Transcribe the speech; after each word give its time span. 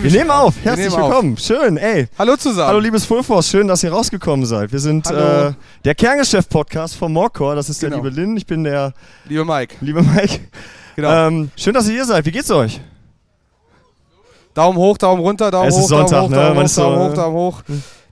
nehmen 0.00 0.12
Wir 0.12 0.18
nehmen 0.20 0.30
auf. 0.30 0.54
Wir 0.56 0.64
Herzlich 0.64 0.90
nehmen 0.90 1.02
auf. 1.02 1.08
willkommen. 1.10 1.36
Schön, 1.36 1.76
ey. 1.76 2.08
Hallo 2.18 2.36
zusammen. 2.36 2.68
Hallo, 2.68 2.78
liebes 2.80 3.04
Full 3.04 3.22
Force. 3.22 3.48
Schön, 3.48 3.68
dass 3.68 3.82
ihr 3.82 3.90
rausgekommen 3.92 4.46
seid. 4.46 4.72
Wir 4.72 4.78
sind 4.78 5.10
äh, 5.10 5.52
der 5.84 5.94
Kerngeschäft-Podcast 5.94 6.96
vom 6.96 7.12
Morcor. 7.12 7.54
Das 7.54 7.68
ist 7.68 7.82
der 7.82 7.90
Genau. 7.90 8.02
liebe 8.02 8.14
Lynn. 8.14 8.36
Ich 8.36 8.46
bin 8.46 8.64
der 8.64 8.92
Liebe 9.26 9.44
Mike. 9.44 9.76
liebe 9.80 10.02
Mike. 10.02 10.40
Genau. 10.96 11.28
Ähm, 11.28 11.50
schön, 11.56 11.74
dass 11.74 11.86
ihr 11.88 11.94
hier 11.94 12.04
seid. 12.04 12.24
Wie 12.26 12.30
geht's 12.32 12.50
euch? 12.50 12.80
Daumen 14.54 14.76
hoch, 14.78 14.98
Daumen 14.98 15.22
runter, 15.22 15.50
Daumen 15.50 15.68
Es 15.68 15.74
hoch, 15.76 15.80
ist 15.82 15.88
Sonntag, 15.88 16.10
Daumen 16.10 16.34
hoch, 16.34 16.38
ne? 16.38 16.44
Daumen 16.44 16.66
hoch, 16.68 16.74
Daumen 16.74 16.98
hoch, 17.10 17.14
Daumen 17.14 17.36
hoch. 17.36 17.62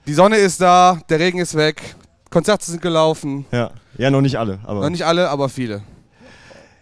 Die 0.06 0.14
Sonne 0.14 0.36
ist 0.36 0.60
da, 0.60 0.98
der 1.08 1.18
Regen 1.18 1.38
ist 1.40 1.56
weg, 1.56 1.82
Konzerte 2.30 2.64
sind 2.70 2.80
gelaufen. 2.80 3.44
Ja. 3.50 3.70
Ja, 3.98 4.10
noch 4.10 4.20
nicht 4.20 4.36
alle. 4.38 4.60
Aber 4.64 4.82
Noch 4.82 4.90
nicht 4.90 5.04
alle, 5.04 5.28
aber 5.30 5.48
viele. 5.48 5.82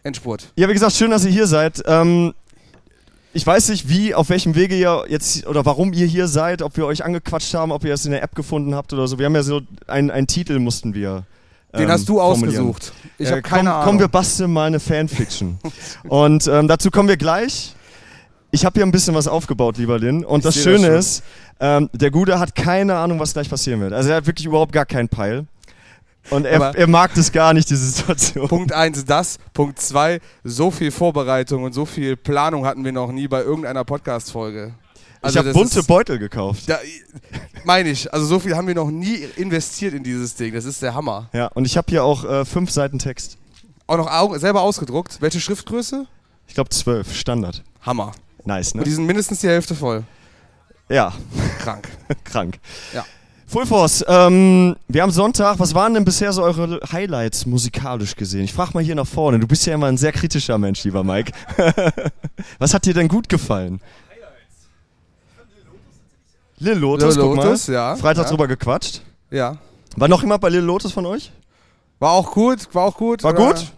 Endspurt. 0.02 0.48
Ja, 0.56 0.68
wie 0.68 0.74
gesagt, 0.74 0.92
schön, 0.92 1.10
dass 1.10 1.24
ihr 1.24 1.30
hier 1.30 1.46
seid. 1.46 1.82
Ähm, 1.86 2.34
ich 3.34 3.46
weiß 3.46 3.68
nicht, 3.70 3.88
wie, 3.88 4.14
auf 4.14 4.28
welchem 4.30 4.54
Wege 4.54 4.76
ihr 4.76 5.04
jetzt 5.08 5.46
oder 5.46 5.66
warum 5.66 5.92
ihr 5.92 6.06
hier 6.06 6.28
seid, 6.28 6.62
ob 6.62 6.76
wir 6.76 6.86
euch 6.86 7.04
angequatscht 7.04 7.52
haben, 7.54 7.72
ob 7.72 7.84
ihr 7.84 7.92
es 7.92 8.04
in 8.06 8.12
der 8.12 8.22
App 8.22 8.34
gefunden 8.34 8.74
habt 8.74 8.92
oder 8.92 9.06
so. 9.08 9.18
Wir 9.18 9.26
haben 9.26 9.34
ja 9.34 9.42
so 9.42 9.60
einen, 9.86 10.10
einen 10.10 10.26
Titel 10.26 10.58
mussten 10.60 10.94
wir. 10.94 11.24
Den 11.74 11.82
ähm, 11.82 11.88
hast 11.90 12.08
du 12.08 12.20
ausgesucht. 12.20 12.92
Ich 13.18 13.26
Äh, 13.28 13.32
habe 13.32 13.42
keine 13.42 13.70
komm, 13.70 13.72
Ahnung. 13.72 13.84
Komm, 13.84 13.98
wir 13.98 14.08
basteln 14.08 14.52
mal 14.52 14.66
eine 14.68 14.78
Fanfiction. 14.80 15.58
und 16.08 16.46
ähm, 16.46 16.68
dazu 16.68 16.90
kommen 16.90 17.08
wir 17.08 17.16
gleich. 17.16 17.74
Ich 18.52 18.64
habe 18.64 18.74
hier 18.74 18.86
ein 18.86 18.92
bisschen 18.92 19.14
was 19.16 19.26
aufgebaut, 19.26 19.78
lieber 19.78 19.98
Lin. 19.98 20.24
Und 20.24 20.38
Ich 20.40 20.44
das 20.44 20.54
das 20.54 20.62
Schöne 20.62 20.86
schon. 20.86 20.94
ist, 20.96 21.24
ähm, 21.58 21.90
der 21.92 22.12
Gute 22.12 22.38
hat 22.38 22.54
keine 22.54 22.94
Ahnung, 22.94 23.18
was 23.18 23.32
gleich 23.32 23.50
passieren 23.50 23.80
wird. 23.80 23.92
Also 23.92 24.10
er 24.10 24.16
hat 24.16 24.26
wirklich 24.26 24.46
überhaupt 24.46 24.72
gar 24.72 24.86
keinen 24.86 25.08
Peil. 25.08 25.46
Und 26.30 26.46
er, 26.46 26.74
er 26.74 26.86
mag 26.86 27.12
das 27.14 27.30
gar 27.32 27.52
nicht, 27.52 27.68
diese 27.68 27.86
Situation. 27.86 28.48
Punkt 28.48 28.72
1 28.72 29.04
das. 29.04 29.38
Punkt 29.52 29.78
2, 29.80 30.20
so 30.42 30.70
viel 30.70 30.90
Vorbereitung 30.90 31.64
und 31.64 31.72
so 31.74 31.84
viel 31.84 32.16
Planung 32.16 32.64
hatten 32.66 32.84
wir 32.84 32.92
noch 32.92 33.12
nie 33.12 33.28
bei 33.28 33.42
irgendeiner 33.42 33.84
Podcast-Folge. 33.84 34.74
ich 35.26 35.36
habe 35.36 35.52
bunte 35.52 35.80
ist- 35.80 35.86
Beutel 35.86 36.18
gekauft. 36.18 36.64
Meine 37.64 37.90
ich. 37.90 38.12
Also 38.12 38.26
so 38.26 38.38
viel 38.40 38.56
haben 38.56 38.66
wir 38.66 38.74
noch 38.74 38.90
nie 38.90 39.16
investiert 39.36 39.94
in 39.94 40.02
dieses 40.02 40.34
Ding. 40.34 40.54
Das 40.54 40.64
ist 40.64 40.82
der 40.82 40.94
Hammer. 40.94 41.28
Ja, 41.32 41.46
und 41.48 41.66
ich 41.66 41.76
habe 41.76 41.86
hier 41.90 42.04
auch 42.04 42.24
äh, 42.24 42.44
fünf 42.44 42.70
Seiten 42.70 42.98
Text. 42.98 43.36
Auch 43.86 43.98
noch 43.98 44.38
selber 44.38 44.62
ausgedruckt. 44.62 45.18
Welche 45.20 45.40
Schriftgröße? 45.40 46.06
Ich 46.48 46.54
glaube 46.54 46.70
zwölf, 46.70 47.14
Standard. 47.14 47.62
Hammer. 47.82 48.12
Nice, 48.46 48.72
Und 48.72 48.84
die 48.84 48.90
ne? 48.90 48.96
sind 48.96 49.06
mindestens 49.06 49.40
die 49.40 49.48
Hälfte 49.48 49.74
voll. 49.74 50.04
Ja, 50.88 51.12
Krank. 51.58 51.88
krank. 52.24 52.58
Ja. 52.94 53.04
Full 53.46 53.66
Force, 53.66 54.04
ähm, 54.08 54.74
wir 54.88 55.02
haben 55.02 55.10
Sonntag. 55.10 55.58
Was 55.58 55.74
waren 55.74 55.94
denn 55.94 56.04
bisher 56.04 56.32
so 56.32 56.42
eure 56.42 56.80
Highlights 56.90 57.46
musikalisch 57.46 58.16
gesehen? 58.16 58.44
Ich 58.44 58.52
frage 58.52 58.70
mal 58.74 58.82
hier 58.82 58.94
nach 58.94 59.06
vorne. 59.06 59.38
Du 59.38 59.46
bist 59.46 59.66
ja 59.66 59.74
immer 59.74 59.86
ein 59.86 59.96
sehr 59.98 60.12
kritischer 60.12 60.58
Mensch, 60.58 60.82
lieber 60.84 61.04
Mike. 61.04 61.32
Was 62.58 62.72
hat 62.74 62.86
dir 62.86 62.94
denn 62.94 63.08
gut 63.08 63.28
gefallen? 63.28 63.80
Lil 66.58 66.78
Lotus, 66.78 67.16
Lil 67.16 67.24
guck 67.24 67.36
Lotus, 67.36 67.68
mal. 67.68 67.74
ja. 67.74 67.96
Freitag 67.96 68.24
ja. 68.24 68.30
drüber 68.30 68.48
gequatscht. 68.48 69.02
Ja. 69.30 69.58
War 69.96 70.08
noch 70.08 70.22
jemand 70.22 70.40
bei 70.40 70.48
Lil 70.48 70.62
Lotus 70.62 70.92
von 70.92 71.04
euch? 71.04 71.30
War 71.98 72.12
auch 72.12 72.32
gut, 72.32 72.68
war 72.74 72.84
auch 72.84 72.96
gut. 72.96 73.22
War 73.22 73.34
oder? 73.34 73.54
gut? 73.54 73.72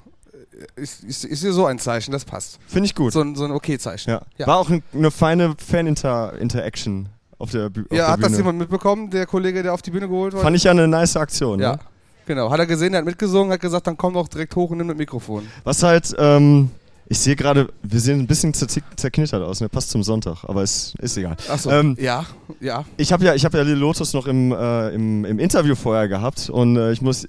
Ist, 0.77 1.05
ist, 1.05 1.25
ist 1.25 1.41
hier 1.41 1.53
so 1.53 1.67
ein 1.67 1.79
Zeichen, 1.79 2.13
das 2.13 2.25
passt. 2.25 2.59
Finde 2.67 2.87
ich 2.87 2.95
gut. 2.95 3.13
So 3.13 3.21
ein, 3.21 3.35
so 3.35 3.45
ein 3.45 3.51
Okay-Zeichen. 3.51 4.11
ja. 4.11 4.23
Ja. 4.39 4.47
War 4.47 4.57
auch 4.57 4.71
ein, 4.71 4.83
eine 4.95 5.11
feine 5.11 5.55
Fan-Interaction 5.59 7.09
auf 7.39 7.51
der, 7.51 7.69
Bü 7.71 7.83
auf 7.83 7.87
Ja, 7.91 7.97
der 7.97 8.07
hat 8.09 8.17
Bühne. 8.19 8.29
das 8.31 8.39
jemand 8.39 8.59
mitbekommen, 8.59 9.11
der 9.11 9.27
Kollege, 9.27 9.63
der 9.63 9.75
auf 9.75 9.83
die 9.83 9.91
Bühne 9.91 10.09
geholt 10.09 10.33
wurde? 10.33 10.43
Fand 10.43 10.57
ich 10.57 10.65
ja 10.65 10.71
eine 10.71 10.89
nice 10.89 11.17
Aktion. 11.17 11.61
ja. 11.61 11.73
Ne? 11.73 11.79
Genau. 12.27 12.51
Hat 12.51 12.59
er 12.59 12.67
gesehen, 12.67 12.91
der 12.91 12.99
hat 13.01 13.07
mitgesungen, 13.07 13.53
hat 13.53 13.61
gesagt, 13.61 13.87
dann 13.87 13.97
komm 13.97 14.15
doch 14.15 14.27
direkt 14.27 14.57
hoch 14.57 14.71
und 14.71 14.79
nimm 14.79 14.89
das 14.89 14.97
Mikrofon. 14.97 15.47
Was 15.63 15.83
halt, 15.85 16.13
ähm, 16.19 16.71
ich 17.09 17.19
sehe 17.19 17.37
gerade, 17.37 17.69
wir 17.83 18.01
sehen 18.01 18.21
ein 18.21 18.27
bisschen 18.27 18.53
zer 18.53 18.67
zerknittert 18.97 19.43
aus, 19.43 19.61
ne? 19.61 19.69
Passt 19.69 19.91
zum 19.91 20.03
Sonntag, 20.03 20.45
aber 20.45 20.63
es 20.63 20.95
ist 20.99 21.17
egal. 21.17 21.37
Achso. 21.49 21.71
Ähm, 21.71 21.97
ja, 22.01 22.27
ja. 22.61 22.85
Ich 22.97 23.13
habe 23.13 23.25
ja, 23.25 23.35
ich 23.35 23.45
habe 23.45 23.59
ja 23.59 23.65
Lil 23.65 23.77
Lotus 23.77 24.13
noch 24.13 24.27
im, 24.27 24.53
äh, 24.53 24.89
im, 24.91 25.25
im 25.25 25.39
Interview 25.39 25.75
vorher 25.77 26.09
gehabt 26.09 26.51
und 26.51 26.77
äh, 26.77 26.93
ich 26.93 27.03
muss, 27.03 27.29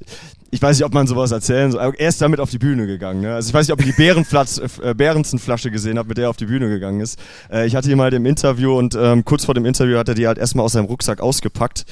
ich 0.49 0.61
weiß 0.61 0.77
nicht, 0.77 0.85
ob 0.85 0.93
man 0.93 1.05
sowas 1.05 1.31
erzählen 1.31 1.71
soll. 1.71 1.93
Er 1.97 2.09
ist 2.09 2.21
damit 2.21 2.39
auf 2.39 2.49
die 2.49 2.57
Bühne 2.57 2.87
gegangen. 2.87 3.21
Ne? 3.21 3.35
Also 3.35 3.49
ich 3.49 3.53
weiß 3.53 3.67
nicht, 3.67 3.73
ob 3.73 3.79
ihr 3.79 3.85
die 3.85 3.97
Bärenflatz, 3.97 4.59
äh, 4.81 4.93
Bärensen-Flasche 4.95 5.69
gesehen 5.69 5.99
habt, 5.99 6.09
mit 6.09 6.17
der 6.17 6.25
er 6.25 6.29
auf 6.31 6.37
die 6.37 6.45
Bühne 6.45 6.69
gegangen 6.69 7.01
ist. 7.01 7.19
Äh, 7.51 7.67
ich 7.67 7.75
hatte 7.75 7.91
ihn 7.91 7.97
mal 7.97 8.13
im 8.13 8.25
Interview 8.25 8.75
und 8.77 8.95
ähm, 8.99 9.25
kurz 9.25 9.45
vor 9.45 9.53
dem 9.53 9.65
Interview 9.65 9.97
hat 9.97 10.07
er 10.07 10.15
die 10.15 10.25
halt 10.25 10.37
erstmal 10.37 10.65
aus 10.65 10.73
seinem 10.73 10.85
Rucksack 10.85 11.21
ausgepackt. 11.21 11.85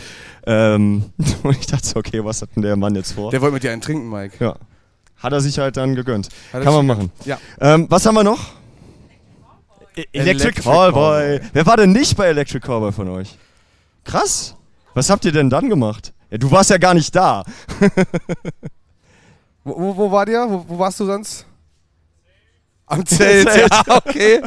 Ähm, 0.48 1.06
und 1.44 1.58
ich 1.58 1.68
dachte, 1.68 1.88
so, 1.88 1.98
okay, 1.98 2.24
was 2.24 2.42
hat 2.42 2.50
denn 2.56 2.64
der 2.64 2.76
Mann 2.78 2.96
jetzt 2.96 3.14
vor? 3.14 3.32
Der 3.32 3.42
wollte 3.42 3.54
mit 3.54 3.64
dir 3.64 3.72
einen 3.72 3.82
trinken, 3.82 4.10
Mike. 4.10 4.38
ja. 4.40 4.56
Hat 5.18 5.34
er 5.34 5.42
sich 5.42 5.58
halt 5.60 5.78
dann 5.78 5.96
gegönnt. 5.96 6.30
Hat 6.54 6.64
Kann 6.64 6.74
man 6.74 6.86
machen. 6.86 7.12
Ja. 7.26 7.38
Ähm, 7.60 7.88
was 7.90 8.06
haben 8.06 8.16
wir 8.16 8.24
noch? 8.24 8.40
E 9.96 10.04
Electric, 10.12 10.62
Callboy. 10.62 11.40
Wer 11.54 11.66
war 11.66 11.78
denn 11.78 11.94
nicht 11.94 12.18
bei 12.18 12.28
Electric 12.28 12.66
Callboy 12.66 12.92
von 12.92 13.10
euch? 13.10 13.38
Krass. 14.04 14.56
Was 14.94 15.10
habt 15.10 15.24
ihr 15.26 15.32
denn 15.32 15.50
dann 15.50 15.70
gemacht? 15.70 16.14
Ja, 16.30 16.38
du 16.38 16.52
warst 16.52 16.70
ja 16.70 16.78
gar 16.78 16.94
nicht 16.94 17.16
da. 17.16 17.44
Wo, 19.64 19.76
wo, 19.80 19.98
wo 19.98 20.12
war 20.12 20.26
der? 20.28 20.48
Wo, 20.48 20.64
wo 20.68 20.78
warst 20.78 21.00
du 21.00 21.06
sonst? 21.06 21.44
Am 22.86 23.04
Zelt, 23.04 23.50
Zelt. 23.50 23.72
ja, 23.88 23.96
okay. 23.96 24.42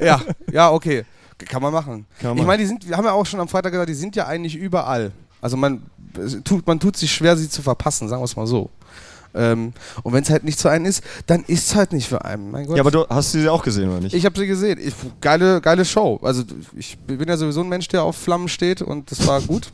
ja, 0.00 0.20
ja, 0.52 0.70
okay. 0.70 1.04
Kann 1.38 1.62
man 1.62 1.72
machen. 1.72 2.06
Kann 2.20 2.30
man 2.30 2.38
Ich 2.38 2.44
meine, 2.44 2.62
die 2.62 2.66
sind, 2.66 2.86
wir 2.86 2.96
haben 2.96 3.06
ja 3.06 3.12
auch 3.12 3.24
schon 3.24 3.40
am 3.40 3.48
Freitag 3.48 3.72
gesagt, 3.72 3.88
die 3.88 3.94
sind 3.94 4.14
ja 4.14 4.26
eigentlich 4.26 4.54
überall. 4.54 5.12
Also 5.40 5.56
man 5.56 5.82
tut, 6.44 6.66
man 6.66 6.80
tut 6.80 6.96
sich 6.96 7.12
schwer, 7.12 7.36
sie 7.36 7.48
zu 7.48 7.62
verpassen, 7.62 8.08
sagen 8.08 8.20
wir 8.20 8.26
es 8.26 8.36
mal 8.36 8.46
so. 8.46 8.70
Ähm, 9.34 9.72
und 10.02 10.12
wenn 10.12 10.22
es 10.22 10.30
halt 10.30 10.44
nicht 10.44 10.58
zu 10.58 10.68
einem 10.68 10.84
ist, 10.84 11.02
dann 11.26 11.42
ist 11.44 11.68
es 11.68 11.74
halt 11.74 11.92
nicht 11.92 12.08
für 12.08 12.24
einen. 12.24 12.50
Mein 12.50 12.66
Gott. 12.66 12.76
Ja, 12.76 12.82
aber 12.82 12.90
du 12.90 13.06
hast 13.08 13.32
sie 13.32 13.48
auch 13.48 13.62
gesehen, 13.62 13.88
oder 13.88 14.00
nicht? 14.00 14.14
ich 14.14 14.24
habe 14.26 14.38
sie 14.38 14.46
gesehen. 14.46 14.78
Ich, 14.82 14.94
geile, 15.20 15.60
geile 15.60 15.84
Show. 15.84 16.20
Also 16.22 16.42
ich 16.76 16.98
bin 16.98 17.28
ja 17.28 17.36
sowieso 17.36 17.60
ein 17.60 17.68
Mensch, 17.68 17.88
der 17.88 18.02
auf 18.02 18.16
Flammen 18.16 18.48
steht 18.48 18.82
und 18.82 19.10
das 19.10 19.26
war 19.26 19.40
gut. 19.40 19.72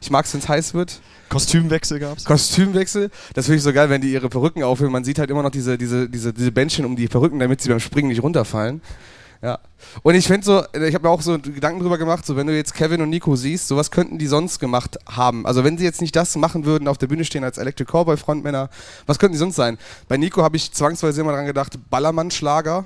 Ich 0.00 0.10
mag 0.10 0.24
es, 0.24 0.32
wenn 0.32 0.40
es 0.40 0.48
heiß 0.48 0.74
wird. 0.74 1.00
Kostümwechsel 1.30 1.98
gab's? 1.98 2.24
Kostümwechsel. 2.24 3.10
Das 3.34 3.46
finde 3.46 3.58
ich 3.58 3.62
so 3.62 3.72
geil, 3.72 3.88
wenn 3.90 4.00
die 4.00 4.12
ihre 4.12 4.28
Perücken 4.28 4.62
aufhören. 4.62 4.92
Man 4.92 5.04
sieht 5.04 5.18
halt 5.18 5.30
immer 5.30 5.42
noch 5.42 5.50
diese, 5.50 5.78
diese, 5.78 6.08
diese, 6.08 6.32
diese 6.32 6.52
Bändchen 6.52 6.84
um 6.84 6.96
die 6.96 7.08
Perücken, 7.08 7.38
damit 7.38 7.60
sie 7.60 7.68
beim 7.68 7.80
Springen 7.80 8.08
nicht 8.08 8.22
runterfallen. 8.22 8.82
Ja. 9.42 9.58
Und 10.02 10.14
ich 10.14 10.26
finde 10.26 10.44
so, 10.44 10.62
ich 10.78 10.94
habe 10.94 11.06
mir 11.06 11.10
auch 11.10 11.22
so 11.22 11.38
Gedanken 11.38 11.80
drüber 11.80 11.96
gemacht, 11.96 12.26
so 12.26 12.36
wenn 12.36 12.46
du 12.46 12.54
jetzt 12.54 12.74
Kevin 12.74 13.00
und 13.00 13.08
Nico 13.08 13.36
siehst, 13.36 13.68
sowas 13.68 13.90
könnten 13.90 14.18
die 14.18 14.26
sonst 14.26 14.58
gemacht 14.58 14.98
haben. 15.08 15.46
Also 15.46 15.64
wenn 15.64 15.78
sie 15.78 15.84
jetzt 15.84 16.02
nicht 16.02 16.14
das 16.14 16.36
machen 16.36 16.66
würden, 16.66 16.88
auf 16.88 16.98
der 16.98 17.06
Bühne 17.06 17.24
stehen 17.24 17.42
als 17.42 17.56
Electric 17.56 17.90
Cowboy 17.90 18.18
Frontmänner, 18.18 18.68
was 19.06 19.18
könnten 19.18 19.32
die 19.32 19.38
sonst 19.38 19.56
sein? 19.56 19.78
Bei 20.08 20.18
Nico 20.18 20.42
habe 20.42 20.56
ich 20.56 20.72
zwangsweise 20.72 21.22
immer 21.22 21.32
dran 21.32 21.46
gedacht, 21.46 21.78
Ballermann-Schlager. 21.88 22.84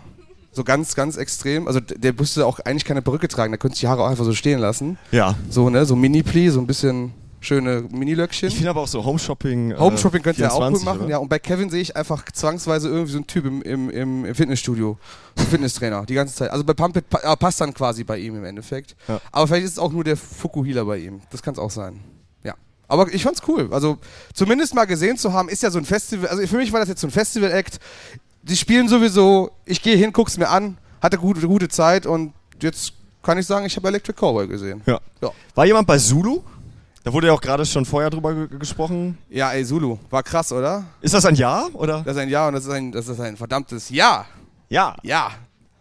So 0.52 0.62
ganz, 0.62 0.94
ganz 0.94 1.16
extrem. 1.16 1.66
Also 1.66 1.80
der 1.80 2.12
müsste 2.12 2.46
auch 2.46 2.60
eigentlich 2.60 2.84
keine 2.84 3.02
Perücke 3.02 3.26
tragen, 3.26 3.50
der 3.50 3.58
könnte 3.58 3.76
die 3.76 3.88
Haare 3.88 4.04
auch 4.04 4.08
einfach 4.08 4.24
so 4.24 4.34
stehen 4.34 4.60
lassen. 4.60 4.98
Ja. 5.10 5.34
So, 5.50 5.68
ne, 5.68 5.84
so 5.84 5.96
Mini-Pli, 5.96 6.50
so 6.50 6.60
ein 6.60 6.68
bisschen 6.68 7.12
schöne 7.44 7.84
Minilöckchen. 7.90 8.48
Ich 8.48 8.56
finde 8.56 8.70
aber 8.70 8.80
auch 8.80 8.88
so 8.88 9.04
Home 9.04 9.18
Shopping. 9.18 9.72
äh, 9.72 9.78
Home 9.78 9.98
Shopping 9.98 10.22
könnte 10.22 10.42
er 10.42 10.52
auch 10.52 10.68
gut 10.70 10.80
24, 10.80 10.84
machen, 10.84 11.00
oder? 11.02 11.10
ja. 11.10 11.18
Und 11.18 11.28
bei 11.28 11.38
Kevin 11.38 11.70
sehe 11.70 11.80
ich 11.80 11.96
einfach 11.96 12.24
zwangsweise 12.32 12.88
irgendwie 12.88 13.12
so 13.12 13.18
einen 13.18 13.26
Typ 13.26 13.44
im, 13.44 13.62
im, 13.62 14.24
im, 14.24 14.34
Fitnessstudio. 14.34 14.98
So 15.36 15.44
ein 15.44 15.48
Fitnesstrainer, 15.48 16.04
die 16.06 16.14
ganze 16.14 16.34
Zeit. 16.34 16.50
Also 16.50 16.64
bei 16.64 16.72
Pump 16.72 16.96
It 16.96 17.08
pa 17.08 17.18
äh, 17.20 17.36
passt 17.36 17.60
dann 17.60 17.74
quasi 17.74 18.04
bei 18.04 18.18
ihm 18.18 18.36
im 18.36 18.44
Endeffekt. 18.44 18.96
Ja. 19.08 19.20
Aber 19.30 19.46
vielleicht 19.46 19.64
ist 19.64 19.72
es 19.72 19.78
auch 19.78 19.92
nur 19.92 20.04
der 20.04 20.16
Fukuhila 20.16 20.84
bei 20.84 20.98
ihm. 20.98 21.20
Das 21.30 21.42
kann 21.42 21.54
es 21.54 21.60
auch 21.60 21.70
sein. 21.70 22.00
Ja. 22.42 22.54
Aber 22.88 23.12
ich 23.12 23.22
fand's 23.22 23.42
cool. 23.46 23.68
Also 23.70 23.98
zumindest 24.32 24.74
mal 24.74 24.86
gesehen 24.86 25.16
zu 25.16 25.32
haben, 25.32 25.48
ist 25.48 25.62
ja 25.62 25.70
so 25.70 25.78
ein 25.78 25.84
Festival. 25.84 26.28
Also 26.28 26.46
für 26.46 26.56
mich 26.56 26.72
war 26.72 26.80
das 26.80 26.88
jetzt 26.88 27.00
so 27.00 27.06
ein 27.06 27.12
Festival-Act. 27.12 27.78
Die 28.42 28.56
spielen 28.56 28.88
sowieso, 28.88 29.50
ich 29.64 29.82
gehe 29.82 29.96
hin, 29.96 30.12
guck's 30.12 30.36
mir 30.36 30.48
an, 30.48 30.76
hatte 31.00 31.18
gute, 31.18 31.46
gute 31.46 31.68
Zeit 31.68 32.06
und 32.06 32.34
jetzt 32.60 32.92
kann 33.22 33.38
ich 33.38 33.46
sagen, 33.46 33.66
ich 33.66 33.76
habe 33.76 33.88
Electric 33.88 34.18
Cowboy 34.18 34.46
gesehen. 34.46 34.82
Ja. 34.86 35.00
Ja. 35.20 35.30
War 35.54 35.64
jemand 35.64 35.86
bei 35.86 35.98
Zulu? 35.98 36.42
Da 37.04 37.12
wurde 37.12 37.26
ja 37.28 37.32
auch 37.34 37.40
gerade 37.40 37.64
schon 37.66 37.84
vorher 37.84 38.08
drüber 38.10 38.34
ge 38.34 38.58
gesprochen. 38.58 39.18
Ja, 39.28 39.52
ey, 39.52 39.64
Zulu. 39.64 39.98
War 40.10 40.22
krass, 40.22 40.50
oder? 40.52 40.84
Ist 41.02 41.12
das 41.14 41.24
ein 41.26 41.34
Ja 41.34 41.66
oder? 41.74 42.02
Das 42.02 42.16
ist 42.16 42.22
ein 42.22 42.28
Ja 42.30 42.48
und 42.48 42.54
das 42.54 42.64
ist 42.64 42.70
ein, 42.70 42.90
das 42.92 43.06
ist 43.08 43.20
ein 43.20 43.36
verdammtes 43.36 43.90
Ja. 43.90 44.24
Ja. 44.70 44.96
Ja. 45.02 45.30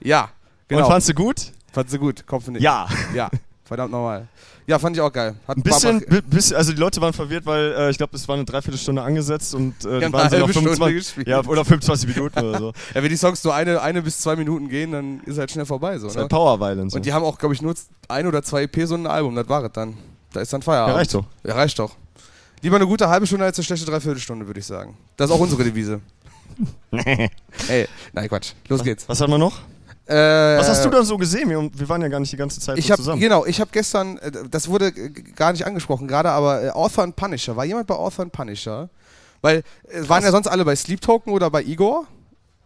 Ja. 0.01 0.29
Genau. 0.67 0.81
Und 0.85 0.91
fandst 0.91 1.07
du 1.09 1.13
gut? 1.13 1.51
Fandst 1.71 1.93
du 1.93 1.97
gut? 1.99 2.27
Kopf 2.27 2.47
nicht. 2.49 2.61
Ja. 2.61 2.87
Ja. 3.15 3.29
Verdammt 3.63 3.91
nochmal. 3.93 4.27
Ja, 4.67 4.79
fand 4.79 4.95
ich 4.95 5.01
auch 5.01 5.11
geil. 5.11 5.35
Hat 5.47 5.57
Ein 5.57 5.63
bisschen, 5.63 5.99
Barbara- 6.01 6.21
bi- 6.21 6.27
bis, 6.35 6.53
also 6.53 6.71
die 6.73 6.79
Leute 6.79 6.99
waren 7.01 7.13
verwirrt, 7.13 7.45
weil 7.45 7.73
äh, 7.77 7.89
ich 7.89 7.97
glaube, 7.97 8.15
es 8.15 8.27
war 8.27 8.35
eine 8.35 8.45
Dreiviertelstunde 8.45 9.01
angesetzt 9.01 9.55
und 9.55 9.73
äh, 9.85 10.01
haben 10.03 10.13
waren 10.13 10.29
so 10.29 10.35
noch 10.37 10.47
halbe 10.47 10.51
Stunde 10.53 10.69
25, 10.71 10.95
gespielt. 10.95 11.27
ja, 11.27 11.39
oder 11.39 11.65
25 11.65 12.15
Minuten 12.15 12.39
oder 12.39 12.59
so. 12.59 12.73
Ja, 12.93 13.01
wenn 13.03 13.09
die 13.09 13.17
Songs 13.17 13.43
nur 13.43 13.53
eine, 13.55 13.81
eine 13.81 14.01
bis 14.01 14.19
zwei 14.19 14.35
Minuten 14.35 14.67
gehen, 14.69 14.91
dann 14.91 15.21
ist 15.25 15.37
halt 15.37 15.51
schnell 15.51 15.65
vorbei. 15.65 15.97
So, 15.97 16.07
Das 16.07 16.13
ist 16.13 16.15
ne? 16.17 16.21
halt 16.23 16.31
Power 16.31 16.59
Violence. 16.59 16.93
Und 16.93 17.05
die 17.05 17.11
haben 17.13 17.23
auch, 17.23 17.37
glaube 17.37 17.55
ich, 17.55 17.61
nur 17.61 17.73
ein 18.09 18.27
oder 18.27 18.43
zwei 18.43 18.63
EP 18.63 18.85
so 18.85 18.95
ein 18.95 19.07
Album. 19.07 19.35
Das 19.35 19.47
war 19.49 19.63
es 19.63 19.71
dann. 19.71 19.97
Da 20.33 20.41
ist 20.41 20.51
dann 20.51 20.61
ja, 20.61 20.65
Feierabend. 20.65 20.95
reicht 20.97 21.13
doch. 21.13 21.25
Ja, 21.43 21.55
reicht 21.55 21.79
doch. 21.79 21.95
Lieber 22.61 22.75
eine 22.77 22.87
gute 22.87 23.07
halbe 23.09 23.27
Stunde 23.27 23.45
als 23.45 23.57
eine 23.57 23.63
schlechte 23.65 23.85
Dreiviertelstunde, 23.85 24.45
würde 24.47 24.59
ich 24.59 24.65
sagen. 24.65 24.97
Das 25.17 25.29
ist 25.29 25.35
auch 25.35 25.39
unsere 25.39 25.63
Devise. 25.63 25.99
Ey, 27.67 27.87
nein, 28.13 28.29
Quatsch. 28.29 28.53
Los 28.67 28.83
geht's. 28.83 29.07
Was 29.07 29.19
haben 29.21 29.31
wir 29.31 29.37
noch? 29.37 29.59
Äh, 30.05 30.15
Was 30.57 30.67
hast 30.69 30.83
du 30.85 30.89
dann 30.89 31.05
so 31.05 31.17
gesehen? 31.17 31.49
Wir, 31.49 31.69
wir 31.73 31.89
waren 31.89 32.01
ja 32.01 32.09
gar 32.09 32.19
nicht 32.19 32.31
die 32.31 32.37
ganze 32.37 32.59
Zeit 32.59 32.77
Ich 32.77 32.87
so 32.87 32.91
habe 32.91 33.01
zusammen. 33.01 33.21
genau, 33.21 33.45
ich 33.45 33.59
habe 33.61 33.69
gestern, 33.71 34.17
äh, 34.17 34.31
das 34.51 34.67
wurde 34.67 34.91
gar 34.91 35.53
nicht 35.53 35.65
angesprochen 35.65 36.07
gerade, 36.07 36.29
aber 36.29 36.61
äh, 36.63 36.69
Author 36.71 37.05
and 37.05 37.15
Punisher, 37.15 37.55
war 37.55 37.63
jemand 37.65 37.87
bei 37.87 37.95
Author 37.95 38.23
and 38.23 38.31
Punisher? 38.33 38.89
Weil 39.41 39.63
äh, 39.89 40.07
waren 40.07 40.23
ja 40.23 40.31
sonst 40.31 40.47
alle 40.47 40.65
bei 40.65 40.75
Sleep 40.75 40.99
Token 41.01 41.31
oder 41.31 41.49
bei 41.49 41.63
Igor. 41.63 42.05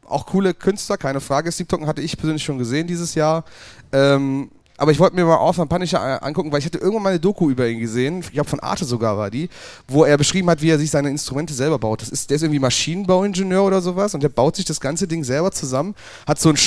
auch 0.08 0.26
coole 0.26 0.54
Künstler, 0.56 0.98
keine 0.98 1.22
Frage. 1.22 1.52
Sleep 1.52 1.70
Token 1.70 1.86
hatte 1.88 2.02
ich 2.02 2.18
persönlich 2.18 2.44
schon 2.44 2.58
gesehen 2.58 2.88
dieses 2.88 3.14
Jahr. 3.16 3.46
Ähm, 3.92 4.50
aber 4.78 4.92
ich 4.92 5.00
wollte 5.00 5.16
mir 5.16 5.26
mal 5.26 5.38
Orphan 5.38 5.68
Punisher 5.68 6.24
angucken, 6.24 6.52
weil 6.52 6.60
ich 6.60 6.66
hatte 6.66 6.78
irgendwann 6.78 7.04
mal 7.04 7.10
eine 7.10 7.20
Doku 7.20 7.50
über 7.50 7.68
ihn 7.68 7.80
gesehen, 7.80 8.20
ich 8.20 8.32
glaube 8.32 8.50
von 8.50 8.60
Arte 8.60 8.86
sogar 8.86 9.18
war 9.18 9.32
die, 9.32 9.50
wo 9.88 10.06
er 10.06 10.18
beschrieben 10.18 10.50
hat, 10.50 10.62
wie 10.62 10.70
er 10.70 10.78
sich 10.78 10.92
seine 10.92 11.10
Instrumente 11.10 11.54
selber 11.54 11.80
baut. 11.80 12.04
Das 12.04 12.10
ist, 12.10 12.30
der 12.30 12.36
ist 12.36 12.44
irgendwie 12.44 12.60
Maschinenbauingenieur 12.60 13.64
oder 13.64 13.82
sowas 13.82 14.14
und 14.14 14.22
der 14.22 14.30
baut 14.30 14.56
sich 14.56 14.66
das 14.66 14.80
ganze 14.80 15.08
Ding 15.08 15.24
selber 15.24 15.52
zusammen, 15.52 15.96
hat 16.28 16.40
so 16.40 16.50
einen, 16.50 16.60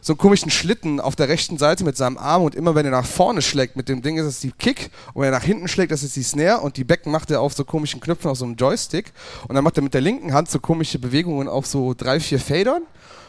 so 0.00 0.12
einen 0.12 0.18
komischen 0.18 0.50
Schlitten 0.50 0.98
auf 0.98 1.14
der 1.14 1.28
rechten 1.28 1.56
Seite 1.56 1.84
mit 1.84 1.96
seinem 1.96 2.18
Arm 2.18 2.42
und 2.42 2.56
immer 2.56 2.74
wenn 2.74 2.84
er 2.86 2.90
nach 2.90 3.06
vorne 3.06 3.40
schlägt 3.40 3.76
mit 3.76 3.88
dem 3.88 4.02
Ding 4.02 4.18
ist 4.18 4.26
es 4.26 4.40
die 4.40 4.50
Kick 4.50 4.90
und 5.14 5.22
wenn 5.22 5.32
er 5.32 5.38
nach 5.38 5.44
hinten 5.44 5.68
schlägt, 5.68 5.92
das 5.92 6.02
ist 6.02 6.16
die 6.16 6.24
Snare 6.24 6.60
und 6.60 6.76
die 6.76 6.84
Becken 6.84 7.12
macht 7.12 7.30
er 7.30 7.40
auf 7.40 7.54
so 7.54 7.64
komischen 7.64 8.00
Knöpfen 8.00 8.30
auf 8.30 8.36
so 8.36 8.44
einem 8.44 8.56
Joystick 8.56 9.12
und 9.46 9.54
dann 9.54 9.62
macht 9.62 9.76
er 9.76 9.82
mit 9.84 9.94
der 9.94 10.00
linken 10.00 10.34
Hand 10.34 10.50
so 10.50 10.58
komische 10.58 10.98
Bewegungen 10.98 11.46
auf 11.46 11.66
so 11.66 11.94
drei, 11.94 12.18
vier 12.18 12.40
Federn 12.40 12.82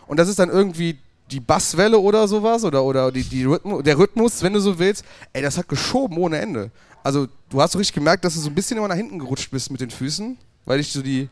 und 0.08 0.18
das 0.18 0.28
ist 0.28 0.40
dann 0.40 0.50
irgendwie 0.50 0.98
die 1.32 1.40
Basswelle 1.40 2.00
oder 2.00 2.28
sowas 2.28 2.64
oder, 2.64 2.84
oder 2.84 3.12
die, 3.12 3.24
die 3.24 3.46
Rhythmus, 3.46 3.84
der 3.84 3.98
Rhythmus, 3.98 4.44
wenn 4.44 4.54
du 4.54 4.60
so 4.60 4.78
willst, 4.78 5.04
ey, 5.34 5.42
das 5.42 5.58
hat 5.58 5.68
geschoben 5.68 6.18
ohne 6.18 6.38
Ende. 6.38 6.72
Also 7.04 7.28
du 7.50 7.62
hast 7.62 7.74
so 7.74 7.78
richtig 7.78 7.96
gemerkt, 7.96 8.26
dass 8.26 8.34
du 8.34 8.40
so 8.40 8.50
ein 8.50 8.56
bisschen 8.56 8.78
immer 8.78 8.88
nach 8.88 8.96
hinten 8.96 9.20
gerutscht 9.20 9.52
bist 9.52 9.72
mit 9.72 9.82
den 9.82 9.90
Füßen, 9.90 10.38
weil 10.66 10.78
dich 10.80 10.92
so 10.92 11.02
die, 11.02 11.30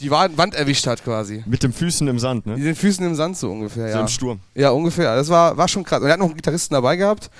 die 0.00 0.10
Wand 0.10 0.54
erwischt 0.54 0.86
hat 0.86 1.02
quasi. 1.02 1.42
Mit 1.46 1.62
den 1.62 1.72
Füßen 1.72 2.06
im 2.06 2.18
Sand, 2.18 2.46
ne? 2.46 2.56
Mit 2.56 2.64
den 2.64 2.76
Füßen 2.76 3.04
im 3.04 3.14
Sand 3.14 3.36
so 3.36 3.50
ungefähr, 3.50 3.88
so 3.88 3.94
ja. 3.94 4.00
im 4.00 4.08
Sturm. 4.08 4.40
Ja, 4.54 4.70
ungefähr. 4.70 5.16
Das 5.16 5.28
war, 5.28 5.56
war 5.56 5.66
schon 5.68 5.84
krass. 5.84 6.00
Und 6.00 6.06
er 6.06 6.12
hat 6.12 6.20
noch 6.20 6.26
einen 6.26 6.36
Gitarristen 6.36 6.74
dabei 6.74 6.96
gehabt. 6.96 7.30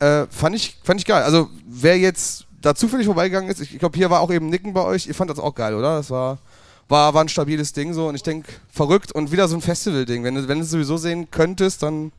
Äh, 0.00 0.26
fand, 0.30 0.56
ich, 0.56 0.76
fand 0.82 1.00
ich 1.00 1.06
geil. 1.06 1.22
Also 1.22 1.48
wer 1.66 1.98
jetzt 1.98 2.46
da 2.60 2.74
zufällig 2.74 3.06
vorbeigegangen 3.06 3.50
ist, 3.50 3.60
ich 3.60 3.78
glaube, 3.78 3.96
hier 3.96 4.10
war 4.10 4.20
auch 4.20 4.32
eben 4.32 4.48
Nicken 4.48 4.72
bei 4.72 4.82
euch. 4.82 5.06
Ihr 5.06 5.14
fand 5.14 5.30
das 5.30 5.38
auch 5.38 5.54
geil, 5.54 5.74
oder? 5.74 5.96
Das 5.96 6.10
war 6.10 6.38
war, 6.88 7.14
war 7.14 7.22
ein 7.22 7.28
stabiles 7.28 7.72
Ding 7.72 7.92
so 7.92 8.08
und 8.08 8.14
ich 8.14 8.22
denke, 8.22 8.50
verrückt 8.70 9.12
und 9.12 9.30
wieder 9.30 9.48
so 9.48 9.56
ein 9.56 9.60
Festival-Ding. 9.60 10.24
Wenn 10.24 10.34
du, 10.34 10.48
wenn 10.48 10.58
du 10.58 10.64
es 10.64 10.70
sowieso 10.70 10.96
sehen 10.96 11.30
könntest, 11.30 11.82
dann 11.82 12.12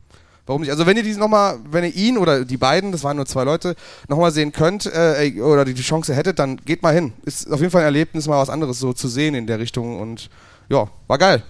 warum 0.46 0.62
nicht? 0.62 0.70
Also 0.70 0.86
wenn 0.86 0.96
ihr 0.96 1.02
diesen 1.02 1.20
nochmal, 1.20 1.58
wenn 1.70 1.84
ihr 1.84 1.94
ihn 1.94 2.18
oder 2.18 2.44
die 2.44 2.56
beiden, 2.56 2.92
das 2.92 3.04
waren 3.04 3.16
nur 3.16 3.26
zwei 3.26 3.44
Leute, 3.44 3.76
nochmal 4.08 4.32
sehen 4.32 4.52
könnt 4.52 4.86
äh, 4.86 5.40
oder 5.40 5.64
die 5.64 5.74
Chance 5.74 6.14
hättet, 6.14 6.38
dann 6.38 6.56
geht 6.56 6.82
mal 6.82 6.94
hin. 6.94 7.12
Ist 7.24 7.50
auf 7.50 7.60
jeden 7.60 7.70
Fall 7.70 7.82
ein 7.82 7.86
Erlebnis, 7.86 8.26
mal 8.26 8.40
was 8.40 8.50
anderes 8.50 8.78
so 8.78 8.92
zu 8.92 9.08
sehen 9.08 9.34
in 9.34 9.46
der 9.46 9.58
Richtung 9.58 10.00
und 10.00 10.30
ja, 10.68 10.88
war 11.06 11.18
geil. 11.18 11.42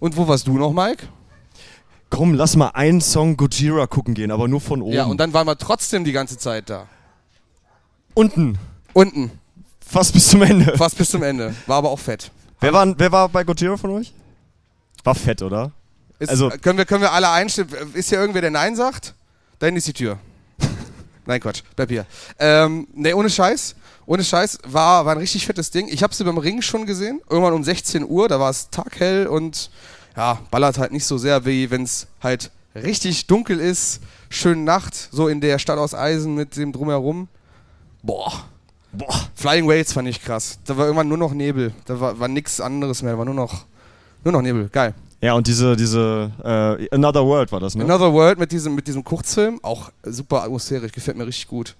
Und 0.00 0.16
wo 0.16 0.26
warst 0.26 0.46
du 0.46 0.58
noch, 0.58 0.72
Mike? 0.72 1.06
Komm, 2.10 2.34
lass 2.34 2.56
mal 2.56 2.68
einen 2.74 3.00
Song 3.00 3.36
Gojira 3.36 3.86
gucken 3.86 4.14
gehen, 4.14 4.30
aber 4.30 4.46
nur 4.46 4.60
von 4.60 4.82
oben. 4.82 4.92
Ja, 4.92 5.04
und 5.06 5.18
dann 5.18 5.32
waren 5.32 5.46
wir 5.46 5.56
trotzdem 5.56 6.04
die 6.04 6.12
ganze 6.12 6.36
Zeit 6.36 6.68
da. 6.68 6.86
Unten. 8.14 8.58
Unten. 8.92 9.30
Fast 9.92 10.14
bis 10.14 10.28
zum 10.28 10.40
Ende. 10.42 10.74
Fast 10.78 10.96
bis 10.96 11.10
zum 11.10 11.22
Ende. 11.22 11.54
War 11.66 11.76
aber 11.76 11.90
auch 11.90 11.98
fett. 11.98 12.30
Wer 12.60 12.72
war, 12.72 12.98
wer 12.98 13.12
war 13.12 13.28
bei 13.28 13.44
Gojira 13.44 13.76
von 13.76 13.90
euch? 13.90 14.14
War 15.04 15.14
fett, 15.14 15.42
oder? 15.42 15.70
Ist, 16.18 16.30
Also- 16.30 16.48
können, 16.48 16.78
wir, 16.78 16.86
können 16.86 17.02
wir 17.02 17.12
alle 17.12 17.28
einstimmen? 17.28 17.70
Ist 17.92 18.08
hier 18.08 18.18
irgendwer, 18.18 18.40
der 18.40 18.50
Nein 18.50 18.74
sagt? 18.74 19.14
Dahin 19.58 19.76
ist 19.76 19.86
die 19.86 19.92
Tür. 19.92 20.18
Nein, 21.26 21.40
Quatsch. 21.40 21.62
Bleib 21.76 21.90
hier. 21.90 22.06
Ähm, 22.38 22.88
ne, 22.94 23.14
ohne 23.14 23.28
Scheiß. 23.28 23.74
Ohne 24.06 24.24
Scheiß 24.24 24.60
war, 24.66 25.04
war 25.04 25.12
ein 25.12 25.18
richtig 25.18 25.44
fettes 25.46 25.70
Ding. 25.70 25.88
Ich 25.88 26.02
habe 26.02 26.14
sie 26.14 26.24
beim 26.24 26.38
Ring 26.38 26.62
schon 26.62 26.86
gesehen. 26.86 27.20
Irgendwann 27.28 27.52
um 27.52 27.62
16 27.62 28.08
Uhr. 28.08 28.28
Da 28.28 28.40
war 28.40 28.48
es 28.50 28.70
taghell 28.70 29.26
und 29.26 29.70
ja, 30.16 30.38
ballert 30.50 30.78
halt 30.78 30.92
nicht 30.92 31.04
so 31.04 31.18
sehr, 31.18 31.44
wie 31.44 31.70
wenn 31.70 31.82
es 31.82 32.06
halt 32.22 32.50
richtig 32.74 33.26
dunkel 33.26 33.60
ist. 33.60 34.00
Schöne 34.30 34.62
Nacht. 34.62 35.08
So 35.12 35.28
in 35.28 35.42
der 35.42 35.58
Stadt 35.58 35.78
aus 35.78 35.94
Eisen 35.94 36.34
mit 36.34 36.56
dem 36.56 36.72
Drumherum. 36.72 37.28
Boah. 38.02 38.44
Boah. 38.92 39.14
Flying 39.34 39.66
Whales 39.68 39.92
fand 39.92 40.08
ich 40.08 40.22
krass. 40.22 40.58
Da 40.66 40.76
war 40.76 40.84
irgendwann 40.86 41.08
nur 41.08 41.18
noch 41.18 41.32
Nebel. 41.32 41.72
Da 41.86 41.98
war, 42.00 42.18
war 42.18 42.28
nichts 42.28 42.60
anderes 42.60 43.02
mehr. 43.02 43.12
Da 43.12 43.18
war 43.18 43.24
nur 43.24 43.34
noch, 43.34 43.64
nur 44.24 44.32
noch 44.32 44.42
Nebel. 44.42 44.68
Geil. 44.70 44.94
Ja, 45.20 45.34
und 45.34 45.46
diese, 45.46 45.76
diese, 45.76 46.32
äh, 46.44 46.94
Another 46.94 47.24
World 47.24 47.52
war 47.52 47.60
das, 47.60 47.74
ne? 47.74 47.84
Another 47.84 48.12
World 48.12 48.38
mit 48.38 48.50
diesem, 48.52 48.74
mit 48.74 48.88
diesem 48.88 49.04
Kurzfilm, 49.04 49.60
auch 49.62 49.90
super 50.04 50.42
atmosphärisch, 50.42 50.92
gefällt 50.92 51.16
mir 51.16 51.26
richtig 51.26 51.46
gut. 51.46 51.76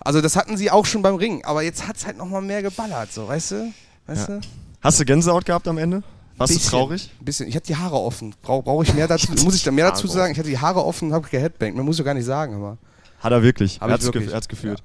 Also 0.00 0.20
das 0.20 0.36
hatten 0.36 0.56
sie 0.58 0.70
auch 0.70 0.84
schon 0.84 1.00
beim 1.00 1.14
Ring, 1.14 1.42
aber 1.44 1.62
jetzt 1.62 1.88
hat 1.88 1.96
es 1.96 2.04
halt 2.04 2.18
nochmal 2.18 2.42
mehr 2.42 2.62
geballert, 2.62 3.10
so, 3.10 3.26
weißt 3.26 3.50
du? 3.52 3.72
Weißt 4.06 4.28
Ja. 4.28 4.36
du? 4.36 4.40
Hast 4.82 5.00
du 5.00 5.04
Gänsehaut 5.06 5.46
gehabt 5.46 5.66
am 5.66 5.78
Ende? 5.78 6.02
Warst 6.36 6.52
Bisschen. 6.52 6.70
du 6.70 6.76
traurig? 6.76 7.10
Ein 7.20 7.24
bisschen. 7.24 7.48
Ich 7.48 7.56
hatte 7.56 7.68
die 7.68 7.76
Haare 7.76 7.96
offen. 7.96 8.34
Brauche 8.42 8.64
brauch 8.64 8.82
ich 8.82 8.92
mehr 8.92 9.08
dazu? 9.08 9.32
muss 9.44 9.54
ich 9.54 9.62
da 9.62 9.70
mehr 9.70 9.88
dazu 9.88 10.06
sagen? 10.06 10.32
Ich 10.32 10.38
hatte 10.38 10.48
die 10.50 10.58
Haare 10.58 10.84
offen 10.84 11.08
und 11.08 11.14
habe 11.14 11.28
geheadbangt. 11.28 11.76
Man 11.76 11.86
muss 11.86 11.96
ja 11.96 12.04
gar 12.04 12.12
nicht 12.14 12.24
sagen, 12.26 12.54
aber. 12.56 12.76
Hat 13.24 13.32
er 13.32 13.42
wirklich. 13.42 13.80
Hab 13.80 13.88
er 13.88 13.94
hat's, 13.94 14.04
wirklich. 14.04 14.32
Hat's 14.32 14.48
gefühlt. 14.48 14.82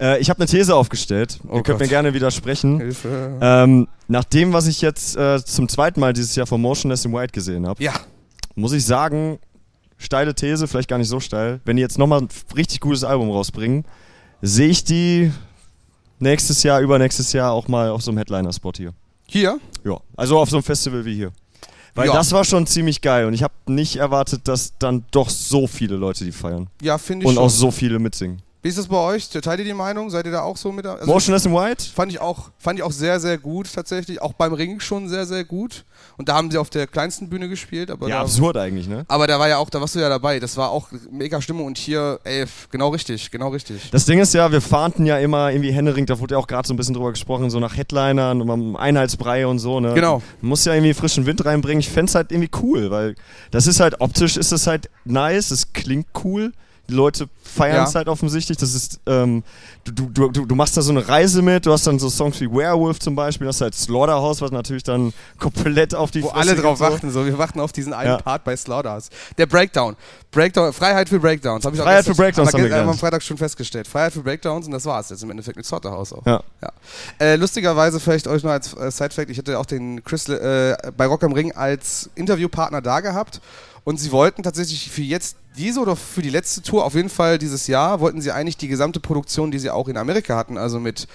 Äh, 0.00 0.20
ich 0.20 0.30
habe 0.30 0.38
eine 0.40 0.46
These 0.48 0.74
aufgestellt. 0.74 1.38
Oh 1.44 1.56
Ihr 1.56 1.62
könnt 1.62 1.66
Gott. 1.66 1.80
mir 1.80 1.88
gerne 1.88 2.14
widersprechen. 2.14 2.78
Hilfe. 2.78 3.36
Ähm, 3.40 3.88
nach 4.08 4.24
dem, 4.24 4.52
was 4.52 4.66
ich 4.68 4.80
jetzt 4.80 5.16
äh, 5.16 5.44
zum 5.44 5.68
zweiten 5.68 6.00
Mal 6.00 6.12
dieses 6.12 6.34
Jahr 6.36 6.46
von 6.46 6.60
Motionless 6.60 7.04
in 7.04 7.12
White 7.12 7.32
gesehen 7.32 7.66
habe, 7.66 7.82
Ja. 7.82 7.92
muss 8.54 8.72
ich 8.72 8.86
sagen, 8.86 9.38
steile 9.98 10.34
These, 10.34 10.68
vielleicht 10.68 10.88
gar 10.88 10.98
nicht 10.98 11.08
so 11.08 11.20
steil. 11.20 11.60
Wenn 11.64 11.76
die 11.76 11.82
jetzt 11.82 11.98
nochmal 11.98 12.20
ein 12.22 12.28
richtig 12.56 12.80
gutes 12.80 13.02
Album 13.04 13.28
rausbringen, 13.30 13.84
sehe 14.40 14.68
ich 14.68 14.84
die 14.84 15.32
nächstes 16.20 16.62
Jahr, 16.62 16.80
übernächstes 16.80 17.32
Jahr 17.32 17.52
auch 17.52 17.66
mal 17.68 17.90
auf 17.90 18.02
so 18.02 18.10
einem 18.12 18.18
Headliner-Spot 18.18 18.72
hier. 18.76 18.92
Hier? 19.26 19.58
Ja, 19.84 19.98
also 20.16 20.38
auf 20.38 20.48
so 20.48 20.56
einem 20.56 20.62
Festival 20.64 21.04
wie 21.04 21.14
hier. 21.14 21.32
Weil 21.94 22.06
Ja. 22.08 22.14
das 22.14 22.32
war 22.32 22.44
schon 22.44 22.66
ziemlich 22.66 23.00
geil 23.00 23.26
und 23.26 23.34
ich 23.34 23.42
habe 23.42 23.54
nicht 23.66 23.96
erwartet, 23.96 24.46
dass 24.48 24.74
dann 24.78 25.04
doch 25.10 25.28
so 25.28 25.66
viele 25.66 25.96
Leute 25.96 26.24
die 26.24 26.32
feiern. 26.32 26.68
Ja, 26.82 26.98
finde 26.98 27.24
ich 27.24 27.28
Und 27.28 27.34
schon. 27.34 27.44
auch 27.44 27.50
so 27.50 27.70
viele 27.70 27.98
mitsingen. 27.98 28.42
Wie 28.62 28.68
ist 28.68 28.76
das 28.76 28.88
bei 28.88 28.98
euch? 28.98 29.30
Teilt 29.30 29.58
ihr 29.60 29.64
die 29.64 29.72
Meinung? 29.72 30.10
Seid 30.10 30.26
ihr 30.26 30.32
da 30.32 30.42
auch 30.42 30.56
so 30.58 30.70
mit? 30.70 30.84
Also 30.84 31.10
Motionless 31.10 31.46
in 31.46 31.52
White? 31.54 31.82
Fand 31.94 32.12
ich, 32.12 32.20
auch, 32.20 32.50
fand 32.58 32.78
ich 32.78 32.82
auch 32.82 32.92
sehr, 32.92 33.18
sehr 33.18 33.38
gut 33.38 33.72
tatsächlich. 33.72 34.20
Auch 34.20 34.34
beim 34.34 34.52
Ring 34.52 34.80
schon 34.80 35.08
sehr, 35.08 35.24
sehr 35.24 35.44
gut. 35.44 35.86
Und 36.18 36.28
da 36.28 36.34
haben 36.34 36.50
sie 36.50 36.58
auf 36.58 36.68
der 36.68 36.86
kleinsten 36.86 37.30
Bühne 37.30 37.48
gespielt. 37.48 37.90
Aber 37.90 38.06
Ja, 38.08 38.16
da, 38.16 38.20
absurd 38.22 38.58
eigentlich, 38.58 38.86
ne? 38.86 39.06
Aber 39.08 39.26
da 39.26 39.38
war 39.38 39.48
ja 39.48 39.56
auch, 39.56 39.70
da 39.70 39.80
warst 39.80 39.94
du 39.94 39.98
ja 40.00 40.10
dabei. 40.10 40.40
Das 40.40 40.58
war 40.58 40.70
auch 40.70 40.88
mega 41.10 41.40
Stimmung 41.40 41.64
und 41.66 41.78
hier, 41.78 42.20
ey, 42.24 42.44
genau 42.70 42.90
richtig, 42.90 43.30
genau 43.30 43.48
richtig. 43.48 43.90
Das 43.92 44.04
Ding 44.04 44.18
ist 44.18 44.34
ja, 44.34 44.52
wir 44.52 44.60
fahnten 44.60 45.06
ja 45.06 45.18
immer 45.18 45.50
irgendwie 45.50 45.72
Hennering, 45.72 46.04
da 46.04 46.20
wurde 46.20 46.34
ja 46.34 46.38
auch 46.38 46.46
gerade 46.46 46.68
so 46.68 46.74
ein 46.74 46.76
bisschen 46.76 46.94
drüber 46.94 47.12
gesprochen, 47.12 47.48
so 47.48 47.60
nach 47.60 47.74
Headlinern 47.76 48.42
und 48.42 48.76
Einheitsbrei 48.76 49.46
und 49.46 49.58
so, 49.58 49.80
ne? 49.80 49.94
Genau. 49.94 50.20
Man 50.42 50.50
muss 50.50 50.66
ja 50.66 50.74
irgendwie 50.74 50.92
frischen 50.92 51.24
Wind 51.24 51.42
reinbringen. 51.46 51.80
Ich 51.80 51.88
fänd's 51.88 52.14
halt 52.14 52.30
irgendwie 52.30 52.50
cool, 52.62 52.90
weil 52.90 53.14
das 53.50 53.66
ist 53.66 53.80
halt, 53.80 54.02
optisch 54.02 54.36
ist 54.36 54.52
es 54.52 54.66
halt 54.66 54.90
nice, 55.06 55.50
es 55.50 55.72
klingt 55.72 56.08
cool. 56.24 56.52
Die 56.90 56.96
Leute 56.96 57.28
feiern 57.42 57.84
es 57.84 57.92
Ja. 57.92 57.98
halt 57.98 58.08
offensichtlich. 58.08 58.58
Das 58.58 58.74
ist, 58.74 59.00
ähm, 59.06 59.42
du, 59.84 59.92
du, 60.08 60.28
du, 60.30 60.44
du 60.46 60.54
machst 60.54 60.76
da 60.76 60.82
so 60.82 60.90
eine 60.90 61.06
Reise 61.06 61.40
mit, 61.42 61.64
du 61.66 61.72
hast 61.72 61.86
dann 61.86 61.98
so 61.98 62.10
Songs 62.10 62.40
wie 62.40 62.50
Werewolf 62.50 62.98
zum 62.98 63.14
Beispiel, 63.16 63.44
du 63.46 63.48
hast 63.48 63.60
halt 63.60 63.74
Slaughterhouse, 63.74 64.40
was 64.40 64.50
natürlich 64.50 64.82
dann 64.82 65.12
komplett 65.38 65.94
auf 65.94 66.10
die 66.10 66.22
Wo 66.22 66.28
Fresse 66.30 66.50
alle 66.50 66.60
drauf 66.60 66.78
so. 66.78 66.84
warten, 66.84 67.10
so. 67.10 67.24
Wir 67.24 67.38
warten 67.38 67.60
auf 67.60 67.72
diesen 67.72 67.92
einen 67.92 68.10
Ja. 68.10 68.18
Part 68.18 68.44
bei 68.44 68.56
Slaughterhouse. 68.56 69.08
Der 69.38 69.46
Breakdown. 69.46 69.96
Breakdown. 70.32 70.72
Freiheit 70.72 71.08
für 71.08 71.18
Breakdowns. 71.18 71.64
Hab 71.64 71.74
ich 71.74 71.80
Freiheit 71.80 72.04
für 72.04 72.14
Breakdowns 72.14 72.48
haben 72.52 72.62
haben 72.62 72.70
wir 72.70 72.76
ge- 72.76 72.88
am. 72.88 72.98
Freitag 72.98 73.22
schon 73.22 73.36
festgestellt. 73.36 73.88
Freiheit 73.88 74.12
für 74.12 74.20
Breakdowns 74.22 74.66
und 74.66 74.72
das 74.72 74.84
war's 74.84 75.10
jetzt 75.10 75.22
im 75.22 75.30
Endeffekt 75.30 75.56
mit 75.56 75.66
Slaughterhouse 75.66 76.12
auch. 76.12 76.26
Ja. 76.26 76.42
Ja. 76.62 76.72
Äh, 77.18 77.36
lustigerweise 77.36 77.98
vielleicht 78.00 78.26
euch 78.28 78.42
noch 78.42 78.50
als 78.50 78.74
äh, 78.74 78.90
Sidefact, 78.90 79.30
ich 79.30 79.38
hatte 79.38 79.58
auch 79.58 79.66
den 79.66 80.04
Chris 80.04 80.28
äh, 80.28 80.76
bei 80.96 81.06
Rock 81.06 81.24
am 81.24 81.32
Ring 81.32 81.52
als 81.52 82.10
Interviewpartner 82.14 82.80
da 82.82 83.00
gehabt 83.00 83.40
und 83.84 83.98
sie 83.98 84.12
wollten 84.12 84.42
tatsächlich 84.42 84.90
für 84.90 85.02
jetzt 85.02 85.36
diese 85.56 85.80
oder 85.80 85.96
für 85.96 86.22
die 86.22 86.30
letzte 86.30 86.62
Tour, 86.62 86.84
auf 86.84 86.94
jeden 86.94 87.08
Fall 87.08 87.38
dieses 87.38 87.66
Jahr, 87.66 88.00
wollten 88.00 88.20
sie 88.20 88.30
eigentlich 88.30 88.56
die 88.56 88.68
gesamte 88.68 89.00
Produktion, 89.00 89.50
die 89.50 89.58
sie 89.58 89.70
auch 89.70 89.88
in 89.88 89.96
Amerika 89.96 90.36
hatten, 90.36 90.58
also 90.58 90.78
mit 90.78 91.08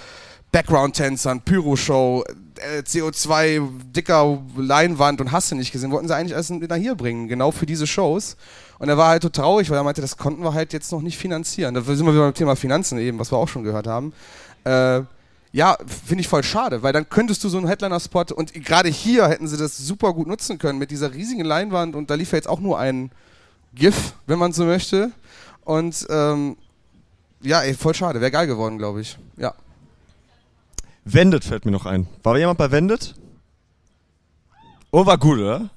Background-Tänzern, 0.52 1.42
Pyro-Show, 1.42 2.24
äh, 2.58 2.80
CO2, 2.80 3.68
dicker 3.94 4.42
Leinwand 4.56 5.20
und 5.22 5.32
hast 5.32 5.52
du 5.52 5.56
nicht 5.56 5.72
gesehen, 5.72 5.92
wollten 5.92 6.08
sie 6.08 6.16
eigentlich 6.16 6.36
alles 6.36 6.50
nach 6.50 6.76
hier 6.78 6.96
bringen, 6.96 7.28
genau 7.28 7.52
für 7.52 7.66
diese 7.66 7.88
Shows. 7.88 8.38
Und 8.80 8.90
er 8.90 8.98
war 8.98 9.10
halt 9.10 9.24
so 9.24 9.30
traurig, 9.30 9.70
weil 9.70 9.78
er 9.78 9.84
meinte, 9.84 10.02
das 10.02 10.18
konnten 10.18 10.44
wir 10.44 10.54
halt 10.54 10.74
jetzt 10.74 10.92
noch 10.92 11.02
nicht 11.02 11.18
finanzieren. 11.18 11.74
Da 11.74 11.82
sind 11.82 12.06
wir 12.06 12.14
wieder 12.14 12.24
beim 12.24 12.34
Thema 12.34 12.56
Finanzen 12.56 12.98
eben, 13.00 13.20
was 13.20 13.32
wir 13.32 13.38
auch 13.38 13.48
schon 13.48 13.64
gehört 13.64 13.88
haben. 13.88 14.14
Äh, 14.64 15.02
ja, 15.56 15.78
finde 16.06 16.20
ich 16.20 16.28
voll 16.28 16.44
schade, 16.44 16.84
weil 16.84 16.92
dann 16.92 17.08
könntest 17.08 17.42
du 17.46 17.48
so 17.48 17.58
einen 17.58 17.68
Headliner-Spot 17.68 18.26
und 18.36 18.54
gerade 18.54 18.90
hier 18.90 19.26
hätten 19.30 19.48
sie 19.48 19.56
das 19.56 19.78
super 19.78 20.12
gut 20.12 20.28
nutzen 20.28 20.58
können 20.58 20.78
mit 20.78 20.92
dieser 20.92 21.14
riesigen 21.14 21.46
Leinwand 21.46 21.96
und 21.96 22.10
da 22.10 22.16
lief 22.16 22.34
ja 22.34 22.36
jetzt 22.36 22.50
auch 22.50 22.60
nur 22.60 22.78
ein 22.78 23.10
GIF, 23.74 24.16
wenn 24.28 24.38
man 24.38 24.52
so 24.52 24.66
möchte. 24.66 25.14
Und 25.64 26.06
ähm, 26.10 26.58
ja, 27.42 27.62
ey, 27.62 27.74
voll 27.74 27.96
schade, 27.96 28.20
wäre 28.20 28.32
geil 28.32 28.48
geworden, 28.48 28.78
glaube 28.78 29.00
ich. 29.00 29.18
Ja. 29.38 29.54
Wendet 31.06 31.46
fällt 31.46 31.64
mir 31.64 31.72
noch 31.72 31.86
ein. 31.86 32.06
War 32.22 32.38
jemand 32.38 32.58
bei 32.58 32.70
Wendet? 32.72 33.16
Oh, 34.92 35.06
war 35.06 35.18
gut, 35.18 35.40
oder? 35.40 35.70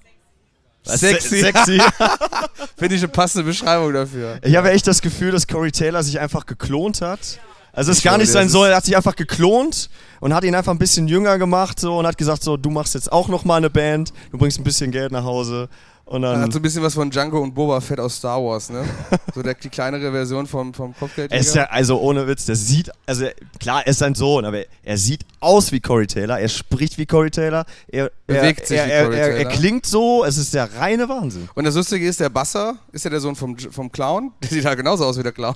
Sexy. 0.82 1.36
Se 1.36 1.44
sexy. 1.44 1.80
Finde 2.76 2.96
ich 2.96 3.02
eine 3.02 3.12
passende 3.12 3.44
Beschreibung 3.44 3.92
dafür. 3.92 4.40
Ich 4.42 4.56
habe 4.56 4.72
echt 4.72 4.88
das 4.88 5.02
Gefühl, 5.02 5.30
dass 5.30 5.46
Corey 5.46 5.70
Taylor 5.70 6.02
sich 6.02 6.18
einfach 6.18 6.46
geklont 6.46 7.00
hat. 7.00 7.38
Also 7.72 7.92
es 7.92 7.98
Ich 7.98 8.04
gar 8.04 8.18
nicht 8.18 8.30
sein 8.32 8.46
ist- 8.46 8.52
soll, 8.52 8.68
er 8.70 8.76
hat 8.76 8.84
sich 8.84 8.96
einfach 8.96 9.14
geklont 9.16 9.88
und 10.20 10.34
hat 10.34 10.42
ihn 10.44 10.54
einfach 10.54 10.72
ein 10.72 10.78
bisschen 10.78 11.06
jünger 11.08 11.38
gemacht 11.38 11.78
so 11.78 11.98
und 11.98 12.06
hat 12.06 12.18
gesagt 12.18 12.42
so, 12.42 12.56
du 12.56 12.70
machst 12.70 12.94
jetzt 12.94 13.12
auch 13.12 13.28
noch 13.28 13.44
mal 13.44 13.56
eine 13.56 13.70
Band, 13.70 14.12
du 14.32 14.38
bringst 14.38 14.58
ein 14.58 14.64
bisschen 14.64 14.90
Geld 14.90 15.12
nach 15.12 15.24
Hause 15.24 15.68
Und 16.08 16.22
Er 16.24 16.32
dann, 16.32 16.42
hat 16.42 16.52
so 16.54 16.58
ein 16.58 16.62
bisschen 16.62 16.82
was 16.82 16.94
von 16.94 17.10
Django 17.10 17.38
und 17.38 17.54
Boba 17.54 17.80
Fett 17.82 18.00
aus 18.00 18.16
Star 18.16 18.42
Wars, 18.42 18.70
ne? 18.70 18.82
So 19.34 19.42
der, 19.42 19.54
die 19.54 19.68
kleinere 19.68 20.10
Version 20.10 20.46
vom, 20.46 20.72
vom 20.72 20.94
Kopfgeldjäger. 20.96 21.34
er 21.34 21.40
ist 21.40 21.54
ja, 21.54 21.64
also 21.64 22.00
ohne 22.00 22.26
Witz, 22.26 22.46
der 22.46 22.56
sieht, 22.56 22.90
also 23.04 23.26
klar, 23.60 23.82
er 23.84 23.88
ist 23.88 23.98
sein 23.98 24.14
Sohn, 24.14 24.46
aber 24.46 24.62
er 24.82 24.96
sieht 24.96 25.26
aus 25.40 25.70
wie 25.70 25.80
Corey 25.80 26.06
Taylor, 26.06 26.38
er 26.38 26.48
spricht 26.48 26.96
wie 26.96 27.04
Corey 27.04 27.30
Taylor, 27.30 27.66
er 27.88 28.10
Bewegt 28.26 28.62
er, 28.62 28.66
sich 28.66 28.78
er, 28.78 28.86
wie 28.86 29.04
Corey 29.04 29.18
er, 29.18 29.28
er 29.28 29.36
Taylor. 29.44 29.52
klingt 29.52 29.86
so, 29.86 30.24
es 30.24 30.38
ist 30.38 30.54
der 30.54 30.74
reine 30.78 31.08
Wahnsinn. 31.10 31.48
Und 31.54 31.64
das 31.64 31.74
Lustige 31.74 32.08
ist, 32.08 32.20
der 32.20 32.30
Basser 32.30 32.76
ist 32.90 33.04
ja 33.04 33.10
der 33.10 33.20
Sohn 33.20 33.36
vom, 33.36 33.58
vom 33.58 33.92
Clown. 33.92 34.32
Der 34.42 34.48
sieht 34.48 34.64
halt 34.64 34.78
genauso 34.78 35.04
aus 35.04 35.18
wie 35.18 35.22
der 35.22 35.32
Clown. 35.32 35.54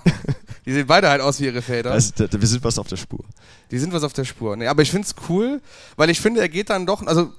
Die 0.67 0.73
sehen 0.73 0.87
beide 0.87 1.09
halt 1.09 1.23
aus 1.23 1.41
wie 1.41 1.47
ihre 1.47 1.63
Väter. 1.63 1.91
Das, 1.91 2.13
das, 2.13 2.29
wir 2.31 2.47
sind 2.47 2.63
was 2.63 2.79
auf 2.79 2.87
der 2.87 2.97
Spur. 2.97 3.25
Die 3.73 3.79
sind 3.79 3.93
was 3.93 4.05
auf 4.05 4.12
der 4.12 4.25
Spur. 4.25 4.55
Nee, 4.55 4.67
aber 4.67 4.83
ich 4.83 4.91
finde 4.91 5.07
es 5.07 5.14
cool, 5.29 5.61
weil 5.97 6.11
ich 6.11 6.21
finde, 6.21 6.41
er 6.41 6.49
geht 6.50 6.69
dann 6.69 6.87
doch, 6.87 7.05
also 7.07 7.33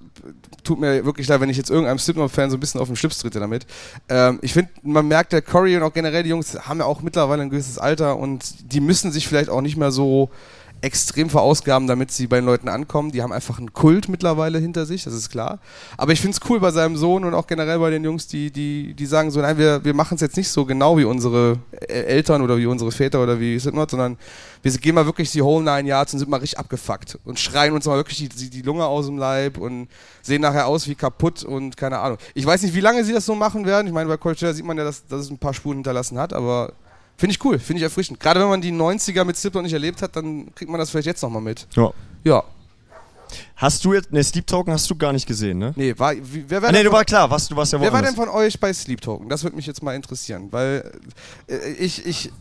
tut 0.64 0.80
mir 0.80 1.06
wirklich 1.06 1.28
leid, 1.28 1.42
wenn 1.42 1.50
ich 1.50 1.58
jetzt 1.58 1.70
irgendeinem 1.70 2.00
Slipknot-Fan 2.00 2.50
so 2.50 2.58
ein 2.58 2.60
bisschen 2.60 2.82
auf 2.82 2.88
den 2.88 2.96
Schlips 2.96 3.20
trete 3.20 3.40
damit. 3.40 3.68
Ähm, 4.10 4.40
ich 4.42 4.54
finde, 4.54 4.72
man 4.82 5.08
merkt, 5.08 5.32
der 5.32 5.44
Corey 5.44 5.78
und 5.78 5.84
auch 5.84 5.94
generell 5.94 6.24
die 6.24 6.30
Jungs 6.30 6.58
haben 6.68 6.80
ja 6.80 6.86
auch 6.86 7.02
mittlerweile 7.02 7.44
ein 7.44 7.52
gewisses 7.52 7.78
Alter 7.78 8.18
und 8.18 8.74
die 8.74 8.80
müssen 8.80 9.12
sich 9.12 9.28
vielleicht 9.28 9.50
auch 9.50 9.62
nicht 9.62 9.78
mehr 9.78 9.92
so 9.92 10.32
extrem 10.84 11.30
verausgaben, 11.30 11.88
damit 11.88 12.12
sie 12.12 12.28
bei 12.28 12.36
den 12.38 12.46
Leuten 12.46 12.68
ankommen. 12.68 13.12
Die 13.12 13.24
haben 13.24 13.32
einfach 13.32 13.58
einen 13.58 13.72
Kult 13.72 14.10
mittlerweile 14.10 14.60
hinter 14.60 14.86
sich, 14.86 15.06
das 15.06 15.14
ist 15.14 15.30
klar. 15.30 15.60
Aber 15.98 16.12
ich 16.12 16.20
finde 16.20 16.38
es 16.38 16.50
cool 16.50 16.60
bei 16.60 16.72
seinem 16.72 16.98
Sohn 16.98 17.24
und 17.24 17.34
auch 17.34 17.48
generell 17.48 17.80
bei 17.80 17.90
den 17.90 18.04
Jungs, 18.04 18.28
die, 18.28 18.52
die, 18.52 18.94
die 18.94 19.06
sagen 19.06 19.32
so, 19.32 19.40
nein, 19.40 19.58
wir, 19.58 19.84
wir 19.86 19.94
machen 19.94 20.16
es 20.16 20.22
jetzt 20.22 20.36
nicht 20.36 20.50
so 20.50 20.66
genau 20.66 20.98
wie 20.98 21.06
unsere 21.06 21.60
äh, 21.72 22.04
Eltern 22.04 22.42
oder 22.42 22.58
wie 22.58 22.66
unsere 22.66 22.92
Väter 22.92 23.24
oder 23.24 23.40
wie 23.40 23.58
Slipknot, 23.58 23.92
sondern 23.92 24.18
wir 24.62 24.72
gehen 24.74 24.96
mal 24.96 25.06
wirklich 25.06 25.32
die 25.32 25.42
whole 25.42 25.64
nine 25.64 25.88
Yards 25.88 26.14
und 26.14 26.20
sind 26.20 26.30
mal 26.30 26.38
richtig 26.38 26.60
abgefuckt 26.60 27.18
und 27.24 27.40
schreien 27.40 27.74
uns 27.74 27.86
mal 27.86 27.96
wirklich 27.96 28.30
die, 28.30 28.50
die, 28.50 28.62
Lunge 28.62 28.86
aus 28.86 29.06
dem 29.06 29.18
Leib 29.18 29.58
und 29.58 29.88
sehen 30.22 30.42
nachher 30.42 30.68
aus 30.68 30.88
wie 30.88 30.96
kaputt 30.96 31.44
und 31.44 31.78
keine 31.78 32.00
Ahnung. 32.00 32.18
Ich 32.34 32.46
weiß 32.46 32.62
nicht, 32.62 32.76
wie 32.76 32.82
lange 32.82 33.04
sie 33.06 33.14
das 33.14 33.26
so 33.26 33.36
machen 33.36 33.66
werden. 33.66 33.88
Ich 33.88 33.94
meine, 33.94 34.10
bei 34.10 34.18
Colchester 34.18 34.54
sieht 34.54 34.66
man 34.66 34.78
ja, 34.78 34.84
dass, 34.84 35.06
dass 35.06 35.22
es 35.22 35.30
ein 35.30 35.38
paar 35.38 35.54
Spuren 35.54 35.78
hinterlassen 35.78 36.18
hat, 36.18 36.34
aber 36.34 36.74
finde 37.18 37.36
ich 37.36 37.44
cool, 37.46 37.60
finde 37.60 37.80
ich 37.80 37.84
erfrischend. 37.84 38.20
Gerade 38.20 38.40
wenn 38.40 38.50
man 38.50 38.62
die 38.62 38.72
90er 38.72 39.24
mit 39.24 39.38
Slipknot 39.38 39.64
nicht 39.64 39.74
erlebt 39.74 40.02
hat, 40.02 40.16
dann 40.16 40.54
kriegt 40.56 40.70
man 40.70 40.80
das 40.80 40.90
vielleicht 40.90 41.08
jetzt 41.08 41.22
nochmal 41.22 41.42
mit. 41.42 41.68
Ja. 41.76 41.92
Ja, 42.24 42.44
Hast 43.56 43.86
du 43.86 43.94
jetzt, 43.94 44.12
ne, 44.12 44.24
Sleep 44.24 44.46
Token 44.46 44.74
hast 44.74 44.90
du 44.90 44.96
gar 44.96 45.14
nicht 45.14 45.26
gesehen, 45.26 45.58
ne? 45.58 45.74
nee, 45.76 45.94
war, 45.98 46.14
wie, 46.16 46.44
wer 46.48 46.62
war 46.62 46.70
Ah, 46.70 46.72
nee, 46.72 46.84
du 46.84 46.92
war 46.92 47.06
klar, 47.06 47.30
was, 47.30 47.48
du 47.48 47.56
warst 47.56 47.74
ja 47.74 47.82
Wer 47.82 47.94
war 47.94 48.02
denn 48.02 48.16
von 48.16 48.30
euch 48.30 48.60
bei 48.60 48.74
Sleep 48.74 49.02
Token? 49.02 49.30
Das 49.30 49.44
würde 49.44 49.56
mich 49.56 49.66
jetzt 49.66 49.82
mal 49.82 49.96
interessieren, 49.96 50.48
weil 50.52 50.92
äh, 51.48 51.72
ich, 51.74 52.06
ich 52.06 52.32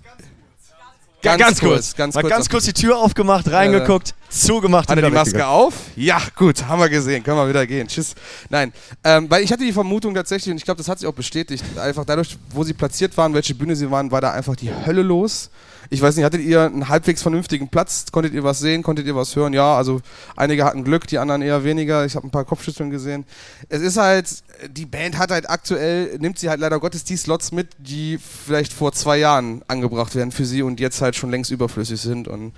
Ja, 1.23 1.37
ganz, 1.37 1.61
kurz, 1.61 1.95
ganz 1.95 2.15
Mal 2.15 2.23
kurz, 2.23 2.33
ganz 2.33 2.49
kurz 2.49 2.65
die 2.65 2.73
Tür 2.73 2.99
aufgemacht, 2.99 3.51
reingeguckt, 3.51 4.15
zugemacht 4.33 4.89
Hat 4.89 4.99
er 4.99 5.09
die 5.09 5.15
Maske 5.15 5.47
auf? 5.47 5.75
Ja, 5.97 6.21
gut, 6.37 6.65
haben 6.67 6.81
wir 6.81 6.89
gesehen. 6.89 7.23
Können 7.23 7.37
wir 7.37 7.49
wieder 7.49 7.67
gehen. 7.67 7.87
Tschüss. 7.87 8.15
Nein, 8.49 8.73
ähm, 9.05 9.31
weil 9.31 9.43
ich 9.43 9.53
hatte 9.53 9.65
die 9.65 9.73
Vermutung 9.73 10.15
tatsächlich, 10.15 10.51
und 10.51 10.57
ich 10.57 10.65
glaube, 10.65 10.79
das 10.79 10.89
hat 10.89 10.99
sich 10.99 11.09
auch 11.09 11.15
bestätigt, 11.15 11.65
einfach 11.79 12.05
dadurch, 12.05 12.39
wo 12.51 12.65
sie 12.65 12.73
platziert 12.73 13.17
waren, 13.17 13.35
welche 13.35 13.55
Bühne 13.55 13.77
sie 13.77 13.91
waren, 13.91 14.11
war 14.11 14.21
da 14.21 14.33
einfach 14.33 14.57
die 14.57 14.71
Hölle 14.87 15.03
los. 15.03 15.51
Ich 15.91 16.01
weiß 16.01 16.17
nicht, 16.17 16.25
hattet 16.25 16.41
ihr 16.41 16.63
einen 16.63 16.89
halbwegs 16.89 17.21
vernünftigen 17.21 17.69
Platz? 17.69 18.07
Konntet 18.11 18.33
ihr 18.33 18.43
was 18.45 18.61
sehen? 18.61 18.83
Konntet 18.83 19.07
ihr 19.07 19.15
was 19.15 19.37
hören? 19.37 19.53
Ja, 19.53 19.77
also 19.77 20.01
einige 20.37 20.65
hatten 20.65 20.85
Glück, 20.85 21.07
die 21.07 21.19
anderen 21.19 21.43
eher 21.43 21.65
weniger. 21.65 22.07
Ich 22.07 22.17
habe 22.17 22.27
ein 22.27 22.31
paar 22.31 22.47
Kopfschütteln 22.47 22.89
gesehen. 22.89 23.27
Es 23.69 23.83
ist 23.83 23.99
halt, 23.99 24.27
die 24.71 24.87
Band 24.87 25.19
hat 25.19 25.31
halt 25.31 25.51
aktuell, 25.51 26.17
nimmt 26.19 26.39
sie 26.39 26.49
halt 26.49 26.61
leider 26.61 26.81
Gottes 26.81 27.05
die 27.05 27.19
Slots 27.19 27.53
mit, 27.53 27.69
die 27.79 28.19
vielleicht 28.19 28.73
vor 28.73 28.93
zwei 28.93 29.19
Jahren 29.19 29.63
angebracht 29.69 30.15
werden 30.15 30.33
für 30.33 30.47
sie 30.47 30.63
und 30.63 30.81
jetzt 30.81 31.03
halt 31.03 31.15
schon 31.15 31.31
längst 31.31 31.51
überflüssig 31.51 32.01
sind 32.01 32.27
und 32.27 32.53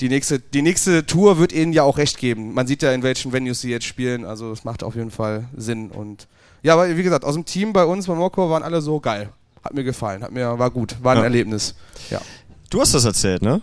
die 0.00 0.08
nächste, 0.08 0.40
die 0.40 0.62
nächste 0.62 1.06
Tour 1.06 1.38
wird 1.38 1.52
ihnen 1.52 1.72
ja 1.72 1.82
auch 1.84 1.98
recht 1.98 2.18
geben. 2.18 2.54
Man 2.54 2.66
sieht 2.66 2.82
ja, 2.82 2.92
in 2.92 3.02
welchen 3.02 3.32
Venues 3.32 3.60
sie 3.60 3.70
jetzt 3.70 3.86
spielen. 3.86 4.24
Also 4.24 4.50
es 4.52 4.64
macht 4.64 4.82
auf 4.82 4.96
jeden 4.96 5.10
Fall 5.10 5.44
Sinn. 5.56 5.90
Und 5.90 6.26
ja, 6.62 6.74
aber 6.74 6.96
wie 6.96 7.02
gesagt, 7.02 7.24
aus 7.24 7.34
dem 7.34 7.44
Team 7.44 7.72
bei 7.72 7.84
uns, 7.84 8.06
bei 8.06 8.14
Mokko, 8.14 8.50
waren 8.50 8.62
alle 8.62 8.80
so 8.80 8.98
geil. 9.00 9.30
Hat 9.62 9.72
mir 9.74 9.84
gefallen, 9.84 10.22
hat 10.22 10.32
mir, 10.32 10.58
war 10.58 10.70
gut, 10.70 10.96
war 11.02 11.12
ein 11.12 11.18
Ja. 11.18 11.24
Erlebnis. 11.24 11.74
Ja. 12.10 12.20
Du 12.70 12.80
hast 12.80 12.92
das 12.94 13.04
erzählt, 13.04 13.40
ne? 13.42 13.62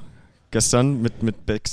Gestern 0.50 1.02
mit, 1.02 1.24
mit 1.24 1.46
Back. 1.46 1.64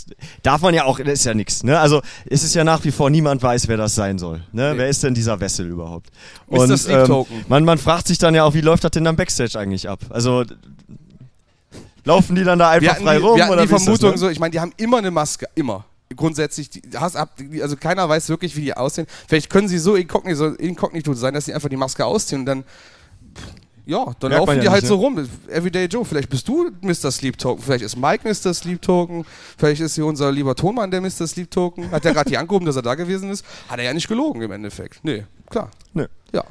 Darf 0.43 0.61
man 0.61 0.73
ja 0.73 0.85
auch, 0.85 0.99
das 0.99 1.09
ist 1.15 1.25
ja 1.25 1.35
nichts, 1.35 1.65
ne? 1.65 1.81
Also, 1.81 2.01
es 2.27 2.45
ist 2.45 2.55
ja 2.55 2.63
nach 2.63 2.85
wie 2.85 2.93
vor, 2.93 3.11
niemand 3.11 3.43
weiß, 3.43 3.67
wer 3.69 3.77
das 3.77 3.95
sein 3.95 4.19
soll. 4.19 4.39
Ne? 4.53 4.73
Nee. 4.73 4.79
Wer 4.79 4.89
ist 4.89 5.03
denn 5.03 5.15
dieser 5.15 5.41
Wessel 5.41 5.67
überhaupt? 5.67 6.11
Mr. 6.49 6.77
Sleep 6.77 7.07
Token. 7.07 7.45
man, 7.49 7.65
man 7.65 7.79
fragt 7.79 8.07
sich 8.07 8.19
dann 8.19 8.35
ja 8.37 8.45
auch, 8.45 8.55
wie 8.55 8.61
läuft 8.61 8.85
das 8.85 8.93
denn 8.93 9.03
dann 9.05 9.17
Backstage 9.17 9.59
eigentlich 9.59 9.89
ab? 9.89 10.01
Also, 10.11 10.45
laufen 12.09 12.35
die 12.35 12.43
dann 12.45 12.59
da 12.59 12.71
einfach 12.71 12.95
hatten 12.95 13.05
frei 13.05 13.19
rum? 13.19 13.37
wir 13.37 13.45
hatten 13.45 13.53
oder 13.53 13.63
die 13.63 13.69
Vermutung 13.69 14.11
das, 14.13 14.21
ne? 14.21 14.27
so, 14.27 14.29
ich 14.31 14.41
meine, 14.41 14.51
die 14.51 14.61
haben 14.61 14.73
immer 14.77 14.99
eine 14.99 15.11
Maske, 15.13 15.47
immer. 15.55 15.85
Grundsätzlich, 16.17 16.71
die, 16.71 16.83
hast, 16.97 17.17
ab, 17.17 17.31
die- 17.39 17.63
also 17.63 17.77
keiner 17.77 18.09
weiß 18.09 18.29
wirklich, 18.31 18.57
wie 18.57 18.63
die 18.63 18.75
aussehen. 18.75 19.07
Vielleicht 19.29 19.51
können 19.51 19.69
sie 19.69 19.79
so 19.79 19.95
inkognito, 19.95 20.47
inkognito 20.55 21.13
sein, 21.15 21.35
dass 21.35 21.45
sie 21.45 21.55
einfach 21.55 21.69
die 21.69 21.77
Maske 21.77 22.05
ausziehen 22.05 22.41
und 22.41 22.47
dann, 22.47 22.65
ja, 23.87 24.05
dann 24.21 24.31
Merkt 24.31 24.47
laufen 24.47 24.57
ja 24.57 24.61
die 24.63 24.69
halt 24.71 24.83
nicht, 24.83 24.89
so 24.89 24.97
rum. 24.97 25.29
Everyday 25.49 25.87
Joe, 25.87 26.05
vielleicht 26.05 26.29
bist 26.29 26.47
du 26.49 26.71
Mr. 26.81 27.11
Sleep 27.11 27.39
Token, 27.39 27.63
vielleicht 27.63 27.85
ist 27.85 27.97
Mike 27.97 28.27
Mr. 28.29 28.53
Sleep 28.55 28.81
Token, 28.83 29.25
vielleicht 29.57 29.81
ist 29.81 29.95
hier 29.95 30.05
unser 30.07 30.31
lieber 30.33 30.55
Tonmann 30.55 30.91
der 30.91 31.01
Mr. 31.01 31.27
Sleep 31.27 31.51
Token. 31.51 31.91
Hat 31.91 32.05
der 32.05 32.13
gerade 32.15 32.29
die 32.31 32.37
angehoben, 32.39 32.67
dass 32.67 32.77
er 32.77 32.83
da 32.83 32.95
gewesen 32.95 33.31
ist? 33.31 33.45
Hat 33.69 33.79
er 33.79 33.85
ja 33.85 33.93
nicht 33.95 34.09
gelogen 34.09 34.43
im 34.43 34.51
Endeffekt. 34.53 35.01
Nee, 35.05 35.25
klar. 35.51 35.71
Nö. 35.95 36.07
Ja. 36.33 36.45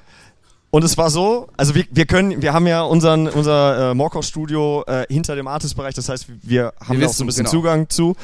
Und 0.77 0.83
es 0.83 0.95
war 0.95 1.09
so, 1.09 1.47
also 1.57 1.73
wir, 1.73 1.85
wir 1.89 2.05
können, 2.05 2.39
wir 2.39 2.53
haben 2.53 2.67
ja 2.67 2.83
unseren, 2.83 3.27
unser 3.29 3.89
äh, 3.89 3.93
Morkos-Studio 3.95 4.83
äh, 4.85 5.07
hinter 5.09 5.35
dem 5.35 5.47
Artist-Bereich, 5.47 5.95
das 5.95 6.07
heißt, 6.07 6.27
wir 6.43 6.71
haben 6.79 6.99
Wir 6.99 7.05
da 7.05 7.09
auch 7.09 7.13
so 7.15 7.23
ein 7.23 7.25
bisschen 7.25 7.45
genau. 7.45 7.49
Zugang 7.57 7.89
zu. 7.89 8.15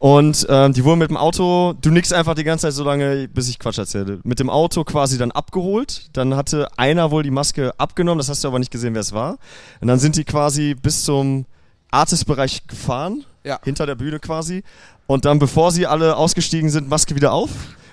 Und 0.00 0.44
ähm, 0.50 0.72
die 0.72 0.82
wurden 0.82 0.98
mit 0.98 1.08
dem 1.08 1.16
Auto, 1.16 1.72
du 1.80 1.90
nix 1.90 2.12
einfach 2.12 2.34
die 2.34 2.42
ganze 2.42 2.66
Zeit 2.66 2.72
so 2.72 2.82
lange, 2.82 3.28
bis 3.28 3.48
ich 3.48 3.60
Quatsch 3.60 3.78
erzähle, 3.78 4.18
mit 4.24 4.40
dem 4.40 4.50
Auto 4.50 4.82
quasi 4.82 5.18
dann 5.18 5.30
abgeholt. 5.30 6.10
Dann 6.12 6.34
hatte 6.34 6.66
einer 6.76 7.12
wohl 7.12 7.22
die 7.22 7.30
Maske 7.30 7.78
abgenommen, 7.78 8.18
das 8.18 8.28
hast 8.28 8.42
du 8.42 8.48
aber 8.48 8.58
nicht 8.58 8.72
gesehen, 8.72 8.94
wer 8.94 9.02
es 9.02 9.12
war. 9.12 9.38
Und 9.80 9.86
dann 9.86 10.00
sind 10.00 10.16
die 10.16 10.24
quasi 10.24 10.74
bis 10.74 11.04
zum 11.04 11.44
Artist-Bereich 11.92 12.66
gefahren, 12.66 13.24
Ja. 13.44 13.60
hinter 13.62 13.86
der 13.86 13.94
Bühne 13.94 14.18
quasi. 14.18 14.64
Und 15.06 15.26
dann, 15.26 15.38
bevor 15.38 15.70
sie 15.70 15.86
alle 15.86 16.16
ausgestiegen 16.16 16.70
sind, 16.70 16.88
Maske 16.88 17.14
wieder 17.14 17.30
auf. 17.32 17.50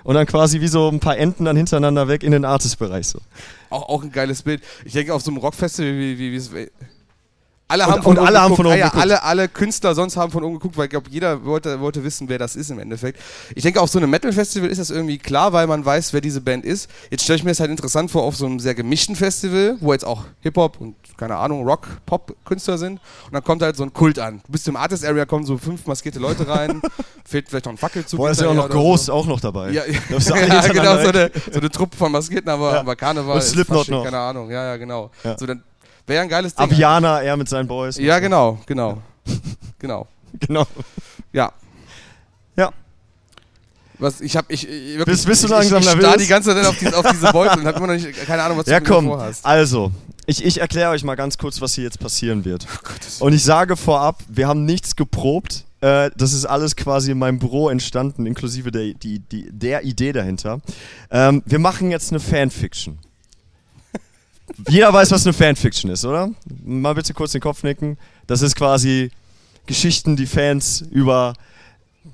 Und 0.08 0.14
dann 0.14 0.26
quasi 0.26 0.62
wie 0.62 0.70
so 0.70 0.88
ein 0.88 1.02
paar 1.02 1.18
Enten 1.18 1.44
dann 1.44 1.58
hintereinander 1.58 2.08
weg 2.08 2.24
in 2.24 2.32
den 2.32 2.46
Artist-Bereich 2.46 3.10
so. 3.10 3.20
Auch, 3.70 3.90
auch 3.90 4.04
ein 4.04 4.12
geiles 4.14 4.42
Bild. 4.42 4.64
Ich 4.86 4.94
denke, 4.94 5.14
auf 5.14 5.22
so 5.22 5.32
einem 5.32 5.38
Rockfestival, 5.40 5.92
wie, 5.96 6.18
wie, 6.18 6.54
wie 6.54 6.70
Alle 7.70 7.84
Und- 7.86 7.92
haben 7.92 8.02
von 8.04 8.12
und 8.12 8.18
oben 8.20 8.28
alle 8.28 8.40
haben 8.40 8.44
geguckt. 8.52 8.58
von 8.58 8.66
oben 8.68 8.76
ah, 8.76 8.78
ja. 8.78 8.94
Alle, 8.94 9.24
alle 9.24 9.48
Künstler 9.50 9.94
sonst 9.94 10.16
haben 10.16 10.32
von 10.32 10.42
oben 10.44 10.54
geguckt, 10.54 10.78
weil 10.78 10.86
ich 10.86 10.92
glaube, 10.92 11.10
jeder 11.10 11.44
wollte, 11.44 11.82
wollte 11.82 12.02
wissen, 12.04 12.30
wer 12.30 12.38
das 12.40 12.56
ist 12.56 12.70
im 12.72 12.80
Endeffekt. 12.80 13.20
Ich 13.56 13.64
denke, 13.64 13.82
auf 13.82 13.90
so 13.90 14.00
einem 14.00 14.10
Metal-Festival 14.10 14.70
ist 14.70 14.78
das 14.78 14.90
irgendwie 14.90 15.18
klar, 15.18 15.52
weil 15.52 15.68
man 15.68 15.84
weiß, 15.84 16.14
wer 16.14 16.22
diese 16.22 16.40
Band 16.40 16.64
ist. 16.64 16.90
Jetzt 17.12 17.24
stelle 17.24 17.38
ich 17.38 17.44
mir 17.44 17.52
das 17.52 17.60
halt 17.60 17.70
interessant 17.70 18.10
vor, 18.10 18.24
auf 18.24 18.38
so 18.38 18.46
einem 18.46 18.60
sehr 18.60 18.74
gemischten 18.74 19.18
Festival, 19.18 19.76
wo 19.82 19.92
jetzt 19.92 20.06
auch 20.06 20.24
Hip-Hop 20.42 20.80
und, 20.80 20.96
keine 21.18 21.36
Ahnung, 21.36 21.66
Rock, 21.68 21.88
Pop-Künstler 22.06 22.78
sind. 22.78 23.02
Und 23.26 23.34
dann 23.34 23.44
kommt 23.44 23.62
halt 23.62 23.76
so 23.76 23.84
ein 23.84 23.92
Kult 23.92 24.18
an. 24.18 24.40
Du 24.46 24.52
bist 24.54 24.66
im 24.70 24.78
Artist-Area, 24.78 25.26
kommen 25.26 25.46
so 25.46 25.58
fünf 25.58 25.86
maskierte 25.88 26.20
Leute 26.20 26.48
rein, 26.48 26.82
fehlt 27.26 27.50
vielleicht 27.50 27.66
noch 27.66 27.74
ein 27.74 27.78
Fackelzug. 27.78 28.18
Boah, 28.18 28.30
ist 28.30 28.40
ja 28.40 28.48
auch 28.48 28.54
noch 28.54 28.70
groß 28.70 29.08
so. 29.08 29.14
auch 29.14 29.26
noch 29.26 29.42
dabei. 29.42 29.72
Ja, 29.72 29.84
ja 29.86 29.92
hintereinander 30.18 30.70
genau, 30.74 31.02
so 31.04 31.10
eine, 31.10 31.32
so 31.52 31.60
eine 31.60 31.70
Truppe 31.70 31.98
von 31.98 32.14
Maskierten, 32.14 32.50
aber, 32.50 32.76
Ja. 32.76 32.80
aber 32.80 32.96
Karneval 32.96 33.36
Und 33.36 33.42
Slipknot 33.42 33.90
noch. 33.90 34.06
keine 34.06 34.20
Ahnung. 34.20 34.50
Ja, 34.50 34.68
ja, 34.68 34.78
genau. 34.78 35.12
Ja. 35.26 35.38
So, 35.38 35.46
dann 35.46 35.64
wäre 36.08 36.24
ein 36.24 36.30
geiles 36.30 36.56
Ding. 36.56 36.66
Aviana, 36.66 37.22
er 37.22 37.38
mit 37.38 37.48
seinen 37.50 37.68
Boys. 37.68 37.98
Ja, 37.98 38.20
genau, 38.20 38.60
genau. 38.66 39.02
genau. 39.80 40.08
Genau. 40.40 40.66
Ja. 41.34 41.52
Ja. 42.56 42.72
Was, 44.00 44.22
ich 44.22 44.36
hab, 44.38 44.52
ich, 44.52 44.68
ich 44.68 44.98
wirklich, 44.98 45.06
Bist- 45.06 45.26
bist 45.26 45.44
du 45.44 45.48
ich, 45.48 45.52
langsam 45.52 45.80
ich, 45.80 45.86
ich 45.88 45.94
nervös? 45.94 46.06
starr 46.06 46.18
die 46.18 46.28
ganze 46.28 46.54
Zeit 46.54 46.66
auf 46.66 46.78
diese, 46.78 46.98
auf 46.98 47.06
diese 47.12 47.32
Beutel 47.32 47.60
und 47.60 47.66
hab 47.68 47.78
immer 47.78 47.88
noch 47.88 47.94
nicht, 47.96 48.14
keine 48.26 48.44
Ahnung, 48.44 48.58
was 48.60 48.68
Ja, 48.68 48.80
du 48.80 48.86
komm. 48.92 49.06
vorhast. 49.08 49.46
Also, 49.46 49.92
ich, 50.28 50.44
ich 50.46 50.60
erkläre 50.62 50.92
euch 50.92 51.04
mal 51.04 51.16
ganz 51.16 51.38
kurz, 51.38 51.62
was 51.62 51.74
hier 51.74 51.84
jetzt 51.86 52.00
passieren 52.00 52.46
wird. 52.46 52.68
Oh 53.20 53.26
Und 53.26 53.34
ich 53.34 53.44
sage 53.44 53.76
vorab, 53.76 54.22
wir 54.28 54.48
haben 54.48 54.66
nichts 54.66 54.96
geprobt. 54.96 55.66
Äh, 55.82 56.12
das 56.16 56.34
ist 56.34 56.46
alles 56.46 56.76
quasi 56.76 57.12
in 57.12 57.18
meinem 57.20 57.40
Büro 57.40 57.70
entstanden, 57.70 58.26
inklusive 58.26 58.72
der, 58.72 58.94
die, 58.94 59.20
die, 59.20 59.48
der 59.52 59.84
Idee 59.84 60.12
dahinter. 60.12 60.60
Ähm, 61.10 61.42
wir 61.46 61.60
machen 61.60 61.90
jetzt 61.92 62.12
eine 62.12 62.20
Fanfiction. 62.20 63.00
Jeder 64.70 64.92
weiß, 64.94 65.12
was 65.12 65.26
eine 65.26 65.34
Fanfiction 65.34 65.92
ist, 65.92 66.06
oder? 66.06 66.30
Mal 66.66 66.94
bitte 66.96 67.14
kurz 67.14 67.32
den 67.34 67.42
Kopf 67.42 67.64
nicken. 67.64 67.98
Das 68.28 68.42
ist 68.42 68.56
quasi 68.56 69.12
Geschichten, 69.66 70.16
die 70.16 70.26
Fans 70.26 70.82
über 70.92 71.34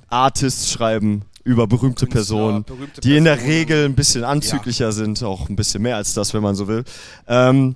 Artists 0.09 0.71
schreiben, 0.71 1.23
über 1.43 1.67
berühmte 1.67 2.07
Personen, 2.07 2.63
berühmte 2.63 3.01
die 3.01 3.17
in 3.17 3.25
der 3.25 3.33
Personen. 3.35 3.51
Regel 3.53 3.85
ein 3.85 3.95
bisschen 3.95 4.23
anzüglicher 4.23 4.91
sind, 4.91 5.21
auch 5.23 5.49
ein 5.49 5.55
bisschen 5.55 5.81
mehr 5.83 5.95
als 5.97 6.13
das, 6.13 6.33
wenn 6.33 6.41
man 6.41 6.55
so 6.55 6.67
will. 6.67 6.83
Ähm, 7.27 7.75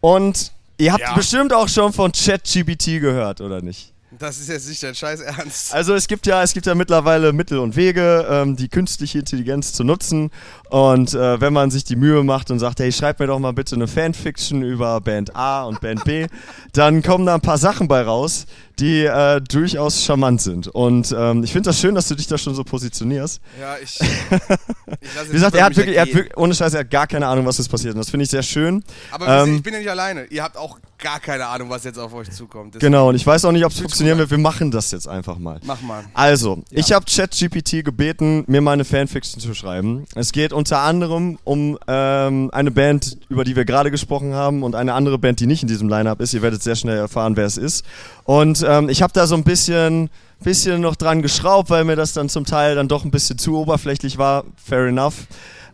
und 0.00 0.52
ihr 0.78 0.92
habt 0.92 1.02
Ja. 1.02 1.14
bestimmt 1.14 1.52
auch 1.52 1.68
schon 1.68 1.92
von 1.92 2.12
ChatGPT 2.12 3.00
gehört, 3.00 3.40
oder 3.40 3.62
nicht? 3.62 3.92
Das 4.18 4.38
ist 4.38 4.48
jetzt 4.48 4.68
nicht 4.68 4.82
dein 4.82 4.94
Scheiß 4.94 5.20
Ernst. 5.20 5.74
Also 5.74 5.94
es 5.94 6.08
gibt 6.08 6.26
ja, 6.26 6.42
es 6.42 6.54
gibt 6.54 6.66
ja 6.66 6.74
mittlerweile 6.74 7.32
Mittel 7.32 7.58
und 7.58 7.76
Wege, 7.76 8.26
ähm, 8.30 8.56
die 8.56 8.68
künstliche 8.68 9.18
Intelligenz 9.18 9.72
zu 9.72 9.84
nutzen. 9.84 10.30
Und 10.70 11.14
äh, 11.14 11.40
wenn 11.40 11.52
man 11.52 11.70
sich 11.70 11.84
die 11.84 11.96
Mühe 11.96 12.22
macht 12.24 12.50
und 12.50 12.58
sagt, 12.58 12.80
hey, 12.80 12.90
schreib 12.92 13.20
mir 13.20 13.26
doch 13.26 13.38
mal 13.38 13.52
bitte 13.52 13.74
eine 13.74 13.86
Fanfiction 13.86 14.62
über 14.62 15.00
Band 15.00 15.36
A 15.36 15.64
und 15.64 15.80
Band 15.80 16.04
B, 16.04 16.26
dann 16.72 17.02
kommen 17.02 17.26
da 17.26 17.34
ein 17.34 17.40
paar 17.40 17.58
Sachen 17.58 17.88
bei 17.88 18.02
raus, 18.02 18.46
die 18.78 19.04
äh, 19.04 19.40
durchaus 19.40 20.02
charmant 20.02 20.40
sind. 20.40 20.68
Und 20.68 21.14
ähm, 21.16 21.44
ich 21.44 21.52
finde 21.52 21.70
das 21.70 21.80
schön, 21.80 21.94
dass 21.94 22.08
du 22.08 22.14
dich 22.14 22.26
da 22.26 22.38
schon 22.38 22.54
so 22.54 22.64
positionierst. 22.64 23.40
Ja, 23.60 23.76
ich. 23.82 23.98
ich 24.00 25.28
Wie 25.28 25.32
gesagt, 25.32 25.56
er 25.56 25.64
hat, 25.64 25.76
wirklich, 25.76 25.96
er 25.96 26.02
hat 26.02 26.14
wirklich, 26.14 26.36
ohne 26.36 26.54
Scheiß, 26.54 26.74
er 26.74 26.80
hat 26.80 26.90
gar 26.90 27.06
keine 27.06 27.26
Ahnung, 27.26 27.46
was 27.46 27.58
ist 27.58 27.68
passiert. 27.68 27.94
Und 27.94 27.98
das 27.98 28.10
finde 28.10 28.24
ich 28.24 28.30
sehr 28.30 28.42
schön. 28.42 28.82
Aber 29.10 29.44
ähm, 29.44 29.56
ich 29.56 29.62
bin 29.62 29.74
ja 29.74 29.80
nicht 29.80 29.90
alleine. 29.90 30.24
Ihr 30.26 30.42
habt 30.42 30.56
auch 30.56 30.78
gar 30.98 31.20
keine 31.20 31.46
Ahnung, 31.46 31.70
was 31.70 31.84
jetzt 31.84 31.98
auf 31.98 32.12
euch 32.14 32.30
zukommt. 32.30 32.74
Deswegen 32.74 32.92
genau, 32.92 33.08
und 33.08 33.14
ich 33.14 33.26
weiß 33.26 33.44
auch 33.44 33.52
nicht, 33.52 33.64
ob 33.64 33.72
es 33.72 33.78
funktionieren 33.78 34.18
wird. 34.18 34.30
Wir 34.30 34.38
machen 34.38 34.70
das 34.70 34.90
jetzt 34.90 35.08
einfach 35.08 35.38
mal. 35.38 35.60
Mach 35.64 35.80
mal. 35.82 36.04
Also, 36.14 36.62
ja. 36.70 36.78
ich 36.78 36.92
habe 36.92 37.04
ChatGPT 37.04 37.84
gebeten, 37.84 38.44
mir 38.46 38.60
meine 38.60 38.84
Fanfiction 38.84 39.40
zu 39.40 39.54
schreiben. 39.54 40.06
Es 40.14 40.32
geht 40.32 40.52
unter 40.52 40.80
anderem 40.80 41.38
um 41.44 41.78
ähm, 41.86 42.50
eine 42.52 42.70
Band, 42.70 43.18
über 43.28 43.44
die 43.44 43.56
wir 43.56 43.64
gerade 43.64 43.90
gesprochen 43.90 44.34
haben, 44.34 44.62
und 44.62 44.74
eine 44.74 44.94
andere 44.94 45.18
Band, 45.18 45.40
die 45.40 45.46
nicht 45.46 45.62
in 45.62 45.68
diesem 45.68 45.88
Line-Up 45.88 46.20
ist. 46.20 46.34
Ihr 46.34 46.42
werdet 46.42 46.62
sehr 46.62 46.76
schnell 46.76 46.96
erfahren, 46.96 47.36
wer 47.36 47.46
es 47.46 47.56
ist. 47.56 47.84
Und 48.24 48.64
ähm, 48.66 48.88
ich 48.88 49.02
habe 49.02 49.12
da 49.12 49.26
so 49.26 49.34
ein 49.34 49.44
bisschen, 49.44 50.10
bisschen 50.40 50.80
noch 50.80 50.96
dran 50.96 51.22
geschraubt, 51.22 51.70
weil 51.70 51.84
mir 51.84 51.96
das 51.96 52.12
dann 52.12 52.28
zum 52.28 52.44
Teil 52.44 52.74
dann 52.74 52.88
doch 52.88 53.04
ein 53.04 53.10
bisschen 53.10 53.38
zu 53.38 53.56
oberflächlich 53.56 54.18
war. 54.18 54.44
Fair 54.56 54.86
enough. 54.86 55.26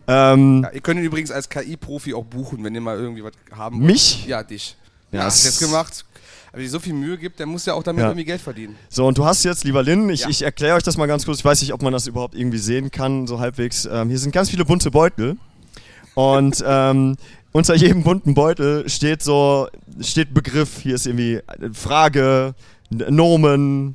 Ähm, 0.08 0.62
ja, 0.64 0.70
ihr 0.72 0.80
könnt 0.80 0.98
ihn 0.98 1.06
übrigens 1.06 1.30
als 1.30 1.48
KI-Profi 1.48 2.14
auch 2.14 2.24
buchen, 2.24 2.64
wenn 2.64 2.74
ihr 2.74 2.80
mal 2.80 2.98
irgendwie 2.98 3.22
was 3.22 3.32
haben 3.52 3.78
wollt. 3.78 3.86
Mich? 3.86 4.26
Ja, 4.26 4.42
dich. 4.42 4.76
Ja, 5.12 5.24
hast 5.24 5.44
du 5.44 5.48
jetzt 5.48 5.60
gemacht. 5.60 6.04
Aber 6.52 6.60
die 6.60 6.68
so 6.68 6.78
viel 6.78 6.92
Mühe 6.92 7.16
gibt, 7.16 7.38
der 7.38 7.46
muss 7.46 7.64
ja 7.64 7.72
auch 7.72 7.82
damit 7.82 8.02
ja. 8.02 8.08
irgendwie 8.08 8.26
Geld 8.26 8.40
verdienen. 8.40 8.76
So, 8.90 9.06
und 9.06 9.16
du 9.16 9.24
hast 9.24 9.42
jetzt, 9.42 9.64
lieber 9.64 9.82
Lynn, 9.82 10.10
ich, 10.10 10.20
ja. 10.20 10.28
ich 10.28 10.42
erkläre 10.42 10.76
euch 10.76 10.82
das 10.82 10.98
mal 10.98 11.06
ganz 11.06 11.24
kurz. 11.24 11.38
Ich 11.38 11.44
weiß 11.44 11.62
nicht, 11.62 11.72
ob 11.72 11.80
man 11.80 11.94
das 11.94 12.06
überhaupt 12.06 12.34
irgendwie 12.34 12.58
sehen 12.58 12.90
kann, 12.90 13.26
so 13.26 13.40
halbwegs. 13.40 13.86
Ähm, 13.90 14.10
hier 14.10 14.18
sind 14.18 14.32
ganz 14.32 14.50
viele 14.50 14.66
bunte 14.66 14.90
Beutel. 14.90 15.38
Und 16.14 16.62
ähm, 16.66 17.16
unter 17.52 17.74
jedem 17.74 18.02
bunten 18.02 18.34
Beutel 18.34 18.86
steht 18.88 19.22
so, 19.22 19.68
steht 20.00 20.34
Begriff. 20.34 20.80
Hier 20.82 20.94
ist 20.94 21.06
irgendwie 21.06 21.40
Frage, 21.72 22.54
Nomen, 22.90 23.94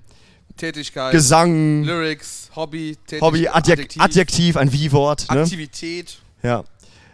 Tätigkeit, 0.58 1.12
Gesang, 1.12 1.84
Lyrics, 1.84 2.50
Hobby, 2.56 2.96
Tätigkeit, 2.96 3.22
Hobby, 3.22 3.48
Adjek 3.48 3.80
Adjektiv, 3.80 4.02
Adjektiv, 4.02 4.58
ein 4.58 4.74
Wie-Wort. 4.74 5.32
Ne? 5.32 5.42
Aktivität, 5.42 6.18
ja. 6.42 6.64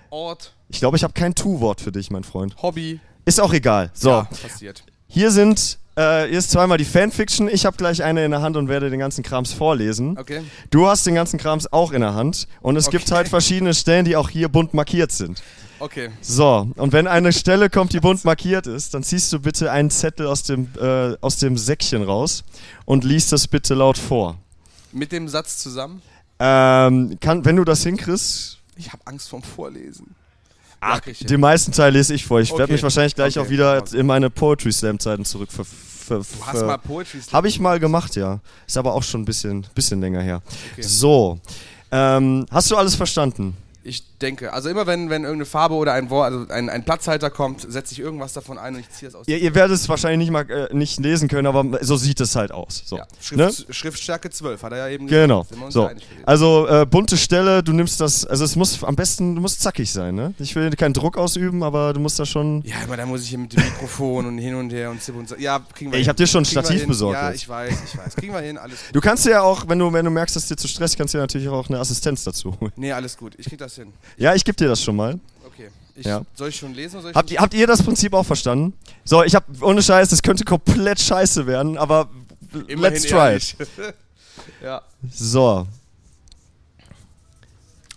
Ort. 0.10 0.54
Ich 0.70 0.80
glaube, 0.80 0.96
ich 0.96 1.04
habe 1.04 1.14
kein 1.14 1.36
Tu-Wort 1.36 1.82
für 1.82 1.92
dich, 1.92 2.10
mein 2.10 2.24
Freund. 2.24 2.56
Hobby. 2.62 3.00
Ist 3.26 3.40
auch 3.40 3.54
egal. 3.54 3.92
So. 3.94 4.10
Ja, 4.10 4.24
passiert. 4.42 4.84
Hier 5.08 5.32
sind 5.32 5.78
äh, 5.96 6.28
hier 6.28 6.40
ist 6.40 6.50
zweimal 6.50 6.78
die 6.78 6.86
Fanfiction. 6.86 7.48
Ich 7.48 7.66
habe 7.66 7.78
gleich 7.78 8.02
eine 8.02 8.26
in 8.26 8.32
der 8.32 8.42
Hand 8.42 8.58
und 8.58 8.68
werde 8.68 8.90
den 8.90 9.00
ganzen 9.00 9.24
Krams 9.24 9.54
vorlesen. 9.54 10.18
Okay. 10.18 10.42
Du 10.72 10.88
hast 10.88 11.06
den 11.06 11.14
ganzen 11.14 11.38
Krams 11.38 11.72
auch 11.72 11.92
in 11.92 12.02
der 12.02 12.16
Hand. 12.16 12.48
Und 12.62 12.78
es 12.78 12.88
okay. 12.88 12.98
gibt 12.98 13.12
halt 13.12 13.28
verschiedene 13.28 13.74
Stellen, 13.76 14.06
die 14.06 14.16
auch 14.16 14.30
hier 14.30 14.50
bunt 14.50 14.74
markiert 14.74 15.12
sind. 15.12 15.44
Okay. 15.80 16.10
So, 16.22 16.70
und 16.78 16.94
wenn 16.94 17.08
eine 17.08 17.34
Stelle 17.34 17.70
kommt, 17.70 17.94
die 17.94 18.00
bunt 18.00 18.24
markiert 18.24 18.68
ist, 18.68 18.94
dann 18.94 19.04
ziehst 19.04 19.32
du 19.34 19.40
bitte 19.40 19.72
einen 19.72 19.90
Zettel 19.90 20.28
aus 20.28 20.44
dem, 20.44 20.70
äh, 20.80 21.16
aus 21.20 21.38
dem 21.38 21.58
Säckchen 21.58 22.04
raus 22.04 22.44
und 22.86 23.04
liest 23.04 23.32
das 23.32 23.48
bitte 23.48 23.74
laut 23.74 23.98
vor. 23.98 24.38
Mit 24.94 25.12
dem 25.12 25.28
Satz 25.28 25.58
zusammen? 25.58 26.02
Ähm, 26.40 27.18
kann, 27.20 27.46
wenn 27.46 27.58
du 27.58 27.66
das 27.66 27.84
hinkriegst. 27.84 28.60
Ich 28.78 28.92
habe 28.92 29.06
Angst 29.06 29.30
vorm 29.30 29.44
Vorlesen. 29.44 30.16
Ach, 30.84 31.00
den 31.00 31.40
meisten 31.40 31.72
Teil 31.72 31.94
lese 31.94 32.14
ich 32.14 32.26
vor. 32.26 32.40
Ich 32.42 32.52
okay. 32.52 32.60
werde 32.60 32.74
mich 32.74 32.84
wahrscheinlich 32.84 33.16
gleich 33.16 33.38
okay. 33.38 33.46
auch 33.46 33.50
wieder 33.50 33.84
in 33.94 34.06
meine 34.06 34.30
Poetry 34.30 34.72
Slam 34.72 35.00
Zeiten 35.00 35.26
zurück. 35.26 35.52
Ver, 35.52 35.66
ver, 35.66 36.18
du 36.20 36.46
hast 36.46 36.66
mal 36.66 36.78
Poetry 36.78 37.22
Slam? 37.22 37.34
Habe 37.34 37.48
ich 37.48 37.60
mal 37.60 37.80
gemacht, 37.80 38.16
ja. 38.16 38.40
Ist 38.68 38.78
aber 38.78 38.94
auch 38.94 39.04
schon 39.04 39.22
ein 39.22 39.26
bisschen, 39.26 39.66
bisschen 39.74 40.02
länger 40.02 40.22
her. 40.22 40.42
Okay. 40.74 40.82
So, 40.82 41.40
ähm, 41.92 42.46
hast 42.52 42.70
du 42.72 42.76
alles 42.76 42.96
verstanden? 42.96 43.56
Ich 43.86 44.18
denke, 44.20 44.54
also 44.54 44.70
immer 44.70 44.88
wenn, 44.88 45.10
wenn 45.10 45.24
irgendeine 45.24 45.46
Farbe 45.46 45.76
oder 45.76 45.92
ein 45.94 46.10
Wort, 46.10 46.32
also 46.32 46.48
ein, 46.54 46.70
ein 46.70 46.86
Platzhalter 46.86 47.30
kommt, 47.30 47.70
setze 47.70 47.92
ich 47.92 48.00
irgendwas 48.00 48.32
davon 48.32 48.58
ein 48.58 48.76
und 48.76 48.80
ich 48.80 48.90
ziehe 48.90 49.10
es 49.10 49.16
aus. 49.16 49.28
Ihr, 49.28 49.38
ihr 49.38 49.54
werdet 49.56 49.76
es 49.76 49.90
wahrscheinlich 49.90 50.20
nicht 50.20 50.32
mal 50.32 50.50
äh, 50.50 50.74
nicht 50.74 51.00
lesen 51.02 51.28
können, 51.28 51.48
aber 51.48 51.84
so 51.84 51.98
sieht 51.98 52.22
es 52.22 52.36
halt 52.36 52.54
aus. 52.54 52.84
So. 52.86 52.98
Ja. 52.98 53.08
Schrift, 53.20 53.68
ne? 53.68 53.74
Schriftstärke 53.74 54.30
12, 54.30 54.64
hat 54.64 54.72
er 54.72 54.78
ja 54.78 54.88
eben 54.88 55.08
genau. 55.08 55.44
gesagt. 55.44 55.60
Genau. 55.60 55.70
So. 55.70 55.90
Also 56.26 56.68
äh, 56.68 56.86
bunte 56.86 57.18
Stelle, 57.18 57.62
du 57.62 57.74
nimmst 57.74 58.00
das, 58.00 58.26
also 58.26 58.46
es 58.46 58.56
muss 58.56 58.82
am 58.84 58.96
besten, 58.96 59.36
du 59.36 59.42
musst 59.42 59.62
zackig 59.62 59.92
sein, 59.92 60.16
ne? 60.16 60.34
Ich 60.40 60.56
will 60.56 60.70
keinen 60.72 60.94
Druck 60.94 61.18
ausüben, 61.18 61.62
aber 61.62 61.92
du 61.92 62.00
musst 62.00 62.18
da 62.20 62.26
schon. 62.26 62.62
Ja, 62.66 62.78
aber 62.84 62.96
da 62.96 63.06
muss 63.06 63.24
ich 63.24 63.30
hier 63.30 63.40
mit 63.40 63.52
dem 63.52 63.64
Mikrofon 63.64 64.26
und 64.26 64.38
hin 64.38 64.56
und 64.56 64.72
her 64.72 64.92
und 64.92 65.02
zipp 65.02 65.16
und 65.18 65.28
so. 65.28 65.36
Ja, 65.36 65.60
kriegen 65.74 65.92
wir 65.92 66.00
Ich 66.00 66.08
hab 66.08 66.16
dir 66.16 66.28
schon 66.28 66.44
ein 66.44 66.46
Stativ 66.46 66.88
besorgt. 66.88 67.20
Ja, 67.20 67.34
ich 67.34 67.48
weiß, 67.50 67.74
ich 67.86 67.98
weiß. 67.98 68.16
Kriegen 68.16 68.34
wir 68.34 68.40
hin, 68.40 68.58
alles 68.58 68.80
gut. 68.86 68.96
Du 68.96 69.02
kannst 69.02 69.26
ja 69.26 69.42
auch, 69.42 69.68
wenn 69.68 69.80
du, 69.80 69.92
wenn 69.92 70.06
du 70.06 70.12
merkst, 70.12 70.38
dass 70.38 70.48
dir 70.48 70.56
zu 70.56 70.70
stressig, 70.70 70.98
kannst 70.98 71.14
du 71.14 71.18
ja 71.18 71.24
natürlich 71.24 71.50
auch 71.50 71.68
eine 71.68 71.80
Assistenz 71.80 72.24
dazu 72.24 72.58
holen. 72.62 72.72
Nee, 72.78 72.94
alles 72.94 73.18
gut. 73.18 73.34
Ich 73.38 73.48
krieg 73.48 73.60
das 73.60 73.73
hin. 73.76 73.94
Ja, 74.18 74.34
ich 74.36 74.44
gebe 74.44 74.56
dir 74.56 74.68
das 74.68 74.82
schon 74.82 74.96
mal. 74.96 75.20
Okay. 75.46 75.70
Ich, 75.96 76.06
ja. 76.06 76.24
Soll 76.36 76.50
ich 76.50 76.56
schon 76.56 76.74
lesen? 76.74 77.00
Ich 77.08 77.16
habt, 77.16 77.32
ihr, 77.32 77.40
habt 77.40 77.54
ihr 77.54 77.68
das 77.68 77.84
Prinzip 77.84 78.14
auch 78.14 78.26
verstanden? 78.26 78.74
So, 79.04 79.24
ich 79.24 79.36
hab, 79.36 79.46
ohne 79.62 79.82
Scheiß, 79.82 80.10
das 80.10 80.22
könnte 80.22 80.44
komplett 80.44 81.00
scheiße 81.00 81.46
werden, 81.46 81.78
aber 81.78 82.10
Immerhin 82.68 82.80
let's 82.80 83.06
try 83.06 83.36
it. 83.36 83.56
ja. 84.64 84.82
So. 85.12 85.68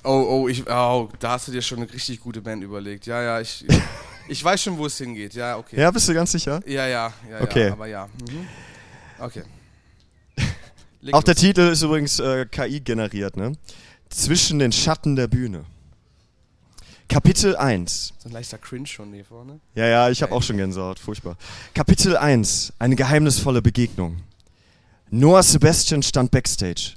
Oh, 0.05 0.25
oh, 0.29 0.49
ich, 0.49 0.65
oh, 0.69 1.09
da 1.19 1.31
hast 1.31 1.49
du 1.49 1.53
dir 1.53 1.63
schon 1.63 1.79
eine 1.79 1.93
richtig 1.93 2.21
gute 2.21 2.41
Band 2.41 2.63
überlegt. 2.63 3.07
Ja, 3.07 3.23
ja, 3.23 3.41
ich, 3.41 3.65
ich, 4.29 4.43
weiß 4.43 4.63
schon, 4.63 4.79
wo 4.79 4.87
es 4.87 4.97
hingeht. 4.99 5.35
Ja, 5.35 5.57
okay. 5.57 5.81
Ja, 5.81 5.91
bist 5.91 6.09
du 6.09 6.15
ganz 6.15 6.31
sicher? 6.31 6.61
Ja, 6.65 6.87
ja, 6.87 7.13
ja, 7.29 7.41
okay. 7.41 7.67
ja 7.67 7.73
aber 7.73 7.87
ja. 7.87 8.09
Mhm. 8.31 8.47
Okay. 9.19 9.43
Auch 11.13 11.25
der 11.25 11.35
Titel 11.35 11.63
ist 11.63 11.83
übrigens 11.83 12.21
äh, 12.21 12.47
KI 12.47 12.81
generiert, 12.81 13.37
ne? 13.37 13.57
Zwischen 14.09 14.59
den 14.59 14.73
Schatten 14.73 15.17
der 15.17 15.27
Bühne. 15.27 15.65
Kapitel 17.09 17.55
1. 17.57 18.15
So 18.19 18.29
ein 18.29 18.33
leichter 18.33 18.59
Cringe 18.59 18.87
schon 18.87 19.13
hier 19.13 19.25
vorne. 19.25 19.61
Ja, 19.75 19.87
ja, 19.87 20.11
ich 20.11 20.23
habe 20.23 20.33
auch 20.33 20.43
schon 20.43 20.57
Gänsehaut, 20.57 20.99
furchtbar. 20.99 21.37
Kapitel 21.75 22.17
1. 22.17 22.73
Eine 22.79 22.97
geheimnisvolle 22.97 23.63
Begegnung. 23.63 24.17
Noah 25.11 25.43
Sebastian 25.43 26.03
stand 26.03 26.33
backstage. 26.33 26.95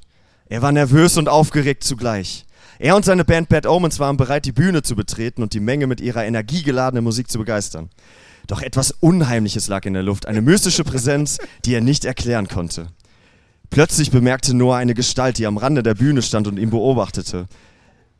Er 0.47 0.63
war 0.63 0.71
nervös 0.71 1.17
und 1.17 1.29
aufgeregt 1.29 1.83
zugleich. 1.83 2.45
Er 2.79 2.95
und 2.95 3.05
seine 3.05 3.25
Band 3.25 3.49
Bad 3.49 3.67
Omens 3.67 3.99
waren 3.99 4.17
bereit, 4.17 4.45
die 4.45 4.51
Bühne 4.51 4.81
zu 4.81 4.95
betreten 4.95 5.43
und 5.43 5.53
die 5.53 5.59
Menge 5.59 5.85
mit 5.85 6.01
ihrer 6.01 6.25
energiegeladenen 6.25 7.03
Musik 7.03 7.29
zu 7.29 7.37
begeistern. 7.37 7.89
Doch 8.47 8.61
etwas 8.63 8.91
Unheimliches 8.91 9.67
lag 9.67 9.85
in 9.85 9.93
der 9.93 10.01
Luft, 10.01 10.25
eine 10.25 10.41
mystische 10.41 10.83
Präsenz, 10.83 11.37
die 11.65 11.75
er 11.75 11.81
nicht 11.81 12.03
erklären 12.03 12.47
konnte. 12.47 12.87
Plötzlich 13.69 14.11
bemerkte 14.11 14.53
Noah 14.53 14.77
eine 14.77 14.93
Gestalt, 14.93 15.37
die 15.37 15.45
am 15.45 15.57
Rande 15.57 15.83
der 15.83 15.93
Bühne 15.93 16.21
stand 16.21 16.47
und 16.47 16.57
ihn 16.57 16.69
beobachtete. 16.69 17.47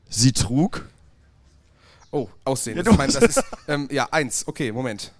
Sie 0.09 0.31
trug 0.31 0.85
Oh, 2.11 2.27
Aussehen. 2.43 2.77
Ja, 2.77 2.83
das, 2.83 2.97
mein, 2.97 3.11
das 3.11 3.23
ist, 3.37 3.43
ähm, 3.67 3.87
ja, 3.91 4.07
eins. 4.11 4.47
Okay, 4.47 4.71
Moment. 4.71 5.11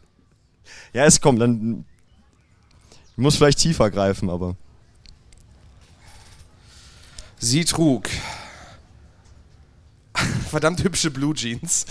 Ja, 0.93 1.05
es 1.05 1.21
kommt, 1.21 1.39
dann. 1.39 1.85
Ich 3.11 3.17
muss 3.17 3.35
vielleicht 3.35 3.59
tiefer 3.59 3.91
greifen, 3.91 4.29
aber. 4.29 4.55
Sie 7.37 7.63
trug 7.63 8.09
verdammt 10.49 10.83
hübsche 10.83 11.11
Blue 11.11 11.33
Jeans. 11.33 11.85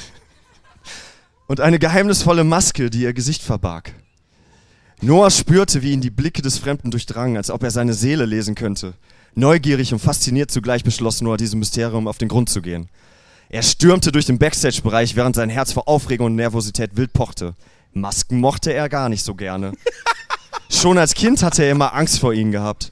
Und 1.47 1.61
eine 1.61 1.79
geheimnisvolle 1.79 2.45
Maske, 2.45 2.91
die 2.91 3.03
ihr 3.03 3.15
Gesicht 3.15 3.43
verbarg. 3.43 3.95
Noah 5.01 5.31
spürte, 5.31 5.83
wie 5.83 5.93
ihn 5.93 6.01
die 6.01 6.11
Blicke 6.11 6.43
des 6.43 6.59
Fremden 6.59 6.91
durchdrangen, 6.91 7.37
als 7.37 7.51
ob 7.51 7.63
er 7.63 7.71
seine 7.71 7.95
Seele 7.95 8.25
lesen 8.25 8.57
könnte. 8.57 8.95
Neugierig 9.35 9.93
und 9.93 10.01
fasziniert 10.01 10.51
zugleich 10.51 10.83
beschloss 10.83 11.21
Noah, 11.21 11.37
diesem 11.37 11.61
Mysterium 11.61 12.09
auf 12.09 12.19
den 12.19 12.29
Grund 12.29 12.49
zu 12.49 12.61
gehen. 12.61 12.89
Er 13.49 13.63
stürmte 13.63 14.11
durch 14.11 14.27
den 14.27 14.39
Backstage-Bereich, 14.39 15.15
während 15.15 15.37
sein 15.37 15.51
Herz 15.51 15.73
vor 15.73 15.87
Aufregung 15.87 16.27
und 16.27 16.35
Nervosität 16.35 16.97
wild 16.97 17.13
pochte. 17.13 17.55
Masken 17.93 18.41
mochte 18.41 18.73
er 18.73 18.89
gar 18.89 19.09
nicht 19.09 19.25
so 19.25 19.37
gerne. 19.37 19.73
Schon 20.69 20.99
als 20.99 21.15
Kind 21.15 21.45
hatte 21.45 21.63
er 21.63 21.71
immer 21.71 21.95
Angst 21.95 22.19
vor 22.19 22.35
ihnen 22.35 22.51
gehabt. 22.51 22.91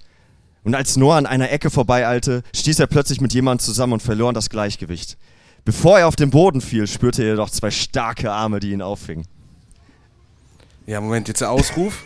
Und 0.62 0.76
als 0.76 0.96
Noah 0.96 1.16
an 1.16 1.26
einer 1.26 1.50
Ecke 1.50 1.70
vorbeieilte, 1.70 2.44
stieß 2.54 2.78
er 2.78 2.86
plötzlich 2.86 3.20
mit 3.20 3.34
jemandem 3.34 3.64
zusammen 3.64 3.94
und 3.94 4.02
verlor 4.02 4.32
das 4.32 4.48
Gleichgewicht. 4.48 5.18
Bevor 5.64 5.98
er 5.98 6.06
auf 6.06 6.16
den 6.16 6.30
Boden 6.30 6.60
fiel, 6.60 6.86
spürte 6.86 7.24
er 7.24 7.30
jedoch 7.30 7.50
zwei 7.50 7.72
starke 7.72 8.30
Arme, 8.30 8.60
die 8.60 8.70
ihn 8.70 8.82
auffingen. 8.82 9.26
Ja, 10.86 11.00
Moment, 11.00 11.26
jetzt 11.26 11.40
der 11.40 11.50
Ausruf. 11.50 12.04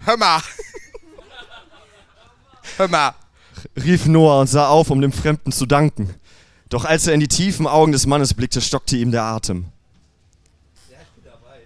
Hör 0.00 0.16
mal! 0.16 0.42
Hör 2.76 2.88
mal! 2.88 3.14
rief 3.76 4.06
Noah 4.06 4.40
und 4.40 4.46
sah 4.48 4.68
auf, 4.68 4.90
um 4.90 5.00
dem 5.00 5.12
Fremden 5.12 5.52
zu 5.52 5.66
danken. 5.66 6.14
Doch 6.68 6.84
als 6.84 7.06
er 7.06 7.14
in 7.14 7.20
die 7.20 7.28
tiefen 7.28 7.66
Augen 7.66 7.92
des 7.92 8.06
Mannes 8.06 8.34
blickte, 8.34 8.60
stockte 8.60 8.96
ihm 8.96 9.12
der 9.12 9.22
Atem. 9.22 9.66
Ja, 10.90 10.98
ich 11.00 11.08
bin 11.10 11.24
dabei. 11.24 11.60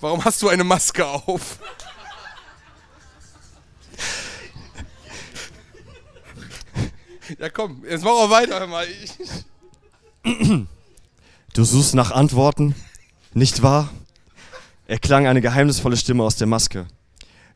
Warum 0.00 0.24
hast 0.24 0.42
du 0.42 0.48
eine 0.48 0.64
Maske 0.64 1.06
auf? 1.06 1.58
Ja, 7.38 7.48
komm, 7.48 7.84
jetzt 7.88 8.04
mach 8.04 8.10
auch 8.10 8.30
weiter, 8.30 8.66
mal. 8.66 8.86
Du 11.54 11.64
suchst 11.64 11.94
nach 11.94 12.10
Antworten, 12.10 12.74
nicht 13.32 13.62
wahr? 13.62 13.90
erklang 14.86 15.26
eine 15.26 15.40
geheimnisvolle 15.40 15.96
Stimme 15.96 16.22
aus 16.22 16.36
der 16.36 16.46
Maske. 16.46 16.86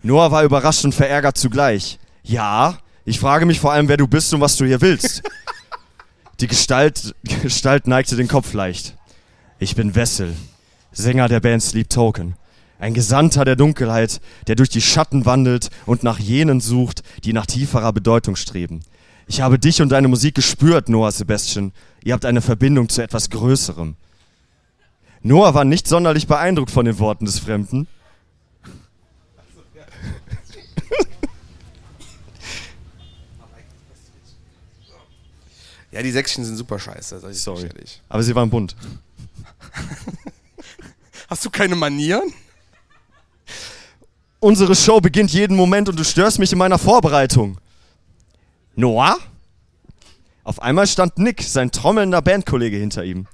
Noah 0.02 0.30
war 0.30 0.44
überrascht 0.44 0.84
und 0.84 0.94
verärgert 0.94 1.36
zugleich. 1.36 1.98
Ja, 2.22 2.78
ich 3.04 3.20
frage 3.20 3.46
mich 3.46 3.60
vor 3.60 3.72
allem, 3.72 3.88
wer 3.88 3.96
du 3.96 4.06
bist 4.06 4.32
und 4.32 4.40
was 4.40 4.56
du 4.56 4.64
hier 4.64 4.80
willst. 4.80 5.22
Die 6.40 6.46
Gestalt, 6.46 7.14
Gestalt 7.42 7.86
neigte 7.86 8.16
den 8.16 8.28
Kopf 8.28 8.52
leicht. 8.52 8.96
Ich 9.58 9.74
bin 9.74 9.94
Wessel, 9.94 10.34
Sänger 10.92 11.28
der 11.28 11.40
Band 11.40 11.62
Sleep 11.62 11.90
Token. 11.90 12.36
Ein 12.78 12.94
Gesandter 12.94 13.44
der 13.44 13.56
Dunkelheit, 13.56 14.20
der 14.46 14.54
durch 14.54 14.68
die 14.68 14.80
Schatten 14.80 15.26
wandelt 15.26 15.68
und 15.84 16.04
nach 16.04 16.20
jenen 16.20 16.60
sucht, 16.60 17.02
die 17.24 17.32
nach 17.32 17.46
tieferer 17.46 17.92
Bedeutung 17.92 18.36
streben. 18.36 18.82
Ich 19.28 19.42
habe 19.42 19.58
dich 19.58 19.82
und 19.82 19.90
deine 19.90 20.08
Musik 20.08 20.34
gespürt, 20.34 20.88
Noah 20.88 21.12
Sebastian. 21.12 21.72
Ihr 22.02 22.14
habt 22.14 22.24
eine 22.24 22.40
Verbindung 22.40 22.88
zu 22.88 23.02
etwas 23.02 23.28
Größerem. 23.28 23.94
Noah 25.22 25.52
war 25.52 25.64
nicht 25.64 25.86
sonderlich 25.86 26.26
beeindruckt 26.26 26.70
von 26.70 26.86
den 26.86 26.98
Worten 26.98 27.26
des 27.26 27.38
Fremden. 27.38 27.86
ja, 35.92 36.02
die 36.02 36.10
Säckchen 36.10 36.44
sind 36.46 36.56
super 36.56 36.78
scheiße, 36.78 37.20
sag 37.20 37.30
ich 37.30 37.40
Sorry. 37.40 37.66
ehrlich. 37.66 38.00
Aber 38.08 38.22
sie 38.22 38.34
waren 38.34 38.48
bunt. 38.48 38.76
Hast 41.28 41.44
du 41.44 41.50
keine 41.50 41.76
Manieren? 41.76 42.32
Unsere 44.40 44.74
Show 44.74 45.00
beginnt 45.00 45.32
jeden 45.32 45.56
Moment 45.56 45.90
und 45.90 45.98
du 45.98 46.04
störst 46.04 46.38
mich 46.38 46.50
in 46.52 46.58
meiner 46.58 46.78
Vorbereitung. 46.78 47.58
Noah? 48.78 49.18
Auf 50.44 50.62
einmal 50.62 50.86
stand 50.86 51.18
Nick, 51.18 51.42
sein 51.42 51.72
trommelnder 51.72 52.22
Bandkollege, 52.22 52.76
hinter 52.76 53.04
ihm. 53.04 53.26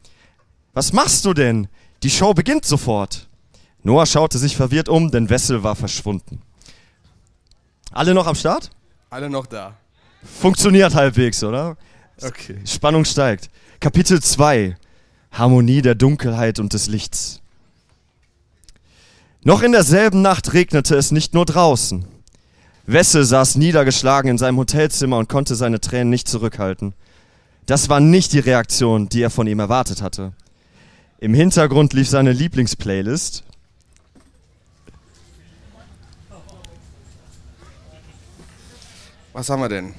Was 0.73 0.95
machst 0.95 1.27
du 1.27 1.35
denn? 1.35 1.69
Die 2.03 2.09
Show 2.09 2.33
beginnt 2.33 2.65
sofort. 2.65 3.29
Noah 3.83 4.07
schaute 4.07 4.39
sich 4.39 4.57
verwirrt 4.57 4.89
um, 4.89 5.11
denn 5.11 5.29
Wessel 5.29 5.63
war 5.63 5.77
verschwunden. 5.77 6.41
Alle 7.93 8.15
noch 8.15 8.27
am 8.27 8.35
Start? 8.35 8.71
Alle 9.11 9.29
noch 9.29 9.45
da. 9.45 9.77
Funktioniert 10.41 10.95
halbwegs, 10.95 11.45
oder? 11.45 11.77
Okay. 12.23 12.61
Spannung 12.65 13.05
steigt. 13.05 13.51
Kapitel 13.81 14.23
2. 14.23 14.79
Harmonie 15.31 15.83
der 15.83 15.95
Dunkelheit 15.95 16.59
und 16.59 16.73
des 16.73 16.89
Lichts. 16.89 17.43
Noch 19.43 19.61
in 19.61 19.73
derselben 19.73 20.23
Nacht 20.23 20.55
regnete 20.55 20.97
es 20.97 21.11
nicht 21.11 21.35
nur 21.35 21.45
draußen. 21.45 22.14
Wessel 22.87 23.25
saß 23.25 23.57
niedergeschlagen 23.57 24.31
in 24.31 24.39
seinem 24.39 24.59
Hotelzimmer 24.59 25.19
und 25.19 25.29
konnte 25.29 25.55
seine 25.55 25.81
Tränen 25.81 26.11
nicht 26.11 26.29
zurückhalten. 26.29 26.95
Das 27.67 27.89
war 27.89 28.01
nicht 28.01 28.33
die 28.33 28.41
Reaktion, 28.41 29.09
die 29.09 29.23
er 29.23 29.31
von 29.31 29.47
ihm 29.47 29.59
erwartet 29.59 30.03
hatte. 30.03 30.33
Im 31.19 31.33
Hintergrund 31.33 31.95
lief 31.95 32.09
seine 32.09 32.33
Lieblingsplaylist. 32.33 33.43
Was 39.33 39.49
haben 39.49 39.63
wir 39.63 39.69
denn? 39.69 39.95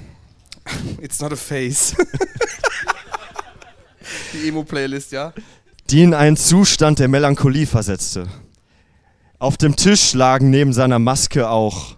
It's 1.02 1.20
not 1.20 1.34
a 1.34 1.36
face. 1.36 1.96
die 4.34 4.48
Emo-Playlist, 4.48 5.12
ja? 5.12 5.34
die 5.90 6.04
in 6.04 6.14
einen 6.14 6.38
Zustand 6.38 7.00
der 7.00 7.08
Melancholie 7.08 7.68
versetzte. 7.68 8.28
Auf 9.38 9.58
dem 9.58 9.76
Tisch 9.76 10.14
lagen 10.14 10.50
neben 10.50 10.74
seiner 10.74 11.00
Maske 11.00 11.50
auch 11.50 11.96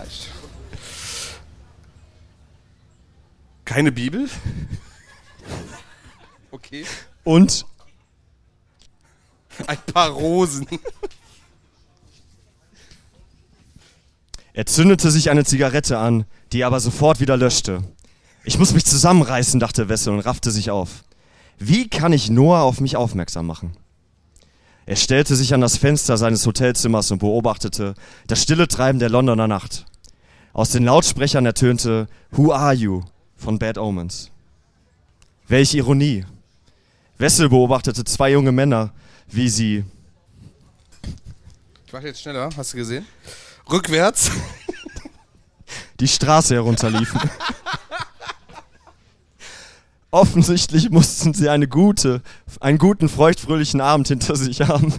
Vielleicht. 0.00 0.30
Keine 3.64 3.92
Bibel? 3.92 4.28
Okay. 6.52 6.84
und 7.22 7.64
Ein 9.68 9.78
paar 9.92 10.10
Rosen. 10.10 10.66
er 14.52 14.66
zündete 14.66 15.12
sich 15.12 15.30
eine 15.30 15.44
Zigarette 15.44 15.98
an, 15.98 16.24
die 16.52 16.62
er 16.62 16.66
aber 16.66 16.80
sofort 16.80 17.20
wieder 17.20 17.36
löschte. 17.36 17.84
Ich 18.42 18.58
muss 18.58 18.74
mich 18.74 18.84
zusammenreißen, 18.84 19.60
dachte 19.60 19.88
Wessel 19.88 20.12
und 20.12 20.20
raffte 20.20 20.50
sich 20.50 20.72
auf. 20.72 21.04
Wie 21.60 21.88
kann 21.88 22.12
ich 22.12 22.30
Noah 22.30 22.62
auf 22.62 22.80
mich 22.80 22.96
aufmerksam 22.96 23.46
machen? 23.46 23.76
Er 24.86 24.96
stellte 24.96 25.36
sich 25.36 25.54
an 25.54 25.60
das 25.60 25.76
Fenster 25.76 26.16
seines 26.16 26.44
Hotelzimmers 26.44 27.12
und 27.12 27.20
beobachtete 27.20 27.94
das 28.26 28.42
stille 28.42 28.66
Treiben 28.66 28.98
der 28.98 29.08
Londoner 29.08 29.46
Nacht. 29.46 29.86
Aus 30.52 30.70
den 30.70 30.84
Lautsprechern 30.84 31.46
ertönte 31.46 32.08
Who 32.32 32.52
Are 32.52 32.74
You 32.74 33.02
von 33.36 33.58
Bad 33.58 33.78
Omens. 33.78 34.30
Welch 35.46 35.74
Ironie. 35.74 36.24
Wessel 37.18 37.48
beobachtete 37.48 38.04
zwei 38.04 38.32
junge 38.32 38.52
Männer, 38.52 38.92
wie 39.28 39.48
sie 39.48 39.84
Ich 41.86 41.92
mach 41.92 42.02
jetzt 42.02 42.22
schneller, 42.22 42.50
hast 42.56 42.72
du 42.72 42.78
gesehen? 42.78 43.06
Rückwärts. 43.70 44.30
die 46.00 46.08
Straße 46.08 46.54
herunterliefen. 46.54 47.20
Offensichtlich 50.10 50.90
mussten 50.90 51.34
sie 51.34 51.48
eine 51.48 51.68
gute, 51.68 52.22
einen 52.58 52.78
guten, 52.78 53.08
feuchtfröhlichen 53.08 53.80
Abend 53.80 54.08
hinter 54.08 54.34
sich 54.34 54.60
haben. 54.62 54.92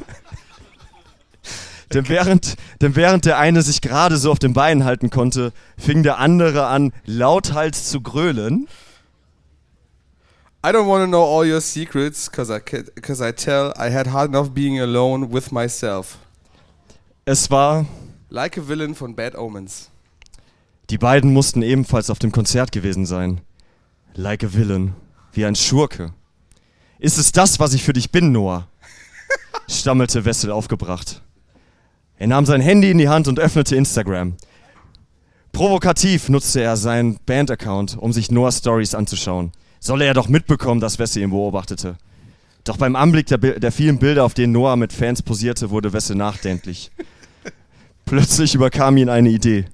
Denn 1.93 2.07
während, 2.09 2.55
denn 2.81 2.95
während 2.95 3.25
der 3.25 3.37
eine 3.37 3.61
sich 3.61 3.81
gerade 3.81 4.17
so 4.17 4.31
auf 4.31 4.39
den 4.39 4.53
Beinen 4.53 4.83
halten 4.85 5.09
konnte, 5.09 5.51
fing 5.77 6.03
der 6.03 6.17
andere 6.19 6.67
an, 6.67 6.93
lauthals 7.05 7.89
zu 7.89 8.01
grölen. 8.01 8.67
I 10.63 10.69
don't 10.69 10.87
want 10.87 11.03
to 11.03 11.07
know 11.07 11.23
all 11.25 11.45
your 11.51 11.59
secrets, 11.61 12.31
cause 12.31 12.55
I, 12.55 12.59
ca- 12.59 12.83
cause 13.01 13.21
I 13.27 13.31
tell 13.31 13.73
I 13.77 13.91
had 13.91 14.07
hard 14.11 14.29
enough 14.29 14.51
being 14.51 14.79
alone 14.79 15.33
with 15.33 15.51
myself. 15.51 16.17
Es 17.25 17.49
war, 17.49 17.85
Like 18.29 18.57
a 18.57 18.67
Villain 18.67 18.95
von 18.95 19.15
Bad 19.15 19.35
Omens. 19.35 19.89
die 20.89 20.97
beiden 20.97 21.33
mussten 21.33 21.61
ebenfalls 21.63 22.09
auf 22.09 22.19
dem 22.19 22.31
Konzert 22.31 22.71
gewesen 22.71 23.05
sein. 23.05 23.41
Like 24.13 24.43
a 24.43 24.53
villain, 24.53 24.93
wie 25.33 25.45
ein 25.45 25.55
Schurke. 25.55 26.13
Ist 26.99 27.17
es 27.17 27.31
das, 27.31 27.59
was 27.59 27.73
ich 27.73 27.83
für 27.83 27.93
dich 27.93 28.11
bin, 28.11 28.31
Noah? 28.31 28.67
stammelte 29.69 30.25
Wessel 30.25 30.51
aufgebracht. 30.51 31.21
Er 32.21 32.27
nahm 32.27 32.45
sein 32.45 32.61
Handy 32.61 32.91
in 32.91 32.99
die 32.99 33.09
Hand 33.09 33.27
und 33.27 33.39
öffnete 33.39 33.75
Instagram. 33.75 34.35
Provokativ 35.53 36.29
nutzte 36.29 36.61
er 36.61 36.77
seinen 36.77 37.17
Band-Account, 37.25 37.97
um 37.97 38.13
sich 38.13 38.29
Noahs 38.29 38.59
Stories 38.59 38.93
anzuschauen. 38.93 39.51
Solle 39.79 40.05
er 40.05 40.13
doch 40.13 40.27
mitbekommen, 40.27 40.79
dass 40.79 40.99
Wessel 40.99 41.23
ihn 41.23 41.31
beobachtete. 41.31 41.97
Doch 42.63 42.77
beim 42.77 42.95
Anblick 42.95 43.25
der, 43.25 43.39
der 43.39 43.71
vielen 43.71 43.97
Bilder, 43.97 44.23
auf 44.23 44.35
denen 44.35 44.53
Noah 44.53 44.75
mit 44.75 44.93
Fans 44.93 45.23
posierte, 45.23 45.71
wurde 45.71 45.93
Wessel 45.93 46.15
nachdenklich. 46.15 46.91
Plötzlich 48.05 48.53
überkam 48.53 48.97
ihn 48.97 49.09
eine 49.09 49.29
Idee. 49.29 49.65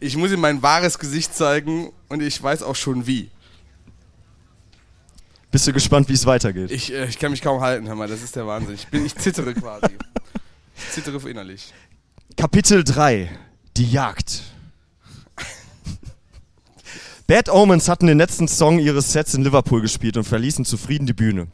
Ich 0.00 0.16
muss 0.16 0.32
ihm 0.32 0.40
mein 0.40 0.60
wahres 0.60 0.98
Gesicht 0.98 1.36
zeigen 1.36 1.92
und 2.08 2.20
ich 2.20 2.42
weiß 2.42 2.64
auch 2.64 2.74
schon 2.74 3.06
wie. 3.06 3.30
Bist 5.50 5.66
du 5.66 5.72
gespannt, 5.72 6.08
wie 6.08 6.12
es 6.12 6.26
weitergeht? 6.26 6.70
Ich, 6.70 6.92
äh, 6.92 7.06
ich 7.06 7.18
kann 7.18 7.30
mich 7.30 7.40
kaum 7.40 7.60
halten, 7.60 7.86
hör 7.86 7.94
mal, 7.94 8.08
das 8.08 8.22
ist 8.22 8.36
der 8.36 8.46
Wahnsinn. 8.46 8.74
Ich, 8.74 8.86
bin, 8.88 9.06
ich 9.06 9.14
zittere 9.16 9.54
quasi. 9.54 9.86
Ich 10.76 10.90
zittere 10.92 11.28
innerlich. 11.28 11.72
Kapitel 12.36 12.84
3 12.84 13.30
Die 13.76 13.90
Jagd 13.90 14.42
Bad 17.26 17.50
Omens 17.50 17.88
hatten 17.90 18.06
den 18.06 18.16
letzten 18.16 18.48
Song 18.48 18.78
ihres 18.78 19.12
Sets 19.12 19.34
in 19.34 19.44
Liverpool 19.44 19.82
gespielt 19.82 20.16
und 20.16 20.24
verließen 20.24 20.64
zufrieden 20.64 21.06
die 21.06 21.12
Bühne. 21.12 21.48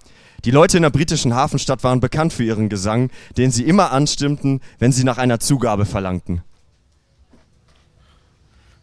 Die 0.45 0.53
Leute 0.53 0.77
in 0.77 0.85
der 0.85 0.91
britischen 0.91 1.35
Hafenstadt 1.35 1.83
waren 1.83 1.99
bekannt 1.99 2.33
für 2.33 2.45
ihren 2.45 2.69
Gesang, 2.69 3.11
den 3.37 3.51
sie 3.51 3.65
immer 3.65 3.91
anstimmten, 3.91 4.61
wenn 4.79 4.93
sie 4.93 5.03
nach 5.03 5.19
einer 5.19 5.41
Zugabe 5.41 5.85
verlangten. 5.85 6.43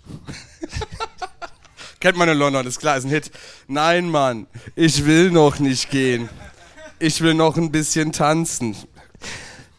Kennt 2.02 2.18
man 2.18 2.28
in 2.28 2.38
London, 2.40 2.66
ist 2.66 2.80
klar, 2.80 2.98
ist 2.98 3.06
ein 3.06 3.12
Hit. 3.12 3.30
Nein, 3.68 4.10
Mann, 4.10 4.48
ich 4.76 5.06
will 5.06 5.30
noch 5.30 5.60
nicht 5.60 5.92
gehen. 5.92 6.30
Ich 6.98 7.22
will 7.22 7.36
noch 7.36 7.58
ein 7.58 7.72
bisschen 7.72 8.12
tanzen. 8.12 8.76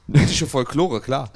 Britische 0.06 0.46
Folklore, 0.46 1.00
klar. 1.00 1.30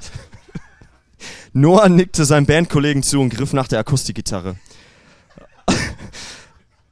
Noah 1.51 1.89
nickte 1.89 2.23
seinem 2.23 2.45
Bandkollegen 2.45 3.03
zu 3.03 3.19
und 3.19 3.29
griff 3.29 3.51
nach 3.51 3.67
der 3.67 3.79
Akustikgitarre. 3.79 4.55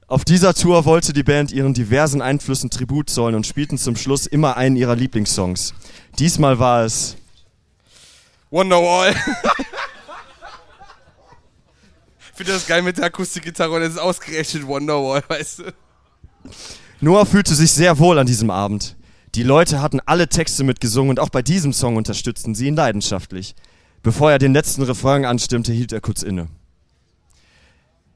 Auf 0.08 0.26
dieser 0.26 0.54
Tour 0.54 0.84
wollte 0.84 1.14
die 1.14 1.24
Band 1.24 1.54
ihren 1.54 1.74
diversen 1.74 2.22
Einflüssen 2.22 2.70
Tribut 2.70 3.10
zollen 3.10 3.36
und 3.36 3.48
spielten 3.48 3.78
zum 3.78 3.96
Schluss 3.96 4.28
immer 4.28 4.58
einen 4.58 4.76
ihrer 4.76 4.96
Lieblingssongs. 4.96 5.74
Diesmal 6.20 6.60
war 6.60 6.84
es 6.84 7.16
Wonderwall. 8.52 9.16
Ich 12.36 12.38
finde 12.40 12.52
das 12.52 12.68
geil 12.68 12.82
mit 12.82 12.98
der 12.98 13.06
Akustikgitarre 13.06 13.72
und 13.76 13.82
es 13.82 13.94
ist 13.94 13.98
ausgerechnet 13.98 14.68
Wonderwall, 14.68 15.24
weißt 15.30 15.60
du? 15.60 15.74
Noah 17.00 17.26
fühlte 17.26 17.56
sich 17.56 17.72
sehr 17.72 17.98
wohl 17.98 18.20
an 18.20 18.28
diesem 18.28 18.50
Abend. 18.50 18.98
Die 19.36 19.44
Leute 19.44 19.82
hatten 19.82 20.02
alle 20.06 20.28
Texte 20.28 20.66
mitgesungen 20.66 21.12
und 21.12 21.22
auch 21.22 21.30
bei 21.30 21.42
diesem 21.42 21.72
Song 21.72 21.96
unterstützten 21.96 22.54
sie 22.54 22.68
ihn 22.68 22.76
leidenschaftlich. 22.76 23.56
Bevor 24.04 24.34
er 24.34 24.38
den 24.38 24.52
letzten 24.52 24.84
Refrain 24.84 25.24
anstimmte, 25.24 25.72
hielt 25.72 25.94
er 25.94 26.02
kurz 26.02 26.24
inne. 26.24 26.50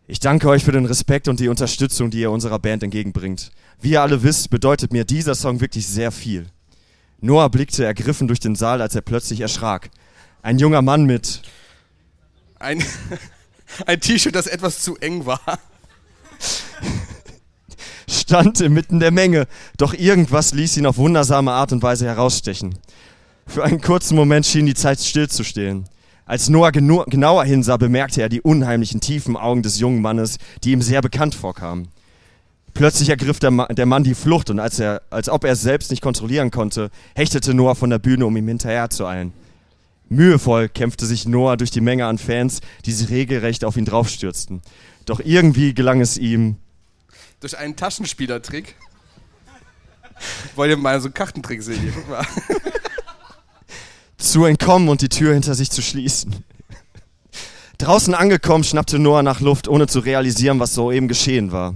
Ich 0.06 0.20
danke 0.20 0.50
euch 0.50 0.66
für 0.66 0.74
den 0.74 0.86
Respekt 0.86 1.30
und 1.30 1.40
die 1.40 1.48
Unterstützung, 1.48 2.12
die 2.12 2.20
ihr 2.20 2.32
unserer 2.32 2.60
Band 2.60 2.84
entgegenbringt. 2.84 3.52
Wie 3.80 3.92
ihr 3.92 4.02
alle 4.02 4.22
wisst, 4.22 4.50
bedeutet 4.50 4.92
mir 4.92 5.06
dieser 5.06 5.34
Song 5.34 5.62
wirklich 5.62 5.88
sehr 5.88 6.12
viel. 6.12 6.48
Noah 7.22 7.50
blickte 7.50 7.86
ergriffen 7.86 8.28
durch 8.28 8.42
den 8.42 8.56
Saal, 8.56 8.82
als 8.82 8.96
er 8.96 9.02
plötzlich 9.02 9.40
erschrak. 9.40 9.90
Ein 10.42 10.60
junger 10.60 10.82
Mann 10.82 11.06
mit 11.06 11.42
Ein, 12.60 12.84
ein 13.86 14.00
T-Shirt, 14.00 14.36
das 14.36 14.48
etwas 14.48 14.80
zu 14.80 14.98
eng 14.98 15.26
war. 15.26 15.42
stand 18.30 18.62
inmitten 18.62 19.00
der 19.00 19.12
Menge, 19.12 19.48
doch 19.78 19.94
irgendwas 19.94 20.54
ließ 20.54 20.78
ihn 20.78 20.86
auf 20.86 20.98
wundersame 20.98 21.52
Art 21.52 21.72
und 21.72 21.82
Weise 21.82 22.06
herausstechen. 22.06 22.78
Für 23.48 23.64
einen 23.64 23.82
kurzen 23.82 24.16
Moment 24.16 24.46
schien 24.46 24.66
die 24.66 24.76
Zeit 24.76 25.00
stillzustehen. 25.00 25.86
Als 26.26 26.48
Noah 26.48 26.72
genu 26.72 27.04
genauer 27.08 27.44
hinsah, 27.46 27.78
bemerkte 27.78 28.22
er 28.22 28.30
die 28.30 28.42
unheimlichen 28.42 29.02
tiefen 29.02 29.36
Augen 29.36 29.64
des 29.64 29.80
jungen 29.80 30.02
Mannes, 30.02 30.38
die 30.64 30.72
ihm 30.72 30.84
sehr 30.84 31.02
bekannt 31.02 31.34
vorkamen. 31.34 31.88
Plötzlich 32.76 33.10
ergriff 33.10 33.40
der, 33.40 33.50
Ma 33.50 33.66
der 33.66 33.88
Mann 33.88 34.04
die 34.04 34.14
Flucht 34.14 34.52
und 34.52 34.60
als, 34.60 34.80
er, 34.80 35.02
als 35.10 35.28
ob 35.28 35.44
er 35.44 35.54
es 35.54 35.62
selbst 35.64 35.90
nicht 35.90 36.04
kontrollieren 36.04 36.52
konnte, 36.52 36.92
hechtete 37.16 37.56
Noah 37.56 37.76
von 37.76 37.90
der 37.90 37.98
Bühne, 37.98 38.28
um 38.28 38.38
ihm 38.38 38.48
hinterherzueilen. 38.48 39.34
Mühevoll 40.10 40.70
kämpfte 40.70 41.06
sich 41.06 41.28
Noah 41.28 41.56
durch 41.56 41.72
die 41.72 41.82
Menge 41.82 42.06
an 42.06 42.18
Fans, 42.18 42.62
die 42.86 42.92
sich 42.92 43.10
regelrecht 43.10 43.64
auf 43.64 43.78
ihn 43.78 43.86
draufstürzten. 43.86 44.62
Doch 45.06 45.20
irgendwie 45.20 45.74
gelang 45.74 46.02
es 46.02 46.18
ihm, 46.18 46.58
Durch 47.40 47.58
einen 47.58 47.76
Taschenspielertrick. 47.76 48.76
Wollt 50.56 50.72
ihr 50.72 50.78
mal 50.78 51.00
so 51.00 51.08
einen 51.08 51.14
Kartentrick 51.14 51.64
sehen? 51.64 51.94
Zu 54.18 54.44
entkommen 54.44 54.90
und 54.90 55.02
die 55.02 55.08
Tür 55.10 55.34
hinter 55.34 55.56
sich 55.56 55.72
zu 55.72 55.82
schließen. 55.82 56.44
Draußen 57.78 58.14
angekommen, 58.14 58.66
schnappte 58.66 59.00
Noah 59.00 59.24
nach 59.24 59.40
Luft, 59.40 59.70
ohne 59.70 59.88
zu 59.88 60.00
realisieren, 60.00 60.60
was 60.60 60.74
soeben 60.74 61.08
geschehen 61.08 61.54
war. 61.54 61.76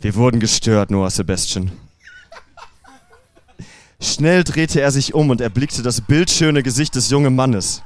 Wir 0.00 0.14
wurden 0.14 0.38
gestört, 0.38 0.92
Noah 0.92 1.10
Sebastian. 1.10 1.72
Schnell 4.02 4.42
drehte 4.42 4.80
er 4.80 4.90
sich 4.90 5.14
um 5.14 5.30
und 5.30 5.40
erblickte 5.40 5.82
das 5.82 6.00
bildschöne 6.00 6.64
Gesicht 6.64 6.96
des 6.96 7.08
jungen 7.08 7.36
Mannes. 7.36 7.82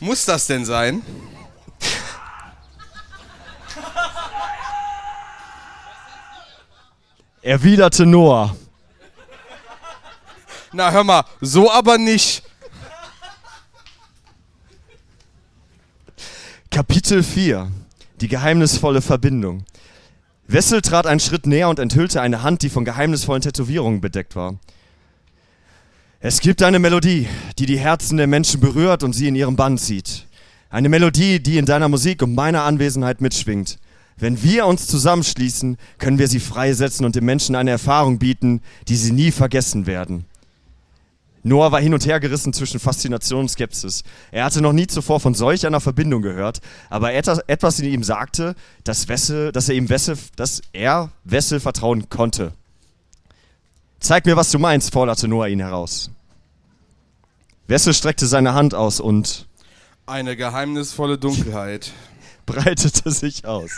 Muss 0.00 0.26
das 0.26 0.46
denn 0.46 0.66
sein? 0.66 1.02
Erwiderte 7.40 8.04
Noah. 8.04 8.54
Na 10.72 10.90
hör 10.90 11.04
mal, 11.04 11.24
so 11.40 11.72
aber 11.72 11.96
nicht. 11.96 12.42
Kapitel 16.70 17.22
4. 17.22 17.72
Die 18.20 18.28
geheimnisvolle 18.28 19.00
Verbindung. 19.00 19.64
Wessel 20.48 20.80
trat 20.80 21.06
einen 21.06 21.20
Schritt 21.20 21.46
näher 21.46 21.68
und 21.68 21.80
enthüllte 21.80 22.20
eine 22.20 22.42
Hand, 22.42 22.62
die 22.62 22.68
von 22.68 22.84
geheimnisvollen 22.84 23.42
Tätowierungen 23.42 24.00
bedeckt 24.00 24.36
war. 24.36 24.58
Es 26.20 26.40
gibt 26.40 26.62
eine 26.62 26.78
Melodie, 26.78 27.28
die 27.58 27.66
die 27.66 27.78
Herzen 27.78 28.16
der 28.16 28.26
Menschen 28.26 28.60
berührt 28.60 29.02
und 29.02 29.12
sie 29.12 29.28
in 29.28 29.34
ihren 29.34 29.56
Bann 29.56 29.76
zieht. 29.76 30.26
Eine 30.70 30.88
Melodie, 30.88 31.40
die 31.40 31.58
in 31.58 31.66
deiner 31.66 31.88
Musik 31.88 32.22
und 32.22 32.34
meiner 32.34 32.62
Anwesenheit 32.62 33.20
mitschwingt. 33.20 33.78
Wenn 34.16 34.42
wir 34.42 34.66
uns 34.66 34.86
zusammenschließen, 34.86 35.76
können 35.98 36.18
wir 36.18 36.28
sie 36.28 36.40
freisetzen 36.40 37.04
und 37.04 37.16
den 37.16 37.24
Menschen 37.24 37.54
eine 37.54 37.70
Erfahrung 37.70 38.18
bieten, 38.18 38.62
die 38.88 38.96
sie 38.96 39.12
nie 39.12 39.30
vergessen 39.30 39.86
werden. 39.86 40.24
Noah 41.46 41.70
war 41.70 41.80
hin 41.80 41.94
und 41.94 42.04
her 42.04 42.18
gerissen 42.18 42.52
zwischen 42.52 42.80
Faszination 42.80 43.42
und 43.42 43.48
Skepsis. 43.48 44.02
Er 44.32 44.44
hatte 44.44 44.60
noch 44.60 44.72
nie 44.72 44.88
zuvor 44.88 45.20
von 45.20 45.32
solch 45.32 45.64
einer 45.64 45.80
Verbindung 45.80 46.20
gehört, 46.20 46.60
aber 46.90 47.14
etwas, 47.14 47.78
in 47.78 47.86
ihm 47.86 48.02
sagte, 48.02 48.56
dass, 48.82 49.06
Wessel, 49.06 49.52
dass 49.52 49.68
er 49.68 49.76
ihm 49.76 49.88
Wessel, 49.88 50.18
dass 50.34 50.60
er 50.72 51.10
Wessel 51.22 51.60
vertrauen 51.60 52.10
konnte. 52.10 52.52
Zeig 54.00 54.26
mir, 54.26 54.36
was 54.36 54.50
du 54.50 54.58
meinst, 54.58 54.92
forderte 54.92 55.28
Noah 55.28 55.46
ihn 55.46 55.60
heraus. 55.60 56.10
Wessel 57.68 57.94
streckte 57.94 58.26
seine 58.26 58.54
Hand 58.54 58.74
aus 58.74 58.98
und 58.98 59.46
Eine 60.04 60.34
geheimnisvolle 60.34 61.16
Dunkelheit. 61.16 61.92
breitete 62.46 63.12
sich 63.12 63.44
aus. 63.44 63.70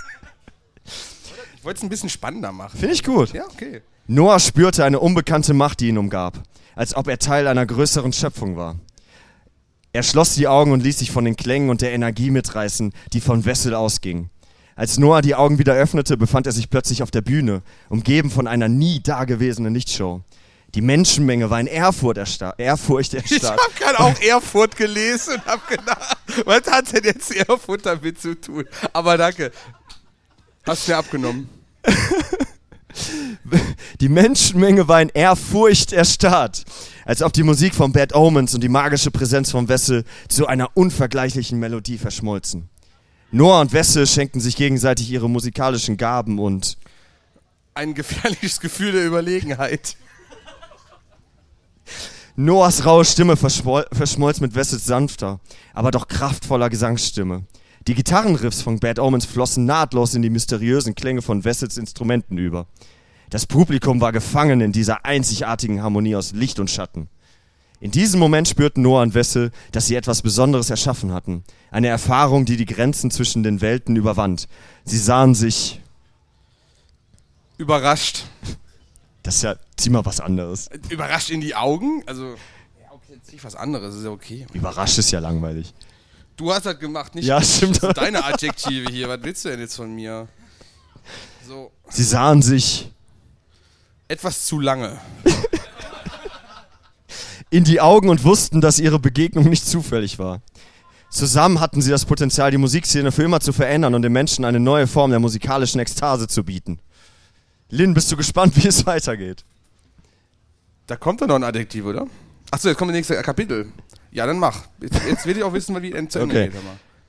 Ich 1.58 1.64
wollte 1.64 1.78
es 1.78 1.82
ein 1.82 1.90
bisschen 1.90 2.08
spannender 2.08 2.50
machen. 2.50 2.78
Finde 2.78 2.94
ich 2.94 3.04
gut. 3.04 3.34
Ja, 3.34 3.44
okay. 3.44 3.82
Noah 4.10 4.40
spürte 4.40 4.86
eine 4.86 5.00
unbekannte 5.00 5.52
Macht, 5.52 5.80
die 5.80 5.88
ihn 5.88 5.98
umgab, 5.98 6.38
als 6.78 6.94
ob 6.94 7.08
er 7.08 7.18
Teil 7.18 7.48
einer 7.48 7.66
größeren 7.66 8.12
Schöpfung 8.12 8.56
war. 8.56 8.76
Er 9.92 10.04
schloss 10.04 10.36
die 10.36 10.46
Augen 10.46 10.70
und 10.70 10.80
ließ 10.84 11.00
sich 11.00 11.10
von 11.10 11.24
den 11.24 11.34
Klängen 11.34 11.70
und 11.70 11.82
der 11.82 11.92
Energie 11.92 12.30
mitreißen, 12.30 12.92
die 13.12 13.20
von 13.20 13.44
Wessel 13.44 13.74
ausging. 13.74 14.30
Als 14.76 14.96
Noah 14.96 15.20
die 15.20 15.34
Augen 15.34 15.58
wieder 15.58 15.74
öffnete, 15.74 16.16
befand 16.16 16.46
er 16.46 16.52
sich 16.52 16.70
plötzlich 16.70 17.02
auf 17.02 17.10
der 17.10 17.22
Bühne, 17.22 17.62
umgeben 17.88 18.30
von 18.30 18.46
einer 18.46 18.68
nie 18.68 19.02
dagewesenen 19.02 19.74
Lichtshow. 19.74 20.22
Die 20.76 20.80
Menschenmenge 20.80 21.50
war 21.50 21.58
in 21.58 21.66
Ehrfurcht, 21.66 22.18
erstar 22.18 22.56
Ehrfurcht 22.60 23.12
Ich 23.14 23.32
erstarrt. 23.32 23.60
habe 23.60 23.74
gerade 23.76 23.98
auch 23.98 24.20
Erfurt 24.20 24.76
gelesen 24.76 25.34
und 25.34 25.46
habe 25.46 25.62
gedacht, 25.68 26.16
was 26.44 26.62
hat 26.70 26.92
denn 26.92 27.02
jetzt 27.02 27.34
Erfurt 27.34 27.86
damit 27.86 28.20
zu 28.20 28.40
tun? 28.40 28.66
Aber 28.92 29.16
danke. 29.16 29.50
Hast 30.64 30.86
mir 30.86 30.96
abgenommen. 30.96 31.48
Die 34.00 34.08
Menschenmenge 34.08 34.88
war 34.88 35.00
in 35.02 35.08
Ehrfurcht 35.08 35.92
erstarrt, 35.92 36.64
als 37.04 37.22
ob 37.22 37.32
die 37.32 37.42
Musik 37.42 37.74
von 37.74 37.92
Bad 37.92 38.14
Omens 38.14 38.54
und 38.54 38.62
die 38.62 38.68
magische 38.68 39.10
Präsenz 39.10 39.50
von 39.50 39.68
Wessel 39.68 40.04
zu 40.28 40.46
einer 40.46 40.76
unvergleichlichen 40.76 41.58
Melodie 41.58 41.98
verschmolzen. 41.98 42.68
Noah 43.30 43.60
und 43.60 43.72
Wessel 43.72 44.06
schenkten 44.06 44.40
sich 44.40 44.56
gegenseitig 44.56 45.10
ihre 45.10 45.28
musikalischen 45.28 45.96
Gaben 45.96 46.38
und 46.38 46.78
Ein 47.74 47.94
gefährliches 47.94 48.60
Gefühl 48.60 48.92
der 48.92 49.06
Überlegenheit. 49.06 49.96
Noahs 52.36 52.84
raue 52.86 53.04
Stimme 53.04 53.36
verschmol 53.36 53.84
verschmolz 53.92 54.40
mit 54.40 54.54
Wessels 54.54 54.84
sanfter, 54.84 55.40
aber 55.74 55.90
doch 55.90 56.06
kraftvoller 56.06 56.70
Gesangsstimme. 56.70 57.44
Die 57.86 57.94
Gitarrenriffs 57.94 58.60
von 58.62 58.80
Bad 58.80 58.98
Omens 58.98 59.24
flossen 59.24 59.64
nahtlos 59.64 60.14
in 60.14 60.22
die 60.22 60.30
mysteriösen 60.30 60.94
Klänge 60.94 61.22
von 61.22 61.44
Wessels 61.44 61.78
Instrumenten 61.78 62.36
über. 62.36 62.66
Das 63.30 63.46
Publikum 63.46 64.00
war 64.00 64.12
gefangen 64.12 64.60
in 64.60 64.72
dieser 64.72 65.04
einzigartigen 65.04 65.82
Harmonie 65.82 66.16
aus 66.16 66.32
Licht 66.32 66.58
und 66.58 66.70
Schatten. 66.70 67.08
In 67.80 67.90
diesem 67.92 68.18
Moment 68.18 68.48
spürten 68.48 68.82
Noah 68.82 69.02
und 69.02 69.14
Wessel, 69.14 69.52
dass 69.70 69.86
sie 69.86 69.94
etwas 69.94 70.22
Besonderes 70.22 70.68
erschaffen 70.68 71.12
hatten. 71.12 71.44
Eine 71.70 71.88
Erfahrung, 71.88 72.44
die 72.44 72.56
die 72.56 72.64
Grenzen 72.64 73.10
zwischen 73.10 73.42
den 73.44 73.60
Welten 73.60 73.94
überwand. 73.94 74.48
Sie 74.84 74.98
sahen 74.98 75.34
sich, 75.34 75.80
Überrascht. 77.56 78.24
das 79.22 79.36
ist 79.36 79.42
ja 79.42 79.56
ziemlich 79.76 80.04
was 80.04 80.20
anderes. 80.20 80.70
Überrascht 80.88 81.30
in 81.30 81.40
die 81.40 81.54
Augen? 81.54 82.02
Also, 82.06 82.30
ja, 82.30 82.92
okay, 82.92 83.14
jetzt 83.14 83.32
nicht 83.32 83.44
was 83.44 83.54
anderes, 83.54 83.94
ist 83.96 84.04
ja 84.04 84.10
okay. 84.10 84.46
Überrascht 84.52 84.98
ist 84.98 85.10
ja 85.10 85.18
langweilig. 85.20 85.74
Du 86.38 86.52
hast 86.52 86.66
das 86.66 86.78
gemacht, 86.78 87.16
nicht 87.16 87.26
Ja, 87.26 87.42
stimmt. 87.42 87.76
Das 87.76 87.82
sind 87.82 87.98
deine 87.98 88.24
Adjektive 88.24 88.90
hier. 88.92 89.08
Was 89.08 89.18
willst 89.22 89.44
du 89.44 89.48
denn 89.50 89.60
jetzt 89.60 89.74
von 89.74 89.92
mir? 89.92 90.28
So, 91.46 91.72
Sie 91.90 92.04
sahen 92.04 92.42
sich 92.42 92.90
etwas 94.06 94.46
zu 94.46 94.60
lange. 94.60 94.98
in 97.50 97.64
die 97.64 97.80
Augen 97.80 98.08
und 98.08 98.22
wussten, 98.22 98.60
dass 98.60 98.78
ihre 98.78 99.00
Begegnung 99.00 99.48
nicht 99.48 99.66
zufällig 99.66 100.20
war. 100.20 100.40
Zusammen 101.10 101.58
hatten 101.58 101.82
sie 101.82 101.90
das 101.90 102.04
Potenzial, 102.04 102.52
die 102.52 102.58
Musikszene 102.58 103.10
für 103.10 103.24
immer 103.24 103.40
zu 103.40 103.52
verändern 103.52 103.94
und 103.94 104.02
den 104.02 104.12
Menschen 104.12 104.44
eine 104.44 104.60
neue 104.60 104.86
Form 104.86 105.10
der 105.10 105.20
musikalischen 105.20 105.80
Ekstase 105.80 106.28
zu 106.28 106.44
bieten. 106.44 106.78
Lynn, 107.70 107.94
bist 107.94 108.12
du 108.12 108.16
gespannt, 108.16 108.54
wie 108.62 108.68
es 108.68 108.86
weitergeht? 108.86 109.44
Da 110.86 110.94
kommt 110.94 111.20
doch 111.20 111.26
noch 111.26 111.36
ein 111.36 111.44
Adjektiv, 111.44 111.84
oder? 111.84 112.06
Achso, 112.52 112.68
jetzt 112.68 112.78
kommt 112.78 112.90
das 112.90 112.96
nächste 112.96 113.20
Kapitel. 113.22 113.72
Ja, 114.10 114.26
dann 114.26 114.38
mach. 114.38 114.62
Jetzt, 114.80 115.00
jetzt 115.06 115.26
will 115.26 115.36
ich 115.36 115.42
auch 115.42 115.52
wissen, 115.52 115.80
wie 115.82 115.92
es 115.92 116.08
zu 116.08 116.18
Ende 116.20 116.34
Okay. 116.34 116.48
geht. 116.50 116.60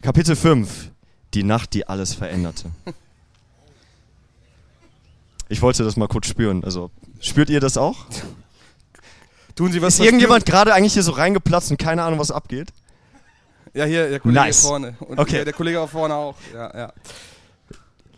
Kapitel 0.01 0.35
5. 0.35 0.91
Die 1.33 1.43
Nacht, 1.43 1.73
die 1.73 1.87
alles 1.87 2.13
veränderte. 2.13 2.71
Ich 5.47 5.61
wollte 5.61 5.83
das 5.83 5.95
mal 5.95 6.07
kurz 6.07 6.27
spüren. 6.27 6.63
Also, 6.63 6.91
spürt 7.19 7.49
ihr 7.49 7.59
das 7.59 7.77
auch? 7.77 7.97
Tun 9.55 9.71
Sie 9.71 9.81
was 9.81 9.95
Ist 9.95 10.05
irgendjemand 10.05 10.45
gerade 10.45 10.73
eigentlich 10.73 10.93
hier 10.93 11.03
so 11.03 11.11
reingeplatzt 11.11 11.71
und 11.71 11.77
keine 11.77 12.03
Ahnung, 12.03 12.19
was 12.19 12.31
abgeht? 12.31 12.69
Ja, 13.73 13.85
hier, 13.85 14.09
der 14.09 14.19
Kollege 14.19 14.39
Nice. 14.39 14.61
hier 14.61 14.69
vorne. 14.69 14.95
Und 14.99 15.19
Okay. 15.19 15.43
der, 15.43 15.53
Kollege 15.53 15.79
auch 15.81 15.89
vorne 15.89 16.13
auch. 16.15 16.35
Ja, 16.53 16.77
ja. 16.77 16.93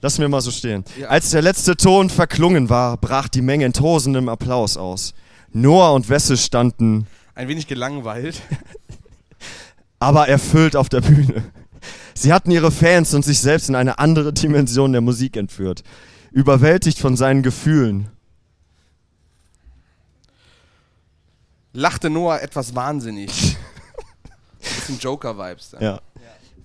Lassen 0.02 0.22
wir 0.22 0.30
mal 0.30 0.42
so 0.42 0.52
stehen. 0.52 0.84
Ja. 1.00 1.08
Als 1.10 1.30
der 1.32 1.42
letzte 1.42 1.76
Ton 1.76 2.10
verklungen 2.10 2.70
war, 2.70 2.98
brach 2.98 3.28
die 3.28 3.42
Menge 3.42 3.66
in 3.66 3.74
tosendem 3.74 4.30
Applaus 4.30 4.78
aus. 4.78 5.14
Noah 5.52 5.94
und 5.94 6.10
Wessel 6.10 6.38
standen, 6.38 7.08
Ein 7.36 7.48
wenig 7.48 7.68
gelangweilt. 7.68 8.42
aber 10.00 10.28
erfüllt 10.28 10.76
auf 10.76 10.90
der 10.90 11.02
Bühne. 11.02 11.44
Sie 12.14 12.34
hatten 12.34 12.52
ihre 12.52 12.72
Fans 12.72 13.14
und 13.14 13.24
sich 13.24 13.40
selbst 13.40 13.70
in 13.70 13.76
eine 13.76 14.00
andere 14.00 14.34
Dimension 14.34 14.92
der 14.92 15.02
Musik 15.02 15.38
entführt. 15.38 15.84
Überwältigt 16.32 17.00
von 17.00 17.16
seinen 17.16 17.44
Gefühlen. 17.44 18.10
Lachte 21.74 22.10
Noah 22.10 22.42
etwas 22.42 22.76
wahnsinnig. 22.76 23.58
Bisschen 24.60 25.00
Joker-Vibes. 25.00 25.76
Ja. 25.80 26.02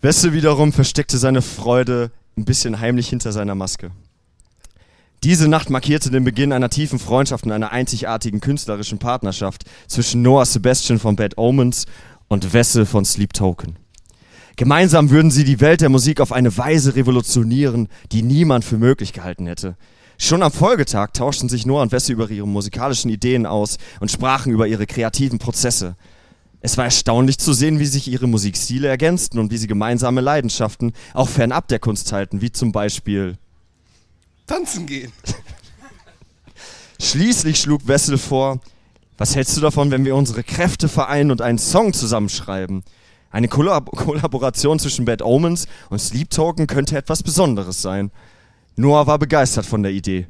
Wessel 0.00 0.32
wiederum 0.32 0.72
versteckte 0.72 1.18
seine 1.18 1.42
Freude 1.42 2.10
ein 2.36 2.44
bisschen 2.44 2.80
heimlich 2.80 3.08
hinter 3.08 3.32
seiner 3.32 3.54
Maske. 3.54 3.90
Diese 5.26 5.48
Nacht 5.48 5.70
markierte 5.70 6.12
den 6.12 6.22
Beginn 6.22 6.52
einer 6.52 6.70
tiefen 6.70 7.00
Freundschaft 7.00 7.46
und 7.46 7.50
einer 7.50 7.72
einzigartigen 7.72 8.38
künstlerischen 8.38 9.00
Partnerschaft 9.00 9.64
zwischen 9.88 10.22
Noah 10.22 10.46
Sebastian 10.46 11.00
von 11.00 11.16
Bad 11.16 11.36
Omens 11.36 11.86
und 12.28 12.52
Wessel 12.52 12.86
von 12.86 13.04
Sleep 13.04 13.32
Token. 13.32 13.76
Gemeinsam 14.54 15.10
würden 15.10 15.32
sie 15.32 15.42
die 15.42 15.60
Welt 15.60 15.80
der 15.80 15.88
Musik 15.88 16.20
auf 16.20 16.30
eine 16.30 16.56
Weise 16.56 16.94
revolutionieren, 16.94 17.88
die 18.12 18.22
niemand 18.22 18.64
für 18.64 18.78
möglich 18.78 19.12
gehalten 19.12 19.48
hätte. 19.48 19.76
Schon 20.16 20.44
am 20.44 20.52
Folgetag 20.52 21.08
tauschten 21.12 21.48
sich 21.48 21.66
Noah 21.66 21.82
und 21.82 21.90
Wessel 21.90 22.12
über 22.12 22.30
ihre 22.30 22.46
musikalischen 22.46 23.10
Ideen 23.10 23.46
aus 23.46 23.78
und 23.98 24.12
sprachen 24.12 24.52
über 24.52 24.68
ihre 24.68 24.86
kreativen 24.86 25.40
Prozesse. 25.40 25.96
Es 26.60 26.78
war 26.78 26.84
erstaunlich 26.84 27.38
zu 27.38 27.52
sehen, 27.52 27.80
wie 27.80 27.86
sich 27.86 28.06
ihre 28.06 28.28
Musikstile 28.28 28.86
ergänzten 28.86 29.40
und 29.40 29.50
wie 29.50 29.58
sie 29.58 29.66
gemeinsame 29.66 30.20
Leidenschaften 30.20 30.92
auch 31.14 31.28
fernab 31.28 31.66
der 31.66 31.80
Kunst 31.80 32.12
halten, 32.12 32.42
wie 32.42 32.52
zum 32.52 32.70
Beispiel 32.70 33.38
Tanzen 34.46 34.86
gehen. 34.86 35.12
Schließlich 37.00 37.60
schlug 37.60 37.86
Wessel 37.86 38.18
vor, 38.18 38.60
was 39.18 39.34
hältst 39.34 39.56
du 39.56 39.60
davon, 39.60 39.90
wenn 39.90 40.04
wir 40.04 40.14
unsere 40.14 40.42
Kräfte 40.42 40.88
vereinen 40.88 41.30
und 41.30 41.42
einen 41.42 41.58
Song 41.58 41.92
zusammenschreiben? 41.92 42.84
Eine 43.30 43.48
Kollab 43.48 43.90
Kollaboration 43.90 44.78
zwischen 44.78 45.04
Bad 45.04 45.22
Omens 45.22 45.66
und 45.90 45.98
Sleep 45.98 46.30
Token 46.30 46.66
könnte 46.66 46.96
etwas 46.96 47.22
Besonderes 47.22 47.82
sein. 47.82 48.10
Noah 48.76 49.06
war 49.06 49.18
begeistert 49.18 49.66
von 49.66 49.82
der 49.82 49.92
Idee. 49.92 50.26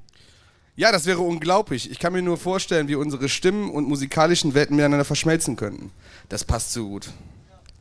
Ja, 0.77 0.93
das 0.93 1.07
wäre 1.07 1.21
unglaublich. 1.21 1.91
Ich 1.91 1.99
kann 1.99 2.13
mir 2.13 2.23
nur 2.23 2.37
vorstellen, 2.37 2.87
wie 2.89 2.97
unsere 2.97 3.29
Stimmen 3.29 3.71
und 3.71 3.89
musikalischen 3.89 4.55
Welten 4.55 4.77
miteinander 4.77 5.05
verschmelzen 5.05 5.57
könnten. 5.57 5.91
Das 6.29 6.45
passt 6.45 6.73
so 6.73 6.87
gut. 6.87 7.09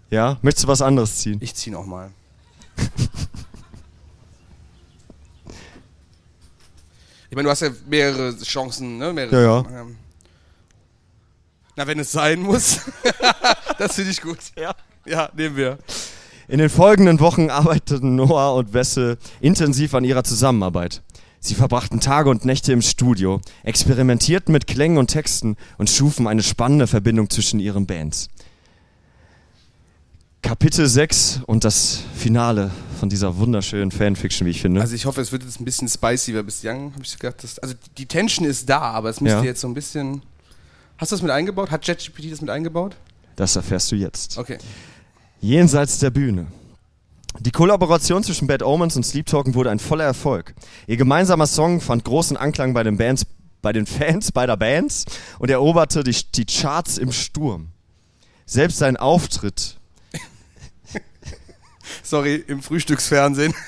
Ja, 0.10 0.38
möchtest 0.42 0.64
du 0.64 0.68
was 0.70 0.82
anderes 0.82 1.18
ziehen? 1.18 1.40
Ich 1.42 1.56
zieh 1.56 1.72
noch 1.72 1.86
mal. 1.86 2.12
ich 7.30 7.36
meine, 7.36 7.46
du 7.46 7.50
hast 7.52 7.62
ja 7.62 7.70
mehrere 7.88 8.36
Chancen, 8.38 8.98
ne? 8.98 9.14
Mehrere, 9.14 9.36
Ja, 9.36 9.62
ja. 9.62 9.82
Ähm, 9.82 9.96
Na, 11.76 11.88
wenn 11.88 12.00
es 12.00 12.12
sein 12.12 12.42
muss. 12.42 12.82
das 13.78 13.96
finde 13.96 14.12
ich 14.12 14.22
gut. 14.22 14.40
Ja. 14.58 14.76
Ja, 15.06 15.30
nehmen 15.36 15.56
wir. 15.56 15.78
In 16.48 16.60
den 16.60 16.70
folgenden 16.70 17.20
Wochen 17.20 17.50
arbeiteten 17.50 18.16
Noah 18.16 18.56
und 18.56 18.74
Wessel 18.74 19.18
intensiv 19.42 19.94
an 19.94 20.04
ihrer 20.04 20.24
Zusammenarbeit. 20.24 21.02
Sie 21.40 21.54
verbrachten 21.54 22.00
Tage 22.00 22.30
und 22.30 22.44
Nächte 22.44 22.74
im 22.74 22.82
Studio, 22.82 23.40
experimentierten 23.64 24.52
mit 24.52 24.66
Klängen 24.66 24.98
und 24.98 25.08
Texten 25.08 25.58
und 25.78 25.90
schufen 25.90 26.28
eine 26.28 26.42
spannende 26.42 26.88
Verbindung 26.88 27.30
zwischen 27.30 27.60
ihren 27.60 27.86
Bands. 27.86 28.30
Kapitel 30.42 30.88
6 30.88 31.42
und 31.46 31.64
das 31.64 32.02
Finale 32.16 32.72
von 32.96 33.10
dieser 33.10 33.38
wunderschönen 33.38 33.92
Fanfiction, 33.92 34.46
wie 34.48 34.52
ich 34.52 34.62
finde. 34.62 34.82
Also 34.82 34.96
ich 34.96 35.06
hoffe, 35.06 35.22
es 35.22 35.32
wird 35.32 35.44
jetzt 35.44 35.60
ein 35.60 35.66
bisschen 35.66 35.88
spicy, 35.88 36.34
weil 36.36 36.44
bislang 36.44 36.94
habe 36.94 37.04
ich 37.04 37.18
gedacht, 37.18 37.44
dass, 37.44 37.60
also 37.60 37.76
die 37.98 38.06
Tension 38.06 38.46
ist 38.48 38.70
da, 38.70 38.80
aber 38.82 39.10
es 39.10 39.22
müsste 39.22 39.40
Ja. 39.40 39.44
jetzt 39.44 39.62
so 39.62 39.68
ein 39.68 39.74
bisschen... 39.74 40.22
Hast 40.98 41.12
du 41.12 41.16
das 41.16 41.22
mit 41.22 41.32
eingebaut? 41.32 41.72
Hat 41.72 41.84
ChatGPT 41.86 42.32
das 42.32 42.42
mit 42.42 42.50
eingebaut? 42.50 42.96
Das 43.36 43.56
erfährst 43.56 43.92
du 43.92 43.96
jetzt. 43.98 44.38
Okay. 44.38 44.58
Jenseits 45.42 46.00
der 46.00 46.10
Bühne. 46.10 46.48
Die 47.40 47.52
Kollaboration 47.52 48.24
zwischen 48.24 48.48
Bad 48.48 48.64
Omens 48.64 48.96
und 48.96 49.04
Sleep 49.06 49.26
Token 49.26 49.56
wurde 49.56 49.70
ein 49.70 49.80
voller 49.80 50.06
Erfolg. 50.06 50.54
Ihr 50.88 50.96
gemeinsamer 50.96 51.48
Song 51.48 51.82
fand 51.82 52.06
großen 52.06 52.38
Anklang 52.38 52.74
bei 52.74 52.84
den 52.84 52.96
Bands, 52.96 53.26
bei 53.62 53.74
den 53.74 53.86
Fans 53.86 54.32
beider 54.32 54.56
Bands 54.56 55.04
und 55.38 55.50
eroberte 55.50 56.04
die, 56.06 56.16
die 56.34 56.46
Charts 56.46 56.98
im 56.98 57.12
Sturm. 57.12 57.68
Selbst 58.46 58.78
sein 58.78 58.96
Auftritt, 58.96 59.78
Sorry, 62.04 62.44
im 62.48 62.62
Frühstücksfernsehen. 62.62 63.54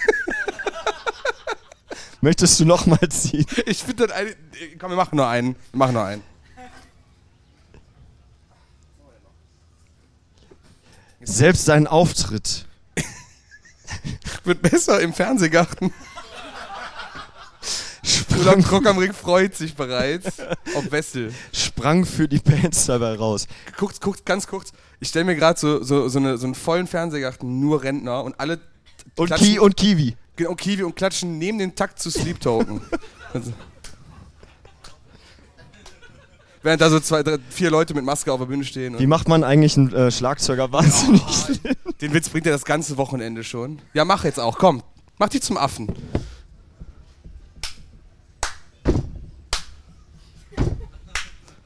möchtest 2.21 2.59
du 2.59 2.65
noch 2.65 2.85
mal 2.85 3.09
ziehen? 3.09 3.45
Ich 3.65 3.83
finde 3.83 4.07
das 4.07 4.15
eine. 4.15 4.35
Komm, 4.79 4.91
wir 4.91 4.97
machen 4.97 5.15
nur 5.15 5.27
einen. 5.27 5.55
Wir 5.71 5.77
machen 5.77 5.93
nur 5.93 6.03
einen. 6.03 6.23
Selbst 11.21 11.65
sein 11.65 11.87
Auftritt 11.87 12.65
Wird 14.45 14.61
besser 14.61 15.01
im 15.01 15.13
Fernsehgarten. 15.13 15.93
Sprang, 18.03 18.63
Krock 18.63 18.85
am 18.87 18.97
Ring 18.97 19.13
freut 19.13 19.55
sich 19.55 19.75
bereits 19.75 20.39
auf 20.75 20.91
Wessel. 20.91 21.33
sprang 21.51 22.05
für 22.05 22.29
die 22.29 22.39
Bands 22.39 22.85
dabei 22.85 23.15
raus. 23.15 23.47
Guckt, 23.75 23.99
guckt, 23.99 24.25
ganz 24.25 24.47
kurz. 24.47 24.71
Ich 24.99 25.09
stelle 25.09 25.25
mir 25.25 25.35
gerade 25.35 25.59
so, 25.59 25.83
so, 25.83 26.09
so, 26.09 26.19
eine, 26.19 26.37
so 26.37 26.45
einen 26.45 26.55
vollen 26.55 26.87
Fernsehgarten, 26.87 27.59
nur 27.59 27.83
Rentner 27.83 28.23
und 28.23 28.39
alle 28.39 28.59
Und, 29.15 29.33
Ki 29.35 29.59
und 29.59 29.77
Kiwi. 29.77 30.15
Genau, 30.35 30.55
Kiwi 30.55 30.83
und 30.83 30.95
klatschen 30.95 31.37
neben 31.37 31.57
dem 31.59 31.75
Takt 31.75 31.99
zu 31.99 32.09
Sleep 32.09 32.39
Token. 32.39 32.81
Also. 33.33 33.51
Während 36.63 36.81
da 36.81 36.89
so 36.89 37.01
zwei, 37.01 37.23
drei, 37.23 37.37
vier 37.49 37.69
Leute 37.69 37.93
mit 37.93 38.05
Maske 38.05 38.31
auf 38.31 38.39
der 38.39 38.45
Bühne 38.45 38.63
stehen. 38.63 38.97
Wie 38.97 39.03
Und 39.03 39.09
macht 39.09 39.27
man 39.27 39.43
eigentlich 39.43 39.77
einen 39.77 39.93
äh, 39.93 40.09
Schlagzeuger 40.09 40.71
wahnsinnig? 40.71 41.21
den 42.01 42.13
Witz 42.13 42.29
bringt 42.29 42.45
er 42.45 42.53
das 42.53 42.63
ganze 42.63 42.95
Wochenende 42.95 43.43
schon. 43.43 43.79
Ja, 43.93 44.05
mach 44.05 44.23
jetzt 44.23 44.39
auch, 44.39 44.57
komm. 44.57 44.81
Mach 45.19 45.27
dich 45.27 45.41
zum 45.41 45.57
Affen. 45.57 45.93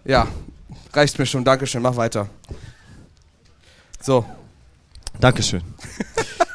Ja, 0.04 0.28
reicht 0.94 1.20
mir 1.20 1.28
schon. 1.28 1.46
Dankeschön, 1.46 1.82
mach 1.84 1.96
weiter. 1.96 2.28
So, 4.02 4.26
Dankeschön. 5.20 5.62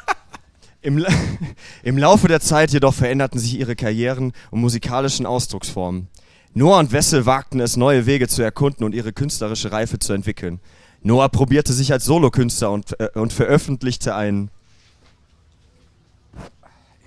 Im, 0.81 0.97
La 0.97 1.09
Im 1.83 1.97
Laufe 1.97 2.27
der 2.27 2.41
Zeit 2.41 2.71
jedoch 2.71 2.93
veränderten 2.93 3.39
sich 3.39 3.57
ihre 3.57 3.75
Karrieren 3.75 4.33
und 4.51 4.59
musikalischen 4.59 5.25
Ausdrucksformen. 5.25 6.07
Noah 6.53 6.79
und 6.79 6.91
Wessel 6.91 7.25
wagten 7.25 7.59
es, 7.59 7.77
neue 7.77 8.05
Wege 8.05 8.27
zu 8.27 8.41
erkunden 8.41 8.83
und 8.83 8.93
ihre 8.93 9.13
künstlerische 9.13 9.71
Reife 9.71 9.99
zu 9.99 10.13
entwickeln. 10.13 10.59
Noah 11.01 11.29
probierte 11.29 11.71
sich 11.71 11.93
als 11.93 12.05
Solokünstler 12.05 12.71
und, 12.71 12.99
äh, 12.99 13.09
und 13.13 13.31
veröffentlichte 13.31 14.15
ein 14.15 14.49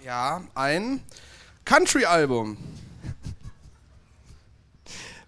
ja, 0.05 0.41
ein 0.55 1.01
Country-Album. 1.65 2.57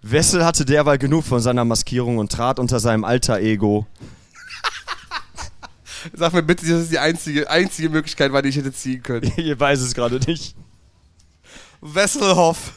Wessel 0.01 0.45
hatte 0.45 0.65
derweil 0.65 0.99
genug 0.99 1.25
von 1.25 1.41
seiner 1.41 1.65
Maskierung 1.65 2.19
und 2.19 2.33
trat 2.33 2.59
unter 2.59 2.81
seinem 2.81 3.05
alter 3.05 3.39
Ego. 3.39 3.87
Sag 6.13 6.33
mir 6.33 6.43
bitte, 6.43 6.67
dass 6.67 6.83
es 6.83 6.89
die 6.89 6.99
einzige, 6.99 7.49
einzige 7.49 7.89
Möglichkeit 7.89 8.33
war, 8.33 8.43
die 8.43 8.49
ich 8.49 8.57
hätte 8.57 8.73
ziehen 8.73 9.03
können. 9.03 9.33
Ihr 9.37 9.59
weiß 9.59 9.81
es 9.81 9.95
gerade 9.95 10.19
nicht. 10.19 10.55
Wesselhoff. 11.81 12.73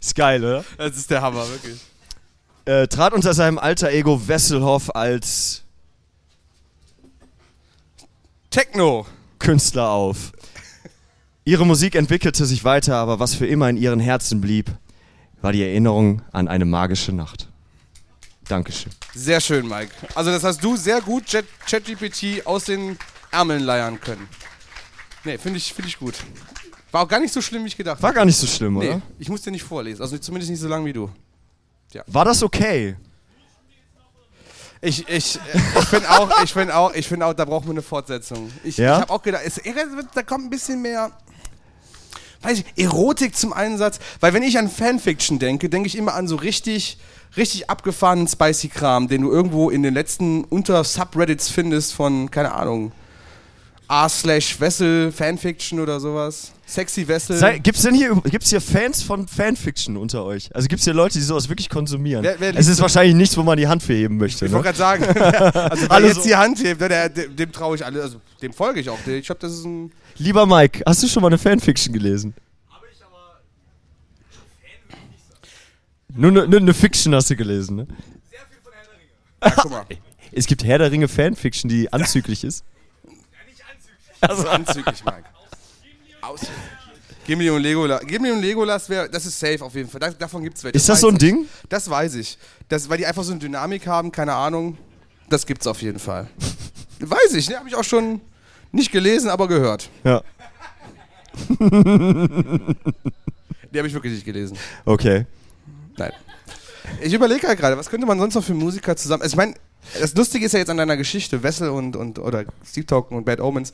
Ist 0.00 0.14
geil, 0.14 0.44
oder? 0.44 0.64
Das 0.76 0.96
ist 0.96 1.10
der 1.10 1.22
Hammer, 1.22 1.48
wirklich. 1.48 1.80
Äh, 2.66 2.88
trat 2.88 3.12
unter 3.12 3.34
seinem 3.34 3.58
alter 3.58 3.90
Ego 3.90 4.28
Wesselhoff 4.28 4.94
als 4.94 5.62
Techno. 8.50 9.06
Künstler 9.38 9.90
auf. 9.90 10.32
Ihre 11.44 11.66
Musik 11.66 11.94
entwickelte 11.94 12.46
sich 12.46 12.64
weiter, 12.64 12.96
aber 12.96 13.20
was 13.20 13.34
für 13.34 13.46
immer 13.46 13.68
in 13.68 13.76
ihren 13.76 14.00
Herzen 14.00 14.40
blieb, 14.40 14.70
war 15.42 15.52
die 15.52 15.62
Erinnerung 15.62 16.22
an 16.32 16.48
eine 16.48 16.64
magische 16.64 17.12
Nacht. 17.12 17.48
Dankeschön. 18.48 18.92
Sehr 19.14 19.40
schön, 19.40 19.66
Mike. 19.66 19.90
Also 20.14 20.30
das 20.30 20.44
hast 20.44 20.62
du 20.62 20.76
sehr 20.76 21.00
gut 21.00 21.24
Chat- 21.26 21.46
ChatGPT 21.66 22.46
aus 22.46 22.64
den 22.64 22.98
Ärmeln 23.30 23.62
leiern 23.62 24.00
können. 24.00 24.28
Nee, 25.24 25.38
finde 25.38 25.58
ich, 25.58 25.72
find 25.72 25.88
ich 25.88 25.98
gut. 25.98 26.14
War 26.92 27.02
auch 27.02 27.08
gar 27.08 27.20
nicht 27.20 27.32
so 27.32 27.40
schlimm, 27.40 27.64
wie 27.64 27.68
ich 27.68 27.76
gedacht 27.76 28.00
War 28.02 28.08
habe. 28.08 28.16
gar 28.16 28.24
nicht 28.24 28.36
so 28.36 28.46
schlimm, 28.46 28.74
Nee, 28.78 28.88
oder? 28.90 29.02
ich 29.18 29.28
muss 29.28 29.42
dir 29.42 29.50
nicht 29.50 29.64
vorlesen. 29.64 30.02
Also 30.02 30.18
zumindest 30.18 30.50
nicht 30.50 30.60
so 30.60 30.68
lang 30.68 30.84
wie 30.84 30.92
du. 30.92 31.10
War 32.08 32.24
das 32.24 32.42
okay? 32.42 32.96
Ich, 34.80 35.08
ich, 35.08 35.38
ich 35.78 35.84
finde 35.86 36.10
auch, 36.10 36.42
ich 36.42 36.52
finde 36.52 36.76
auch, 36.76 36.92
ich 36.94 37.08
finde 37.08 37.24
auch, 37.24 37.32
da 37.32 37.46
brauchen 37.46 37.64
wir 37.66 37.70
eine 37.70 37.82
Fortsetzung. 37.82 38.52
Ich, 38.62 38.76
Ja? 38.76 38.96
ich 38.96 39.00
habe 39.02 39.12
auch 39.14 39.22
gedacht, 39.22 39.42
es, 39.46 39.58
da 40.14 40.22
kommt 40.22 40.44
ein 40.44 40.50
bisschen 40.50 40.82
mehr, 40.82 41.10
weiß 42.44 42.60
ich, 42.60 42.84
Erotik 42.84 43.36
zum 43.36 43.52
Einsatz. 43.52 43.98
Weil 44.20 44.34
wenn 44.34 44.42
ich 44.42 44.58
an 44.58 44.68
Fanfiction 44.68 45.38
denke, 45.38 45.68
denke 45.68 45.86
ich 45.86 45.96
immer 45.96 46.14
an 46.14 46.28
so 46.28 46.36
richtig, 46.36 46.98
richtig 47.36 47.70
abgefahrenen 47.70 48.28
spicy 48.28 48.68
Kram, 48.68 49.08
den 49.08 49.22
du 49.22 49.30
irgendwo 49.30 49.70
in 49.70 49.82
den 49.82 49.94
letzten 49.94 50.44
Unter-Subreddits 50.44 51.48
findest 51.48 51.94
von, 51.94 52.30
keine 52.30 52.52
Ahnung, 52.52 52.92
R 53.88 54.08
slash 54.08 54.58
Wessel 54.60 55.12
Fanfiction 55.12 55.78
oder 55.78 56.00
sowas. 56.00 56.52
Sexy 56.66 57.06
Wessel. 57.06 57.36
Sei, 57.36 57.58
gibt's 57.58 57.82
denn 57.82 57.94
hier, 57.94 58.14
gibt's 58.24 58.48
hier 58.48 58.60
Fans 58.62 59.02
von 59.02 59.28
Fanfiction 59.28 59.98
unter 59.98 60.24
euch? 60.24 60.48
Also 60.54 60.68
gibt's 60.68 60.84
hier 60.84 60.94
Leute, 60.94 61.18
die 61.18 61.24
sowas 61.24 61.50
wirklich 61.50 61.68
konsumieren? 61.68 62.24
Wer- 62.24 62.40
wer 62.40 62.56
es 62.56 62.66
ist 62.66 62.78
so- 62.78 62.82
wahrscheinlich 62.82 63.14
nichts, 63.14 63.36
wo 63.36 63.42
man 63.42 63.58
die 63.58 63.68
Hand 63.68 63.82
für 63.82 63.92
heben 63.92 64.16
möchte. 64.16 64.46
ich 64.46 64.50
Ne? 64.50 64.56
wollte 64.56 64.72
gerade 64.72 64.78
sagen, 64.78 65.04
also 65.54 65.82
wer 65.82 65.90
Alle 65.92 66.06
jetzt 66.06 66.16
so- 66.16 66.22
die 66.22 66.34
Hand 66.34 66.62
hebt, 66.64 66.80
ne, 66.80 66.88
der, 66.88 67.08
dem, 67.10 67.36
dem 67.36 67.52
traue 67.52 67.76
ich 67.76 67.84
alle, 67.84 68.00
also 68.02 68.18
dem 68.40 68.54
folge 68.54 68.80
ich 68.80 68.88
auch. 68.88 68.98
Ich 69.06 69.26
glaube, 69.26 69.40
das 69.40 69.52
ist 69.52 69.64
ein 69.66 69.92
Lieber 70.16 70.46
Mike, 70.46 70.82
hast 70.86 71.02
du 71.02 71.08
schon 71.08 71.20
mal 71.22 71.28
eine 71.28 71.38
Fanfiction 71.38 71.92
gelesen? 71.92 72.32
Nur 76.16 76.30
eine, 76.30 76.46
nur 76.48 76.60
eine 76.60 76.74
Fiction 76.74 77.14
hast 77.14 77.28
du 77.30 77.36
gelesen, 77.36 77.76
ne? 77.76 77.86
Ja, 79.42 79.50
guck 79.50 79.70
mal. 79.70 79.84
Es 80.36 80.46
gibt 80.46 80.64
Herr 80.64 80.78
der 80.78 80.90
Ringe 80.90 81.06
Fanfiction, 81.06 81.68
die 81.68 81.92
anzüglich 81.92 82.42
ist. 82.44 82.64
Das 84.26 84.38
ist 84.38 84.46
anzüglich, 84.46 85.04
Mike. 85.04 85.24
Aus. 86.20 86.40
Gimli 87.26 87.50
und 87.50 87.62
Legolas. 87.62 88.00
Gimli 88.06 88.30
und 88.30 88.40
Legolas 88.40 88.88
wäre, 88.88 89.08
das 89.08 89.26
ist 89.26 89.38
safe 89.38 89.64
auf 89.64 89.74
jeden 89.74 89.88
Fall. 89.88 90.00
Da, 90.00 90.10
davon 90.10 90.42
gibt's 90.42 90.62
welche. 90.62 90.76
Ist 90.76 90.88
das 90.88 90.96
weiß 90.96 91.00
so 91.00 91.08
ein 91.08 91.14
ich. 91.14 91.20
Ding? 91.20 91.46
Das 91.68 91.88
weiß 91.88 92.14
ich. 92.16 92.38
Das, 92.68 92.88
weil 92.88 92.98
die 92.98 93.06
einfach 93.06 93.24
so 93.24 93.32
eine 93.32 93.40
Dynamik 93.40 93.86
haben, 93.86 94.12
keine 94.12 94.34
Ahnung. 94.34 94.76
Das 95.30 95.46
gibt's 95.46 95.66
auf 95.66 95.80
jeden 95.82 95.98
Fall. 95.98 96.28
weiß 97.00 97.34
ich, 97.34 97.48
ne? 97.48 97.56
Habe 97.58 97.68
ich 97.68 97.74
auch 97.74 97.84
schon 97.84 98.20
nicht 98.72 98.92
gelesen, 98.92 99.30
aber 99.30 99.48
gehört. 99.48 99.88
Ja. 100.04 100.22
Die 103.72 103.78
habe 103.78 103.88
ich 103.88 103.94
wirklich 103.94 104.12
nicht 104.12 104.24
gelesen. 104.24 104.56
Okay. 104.84 105.26
Nein. 105.96 106.12
Ich 107.00 107.12
überlege 107.12 107.48
halt 107.48 107.58
gerade, 107.58 107.76
was 107.76 107.88
könnte 107.90 108.06
man 108.06 108.18
sonst 108.18 108.34
noch 108.34 108.44
für 108.44 108.54
Musiker 108.54 108.94
zusammen. 108.96 109.22
Also 109.22 109.34
ich 109.34 109.36
meine, 109.36 109.54
das 109.98 110.14
Lustige 110.14 110.46
ist 110.46 110.52
ja 110.52 110.60
jetzt 110.60 110.70
an 110.70 110.76
deiner 110.76 110.96
Geschichte, 110.96 111.42
Wessel 111.42 111.70
und, 111.70 111.96
und 111.96 112.18
oder 112.18 112.44
Steve 112.64 112.86
Token 112.86 113.16
und 113.16 113.24
Bad 113.24 113.40
Omens. 113.40 113.72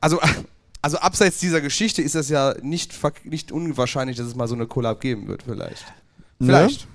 Also, 0.00 0.20
also 0.82 0.98
abseits 0.98 1.38
dieser 1.38 1.60
Geschichte 1.60 2.02
ist 2.02 2.14
das 2.14 2.28
ja 2.28 2.54
nicht, 2.62 2.92
nicht 3.24 3.52
unwahrscheinlich, 3.52 4.16
dass 4.16 4.26
es 4.26 4.34
mal 4.34 4.48
so 4.48 4.54
eine 4.54 4.66
Collab 4.66 5.00
geben 5.00 5.28
wird, 5.28 5.42
vielleicht. 5.44 5.84
Vielleicht. 6.40 6.86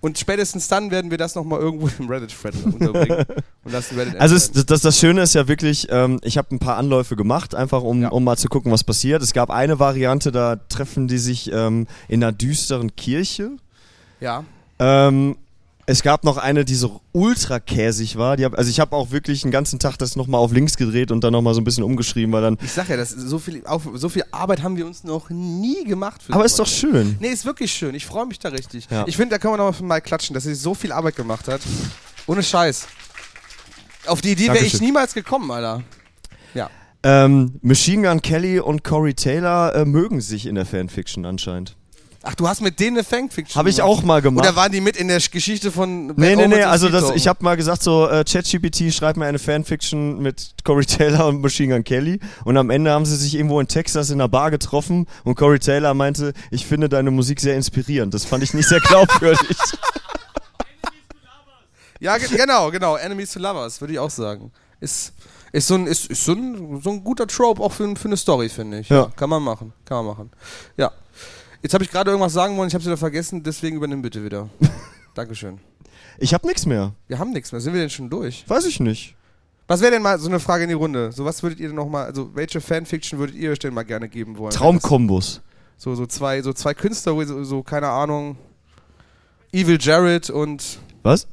Und 0.00 0.18
spätestens 0.18 0.68
dann 0.68 0.90
werden 0.90 1.10
wir 1.10 1.16
das 1.16 1.34
nochmal 1.34 1.60
irgendwo 1.60 1.88
im 1.98 2.08
Reddit-Thread 2.10 2.54
unterbringen. 2.66 3.24
Reddit 3.64 4.20
Also 4.20 4.36
es, 4.36 4.52
das, 4.52 4.82
das 4.82 4.98
Schöne 5.00 5.22
ist 5.22 5.34
ja 5.34 5.48
wirklich, 5.48 5.86
ähm, 5.90 6.20
ich 6.22 6.36
habe 6.36 6.54
ein 6.54 6.58
paar 6.58 6.76
Anläufe 6.76 7.16
gemacht, 7.16 7.54
einfach 7.54 7.82
um, 7.82 8.02
Ja. 8.02 8.10
um 8.10 8.22
mal 8.22 8.36
zu 8.36 8.48
gucken, 8.48 8.70
was 8.70 8.84
passiert. 8.84 9.22
Es 9.22 9.32
gab 9.32 9.48
eine 9.50 9.78
Variante, 9.78 10.30
da 10.30 10.56
treffen 10.56 11.08
die 11.08 11.16
sich 11.16 11.50
ähm, 11.50 11.86
in 12.06 12.22
einer 12.22 12.32
düsteren 12.32 12.94
Kirche. 12.96 13.52
ja. 14.20 14.44
Ähm, 14.80 15.36
es 15.86 16.02
gab 16.02 16.24
noch 16.24 16.36
eine, 16.36 16.64
die 16.64 16.74
so 16.74 17.00
ultra 17.12 17.60
käsig 17.60 18.16
war. 18.16 18.36
Hab, 18.38 18.56
also 18.56 18.70
ich 18.70 18.80
habe 18.80 18.96
auch 18.96 19.10
wirklich 19.10 19.42
den 19.42 19.50
ganzen 19.50 19.78
Tag 19.78 19.96
das 19.98 20.16
nochmal 20.16 20.40
auf 20.40 20.52
links 20.52 20.76
gedreht 20.76 21.10
und 21.10 21.22
dann 21.22 21.32
nochmal 21.32 21.54
so 21.54 21.60
ein 21.60 21.64
bisschen 21.64 21.84
umgeschrieben, 21.84 22.32
weil 22.32 22.42
dann. 22.42 22.58
Ich 22.62 22.72
sag 22.72 22.88
ja, 22.88 22.96
das 22.96 23.10
so, 23.10 23.38
viel, 23.38 23.62
auf, 23.66 23.88
so 23.94 24.08
viel 24.08 24.24
Arbeit 24.30 24.62
haben 24.62 24.76
wir 24.76 24.86
uns 24.86 25.04
noch 25.04 25.30
nie 25.30 25.84
gemacht. 25.84 26.22
Für 26.22 26.32
Aber 26.32 26.44
ist 26.44 26.58
doch 26.58 26.66
schön. 26.66 27.16
Nee, 27.20 27.28
ist 27.28 27.44
wirklich 27.44 27.72
schön. 27.72 27.94
Ich 27.94 28.06
freue 28.06 28.26
mich 28.26 28.38
da 28.38 28.48
richtig. 28.48 28.88
Ja. 28.90 29.04
Ich 29.06 29.16
finde, 29.16 29.34
da 29.34 29.38
kann 29.38 29.50
man 29.50 29.58
nochmal 29.58 29.74
von 29.74 29.86
Mike 29.86 30.02
klatschen, 30.02 30.34
dass 30.34 30.46
er 30.46 30.54
so 30.54 30.74
viel 30.74 30.92
Arbeit 30.92 31.16
gemacht 31.16 31.48
hat. 31.48 31.60
Ohne 32.26 32.42
Scheiß. 32.42 32.86
Auf 34.06 34.20
die 34.20 34.32
Idee 34.32 34.48
wäre 34.48 34.64
ich 34.64 34.80
niemals 34.80 35.14
gekommen, 35.14 35.50
Alter. 35.50 35.82
Ja. 36.54 36.70
Ähm, 37.02 37.58
Machine 37.62 38.08
Gun 38.08 38.22
Kelly 38.22 38.60
und 38.60 38.84
Corey 38.84 39.14
Taylor 39.14 39.74
äh, 39.74 39.84
mögen 39.84 40.20
sich 40.20 40.46
in 40.46 40.54
der 40.54 40.66
Fanfiction 40.66 41.26
anscheinend. 41.26 41.76
Ach, 42.26 42.34
du 42.34 42.48
hast 42.48 42.62
mit 42.62 42.80
denen 42.80 42.96
eine 42.96 43.04
Fanfiction 43.04 43.54
Habe 43.58 43.68
ich 43.68 43.76
gemacht? 43.76 43.90
auch 43.90 44.02
mal 44.02 44.22
gemacht. 44.22 44.46
Oder 44.46 44.56
waren 44.56 44.72
die 44.72 44.80
mit 44.80 44.96
in 44.96 45.08
der 45.08 45.20
Geschichte 45.20 45.70
von 45.70 46.08
Bad 46.08 46.16
Nee, 46.18 46.36
nee, 46.36 46.46
nee, 46.48 46.62
also 46.62 46.88
das, 46.88 47.10
ich 47.10 47.28
habe 47.28 47.44
mal 47.44 47.54
gesagt, 47.56 47.82
so 47.82 48.08
äh, 48.08 48.24
ChatGPT 48.24 48.92
schreibt 48.94 49.18
mir 49.18 49.26
eine 49.26 49.38
Fanfiction 49.38 50.20
mit 50.20 50.54
Corey 50.64 50.86
Taylor 50.86 51.26
und 51.26 51.42
Machine 51.42 51.74
Gun 51.74 51.84
Kelly 51.84 52.20
und 52.46 52.56
am 52.56 52.70
Ende 52.70 52.90
haben 52.92 53.04
sie 53.04 53.16
sich 53.16 53.34
irgendwo 53.34 53.60
in 53.60 53.68
Texas 53.68 54.08
in 54.08 54.20
einer 54.20 54.28
Bar 54.28 54.50
getroffen 54.50 55.06
und 55.24 55.34
Corey 55.34 55.58
Taylor 55.58 55.92
meinte, 55.92 56.32
ich 56.50 56.64
finde 56.66 56.88
deine 56.88 57.10
Musik 57.10 57.40
sehr 57.40 57.56
inspirierend. 57.56 58.14
Das 58.14 58.24
fand 58.24 58.42
ich 58.42 58.54
nicht 58.54 58.68
sehr 58.68 58.80
glaubwürdig. 58.88 59.56
Ja, 62.00 62.18
ge- 62.18 62.28
genau, 62.36 62.70
genau. 62.70 62.96
Enemies 62.96 63.32
to 63.32 63.38
Lovers, 63.40 63.80
würde 63.80 63.92
ich 63.92 63.98
auch 63.98 64.10
sagen. 64.10 64.50
Ist, 64.80 65.12
ist, 65.52 65.66
so, 65.68 65.74
ein, 65.74 65.86
ist, 65.86 66.06
ist 66.10 66.24
so, 66.24 66.32
ein, 66.32 66.80
so 66.82 66.90
ein 66.90 67.04
guter 67.04 67.26
Trope 67.26 67.62
auch 67.62 67.72
für, 67.72 67.94
für 67.96 68.08
eine 68.08 68.16
Story, 68.16 68.48
finde 68.48 68.80
ich. 68.80 68.88
Ja. 68.88 69.10
Kann 69.16 69.30
man 69.30 69.42
machen, 69.42 69.72
kann 69.84 69.98
man 69.98 70.06
machen. 70.06 70.30
Ja. 70.76 70.90
Jetzt 71.64 71.72
habe 71.72 71.82
ich 71.82 71.90
gerade 71.90 72.10
irgendwas 72.10 72.34
sagen 72.34 72.58
wollen, 72.58 72.68
ich 72.68 72.74
habe 72.74 72.82
es 72.82 72.86
wieder 72.86 72.98
vergessen, 72.98 73.42
deswegen 73.42 73.76
übernimm 73.76 74.02
bitte 74.02 74.22
wieder. 74.22 74.50
Dankeschön. 75.14 75.58
Ich 76.18 76.34
hab 76.34 76.44
nix 76.44 76.66
mehr. 76.66 76.92
Wir 77.08 77.18
haben 77.18 77.32
nichts 77.32 77.52
mehr. 77.52 77.60
Sind 77.62 77.72
wir 77.72 77.80
denn 77.80 77.88
schon 77.88 78.10
durch? 78.10 78.44
Weiß 78.46 78.66
ich 78.66 78.80
nicht. 78.80 79.16
Was 79.66 79.80
wäre 79.80 79.92
denn 79.92 80.02
mal 80.02 80.18
so 80.18 80.28
eine 80.28 80.40
Frage 80.40 80.64
in 80.64 80.68
die 80.68 80.74
Runde? 80.74 81.10
So, 81.12 81.24
was 81.24 81.42
würdet 81.42 81.60
ihr 81.60 81.68
denn 81.68 81.76
nochmal, 81.76 82.04
also 82.04 82.34
welche 82.34 82.60
Fanfiction 82.60 83.18
würdet 83.18 83.34
ihr 83.34 83.50
euch 83.50 83.60
denn 83.60 83.72
mal 83.72 83.82
gerne 83.82 84.10
geben 84.10 84.36
wollen? 84.36 84.52
Traumkombos. 84.52 85.40
So, 85.78 85.94
so 85.94 86.04
zwei, 86.04 86.42
so 86.42 86.52
zwei 86.52 86.74
Künstler, 86.74 87.14
so, 87.24 87.44
so, 87.44 87.62
keine 87.62 87.88
Ahnung, 87.88 88.36
Evil 89.50 89.78
Jared 89.80 90.28
und 90.28 90.80
Was? 91.02 91.26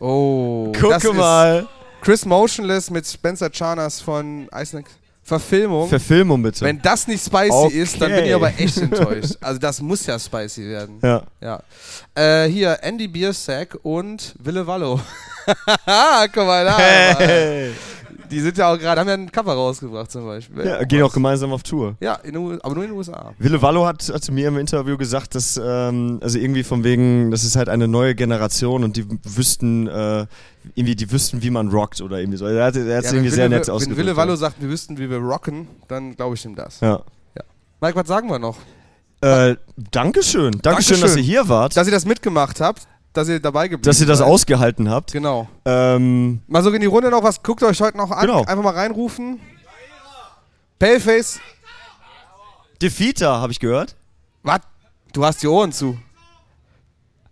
oh, 0.00 0.72
Guck 0.80 0.90
das 0.90 1.04
ist 1.04 1.14
mal. 1.14 1.68
Chris 2.00 2.26
Motionless 2.26 2.90
mit 2.90 3.06
Spencer 3.06 3.50
Charnas 3.52 4.00
von 4.00 4.48
Iceland 4.52 4.88
Verfilmung. 5.24 5.88
Verfilmung 5.88 6.42
bitte. 6.42 6.64
Wenn 6.64 6.82
das 6.82 7.06
nicht 7.06 7.24
spicy 7.24 7.50
Okay. 7.52 7.80
ist, 7.82 8.00
dann 8.00 8.10
bin 8.10 8.24
ich 8.24 8.34
aber 8.34 8.48
echt 8.58 8.76
enttäuscht. 8.78 9.36
Also 9.40 9.58
das 9.60 9.80
muss 9.80 10.04
ja 10.06 10.18
spicy 10.18 10.68
werden. 10.68 10.98
ja. 11.02 11.22
Ja. 11.40 11.62
Äh, 12.14 12.48
hier, 12.48 12.78
Andy 12.82 13.06
Biersack 13.08 13.78
und 13.82 14.34
Wille 14.40 14.66
Wallo. 14.66 15.00
Guck 15.46 16.36
mal 16.36 16.64
da. 16.64 16.78
Hey. 17.18 17.72
Die 18.32 18.40
sind 18.40 18.58
ja 18.58 18.72
auch 18.72 18.78
gerade, 18.78 19.00
haben 19.00 19.08
ja 19.08 19.14
ein 19.14 19.30
Cover 19.30 19.52
rausgebracht 19.52 20.10
zum 20.10 20.24
Beispiel. 20.24 20.64
Ja, 20.66 20.82
gehen 20.84 21.02
auch 21.02 21.12
gemeinsam 21.12 21.52
auf 21.52 21.62
Tour. 21.62 21.96
Ja, 22.00 22.14
in, 22.16 22.34
aber 22.62 22.74
nur 22.74 22.84
in 22.84 22.90
den 22.90 22.96
USA. 22.96 23.32
Wille 23.38 23.62
Wallo 23.62 23.86
hat, 23.86 24.10
hat 24.12 24.30
mir 24.30 24.48
im 24.48 24.56
Interview 24.58 24.96
gesagt, 24.96 25.34
dass, 25.34 25.60
ähm, 25.62 26.18
also 26.22 26.38
irgendwie 26.38 26.64
von 26.64 26.82
wegen, 26.82 27.30
das 27.30 27.44
ist 27.44 27.54
halt 27.56 27.68
eine 27.68 27.86
neue 27.86 28.14
Generation 28.14 28.82
und 28.84 28.96
die 28.96 29.06
wüssten, 29.24 29.86
äh, 29.86 30.26
irgendwie, 30.74 30.96
die 30.96 31.10
wüssten, 31.12 31.42
wie 31.42 31.50
man 31.50 31.68
rockt 31.68 32.00
oder 32.00 32.18
irgendwie 32.18 32.38
so. 32.38 32.46
Er 32.46 32.64
hat 32.66 32.76
es 32.76 32.86
Ja, 32.86 32.94
irgendwie 33.12 33.24
wenn 33.30 33.30
sehr 33.30 33.44
Wille, 33.46 33.58
nett 33.58 33.66
Wenn 33.68 33.74
ausgedrückt. 33.74 33.98
Wille 33.98 34.16
Wallo 34.16 34.34
sagt, 34.36 34.60
wir 34.60 34.68
wüssten, 34.68 34.98
wie 34.98 35.08
wir 35.10 35.18
rocken, 35.18 35.68
dann 35.88 36.16
glaube 36.16 36.34
ich 36.34 36.44
ihm 36.44 36.54
das. 36.56 36.80
ja. 36.80 37.00
Mike, 37.80 37.96
was 37.96 38.06
sagen 38.06 38.28
wir 38.30 38.38
noch? 38.38 38.56
Äh, 39.20 39.56
Dankeschön. 39.90 40.52
Dankeschön, 40.52 40.62
Dankeschön. 40.62 41.00
dass 41.00 41.16
ihr 41.16 41.22
hier 41.22 41.48
wart, 41.48 41.76
Dass 41.76 41.86
ihr 41.86 41.92
das 41.92 42.04
mitgemacht 42.06 42.60
habt, 42.60 42.86
dass 43.12 43.28
ihr 43.28 43.40
dabei 43.40 43.68
geblieben 43.68 43.84
dass 43.88 44.00
ihr 44.00 44.06
das 44.06 44.18
seid. 44.18 44.28
ausgehalten 44.28 44.88
habt. 44.90 45.12
Genau. 45.12 45.48
Ähm, 45.64 46.40
Mal 46.46 46.62
so 46.62 46.70
in 46.70 46.80
die 46.80 46.86
Runde 46.86 47.10
noch, 47.10 47.22
was 47.22 47.42
guckt 47.42 47.62
euch 47.62 47.80
heute 47.80 47.96
noch 47.98 48.10
an? 48.10 48.20
Genau. 48.22 48.40
Einfach 48.40 48.62
mal 48.62 48.74
reinrufen. 48.74 49.40
Paleface. 50.78 51.40
Defeater, 52.80 53.40
habe 53.40 53.52
ich 53.52 53.60
gehört. 53.60 53.94
Was? 54.42 54.60
Du 55.12 55.24
hast 55.24 55.42
die 55.42 55.46
Ohren 55.46 55.72
zu. 55.72 55.98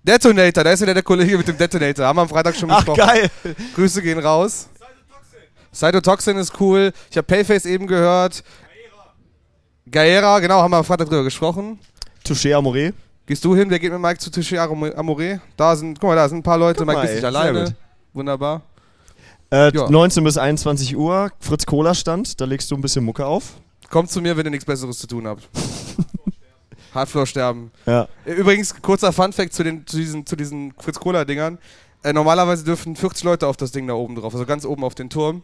Detonator, 0.02 0.64
da 0.64 0.72
ist 0.72 0.80
wieder 0.80 0.94
der 0.94 1.02
Kollege 1.02 1.36
mit 1.36 1.48
dem 1.48 1.58
Detonator. 1.58 2.06
Haben 2.06 2.16
wir 2.16 2.22
am 2.22 2.28
Freitag 2.28 2.54
schon 2.56 2.70
Ach, 2.70 2.76
besprochen. 2.84 2.98
geil. 2.98 3.30
Grüße 3.74 4.00
gehen 4.02 4.18
raus. 4.18 4.68
Cytotoxin 5.74 6.36
ist 6.38 6.58
cool. 6.60 6.92
Ich 7.10 7.16
habe 7.16 7.26
Paleface 7.26 7.66
eben 7.66 7.86
gehört. 7.86 8.42
Gaera, 9.90 10.38
genau, 10.40 10.60
haben 10.62 10.70
wir 10.72 10.78
am 10.78 10.84
Freitag 10.84 11.08
drüber 11.08 11.24
gesprochen. 11.24 11.78
Touché 12.24 12.54
Amore. 12.54 12.92
Gehst 13.26 13.44
du 13.44 13.54
hin? 13.54 13.70
Wer 13.70 13.78
geht 13.78 13.92
mit 13.92 14.00
Mike 14.00 14.18
zu 14.18 14.30
Touché 14.30 14.58
Amore? 14.58 15.40
Da 15.56 15.76
sind, 15.76 16.00
guck 16.00 16.10
mal, 16.10 16.16
da 16.16 16.28
sind 16.28 16.38
ein 16.38 16.42
paar 16.42 16.58
Leute. 16.58 16.78
Guck 16.78 16.86
Mike 16.86 16.98
mal, 16.98 17.02
bist 17.02 17.14
nicht 17.14 17.24
alleine. 17.24 17.76
Wunderbar. 18.12 18.62
Äh, 19.52 19.74
Ja. 19.76 19.88
19 19.88 20.24
bis 20.24 20.36
21 20.38 20.96
Uhr, 20.96 21.30
Fritz 21.40 21.66
Cola 21.66 21.94
stand, 21.94 22.40
da 22.40 22.44
legst 22.44 22.70
du 22.70 22.76
ein 22.76 22.80
bisschen 22.80 23.04
Mucke 23.04 23.26
auf. 23.26 23.54
Kommt 23.88 24.10
zu 24.10 24.20
mir, 24.20 24.36
wenn 24.36 24.46
ihr 24.46 24.50
nichts 24.50 24.64
Besseres 24.64 24.98
zu 24.98 25.06
tun 25.06 25.26
habt. 25.26 25.48
Hardfloor 26.94 27.26
sterben. 27.26 27.70
Ja. 27.86 28.08
Äh, 28.24 28.32
Übrigens, 28.32 28.80
kurzer 28.80 29.12
Funfact 29.12 29.52
zu, 29.52 29.62
den, 29.62 29.86
zu 29.86 29.96
diesen, 29.96 30.26
zu 30.26 30.36
diesen 30.36 30.72
Fritz-Cola-Dingern. 30.78 31.58
Äh, 32.02 32.12
normalerweise 32.12 32.64
dürfen 32.64 32.96
40 32.96 33.24
Leute 33.24 33.46
auf 33.46 33.56
das 33.56 33.72
Ding 33.72 33.86
da 33.86 33.94
oben 33.94 34.16
drauf, 34.16 34.32
also 34.32 34.46
ganz 34.46 34.64
oben 34.64 34.84
auf 34.84 34.94
den 34.94 35.10
Turm. 35.10 35.42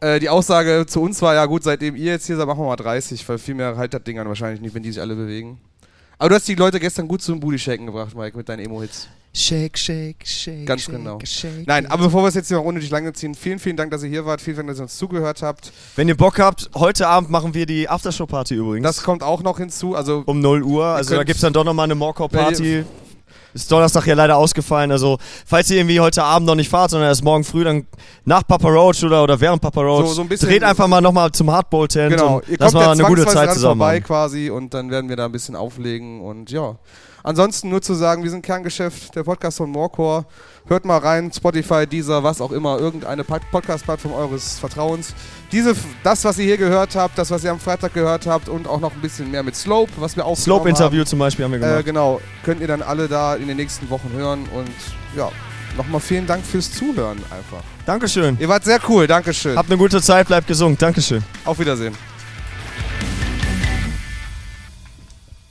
Äh, 0.00 0.18
die 0.18 0.28
Aussage 0.28 0.84
zu 0.86 1.00
uns 1.00 1.22
war, 1.22 1.34
ja 1.34 1.46
gut, 1.46 1.62
seitdem 1.62 1.94
ihr 1.94 2.12
jetzt 2.12 2.26
hier 2.26 2.36
seid, 2.36 2.46
machen 2.46 2.60
wir 2.60 2.66
mal 2.66 2.76
30, 2.76 3.26
weil 3.28 3.38
viel 3.38 3.54
mehr 3.54 3.76
halt 3.76 3.94
das 3.94 4.02
Ding 4.02 4.18
an 4.18 4.26
wahrscheinlich 4.28 4.60
nicht, 4.60 4.74
wenn 4.74 4.82
die 4.82 4.90
sich 4.90 5.00
alle 5.00 5.14
bewegen. 5.14 5.60
Aber 6.22 6.28
du 6.28 6.34
hast 6.36 6.46
die 6.46 6.54
Leute 6.54 6.78
gestern 6.78 7.08
gut 7.08 7.20
zum 7.20 7.40
Booty-Shaken 7.40 7.84
gebracht, 7.86 8.14
Mike, 8.16 8.36
mit 8.36 8.48
deinen 8.48 8.64
Emo-Hits. 8.64 9.08
Shake, 9.34 9.76
shake, 9.76 10.24
shake. 10.24 10.64
Ganz 10.66 10.86
genau. 10.86 11.18
Nein, 11.66 11.86
aber 11.86 12.04
bevor 12.04 12.22
wir 12.22 12.28
es 12.28 12.36
jetzt 12.36 12.46
hier 12.46 12.58
noch 12.58 12.64
unnötig 12.64 12.90
lange 12.90 13.12
ziehen, 13.12 13.34
vielen, 13.34 13.58
vielen 13.58 13.76
Dank, 13.76 13.90
dass 13.90 14.04
ihr 14.04 14.08
hier 14.08 14.24
wart, 14.24 14.40
vielen 14.40 14.56
Dank, 14.58 14.68
dass 14.68 14.78
ihr 14.78 14.84
uns 14.84 14.96
zugehört 14.96 15.42
habt. 15.42 15.72
Wenn 15.96 16.06
ihr 16.06 16.16
Bock 16.16 16.38
habt, 16.38 16.70
heute 16.76 17.08
Abend 17.08 17.30
machen 17.30 17.54
wir 17.54 17.66
die 17.66 17.88
Aftershow-Party 17.88 18.54
übrigens. 18.54 18.84
Das 18.84 19.02
kommt 19.02 19.24
auch 19.24 19.42
noch 19.42 19.58
hinzu, 19.58 19.96
also 19.96 20.22
um 20.26 20.38
0 20.38 20.62
Uhr. 20.62 20.84
Also 20.86 21.10
da 21.10 21.16
könnt- 21.16 21.26
gibt's 21.26 21.40
dann 21.42 21.54
doch 21.54 21.64
nochmal 21.64 21.86
eine 21.86 21.96
Morcor-Party. 21.96 22.84
Ist 23.54 23.70
Donnerstag 23.70 24.06
ja 24.06 24.14
leider 24.14 24.36
ausgefallen. 24.36 24.90
Also, 24.90 25.18
falls 25.46 25.70
ihr 25.70 25.76
irgendwie 25.78 26.00
heute 26.00 26.22
Abend 26.22 26.46
noch 26.46 26.54
nicht 26.54 26.68
fahrt, 26.70 26.90
sondern 26.90 27.08
erst 27.10 27.22
morgen 27.24 27.44
früh, 27.44 27.64
dann 27.64 27.86
nach 28.24 28.46
Papa 28.46 28.68
Roach 28.68 29.04
oder, 29.04 29.22
oder 29.22 29.40
während 29.40 29.60
Papa 29.60 29.80
Roach, 29.82 30.06
So- 30.08 30.14
so 30.14 30.22
ein 30.22 30.28
bisschen- 30.28 30.48
dreht 30.48 30.64
einfach 30.64 30.86
mal 30.86 31.00
nochmal 31.00 31.30
zum 31.32 31.50
Hardball-Tent 31.50 32.10
Genau, 32.16 32.36
und 32.36 32.48
ihr 32.48 32.56
kommt 32.58 32.72
mal 32.74 32.80
ja 32.82 32.90
eine 32.92 33.02
gute 33.04 33.26
Zeit 33.26 33.52
zusammen 33.52 33.78
vorbei 33.80 34.00
quasi 34.00 34.50
und 34.50 34.72
dann 34.74 34.90
werden 34.90 35.08
wir 35.08 35.16
da 35.16 35.26
ein 35.26 35.32
bisschen 35.32 35.54
auflegen 35.56 36.20
und 36.22 36.50
ja. 36.50 36.76
Ansonsten 37.22 37.68
nur 37.68 37.82
zu 37.82 37.94
sagen, 37.94 38.22
wir 38.22 38.30
sind 38.30 38.44
Kerngeschäft, 38.44 39.14
der 39.14 39.22
Podcast 39.22 39.58
von 39.58 39.70
Morecore. 39.70 40.24
Hört 40.66 40.84
mal 40.84 40.98
rein, 40.98 41.32
Spotify, 41.32 41.86
Deezer, 41.86 42.22
was 42.22 42.40
auch 42.40 42.52
immer, 42.52 42.78
irgendeine 42.78 43.24
Podcast-Plattform 43.24 44.12
eures 44.12 44.58
Vertrauens. 44.58 45.14
Diese, 45.50 45.74
das, 46.02 46.24
was 46.24 46.38
ihr 46.38 46.44
hier 46.44 46.56
gehört 46.56 46.96
habt, 46.96 47.18
das, 47.18 47.30
was 47.30 47.44
ihr 47.44 47.50
am 47.50 47.60
Freitag 47.60 47.94
gehört 47.94 48.26
habt 48.26 48.48
und 48.48 48.66
auch 48.66 48.80
noch 48.80 48.92
ein 48.92 49.00
bisschen 49.00 49.30
mehr 49.30 49.42
mit 49.42 49.56
Slope, 49.56 49.92
was 49.96 50.16
wir 50.16 50.24
auch 50.24 50.36
Slope-Interview 50.36 51.04
zum 51.04 51.18
Beispiel 51.18 51.44
haben 51.44 51.52
wir 51.52 51.58
gemacht. 51.58 51.80
Äh, 51.80 51.82
genau, 51.82 52.20
könnt 52.44 52.60
ihr 52.60 52.68
dann 52.68 52.82
alle 52.82 53.08
da 53.08 53.34
in 53.34 53.48
den 53.48 53.56
nächsten 53.56 53.88
Wochen 53.90 54.10
hören 54.12 54.48
und 54.54 54.70
ja, 55.16 55.30
nochmal 55.76 56.00
vielen 56.00 56.26
Dank 56.26 56.44
fürs 56.44 56.72
Zuhören 56.72 57.18
einfach. 57.24 57.62
Dankeschön. 57.86 58.36
Ihr 58.40 58.48
wart 58.48 58.64
sehr 58.64 58.80
cool, 58.88 59.06
Dankeschön. 59.06 59.56
Habt 59.56 59.70
eine 59.70 59.78
gute 59.78 60.00
Zeit, 60.00 60.28
bleibt 60.28 60.46
gesund. 60.46 60.80
Dankeschön. 60.80 61.22
Auf 61.44 61.58
Wiedersehen. 61.58 62.11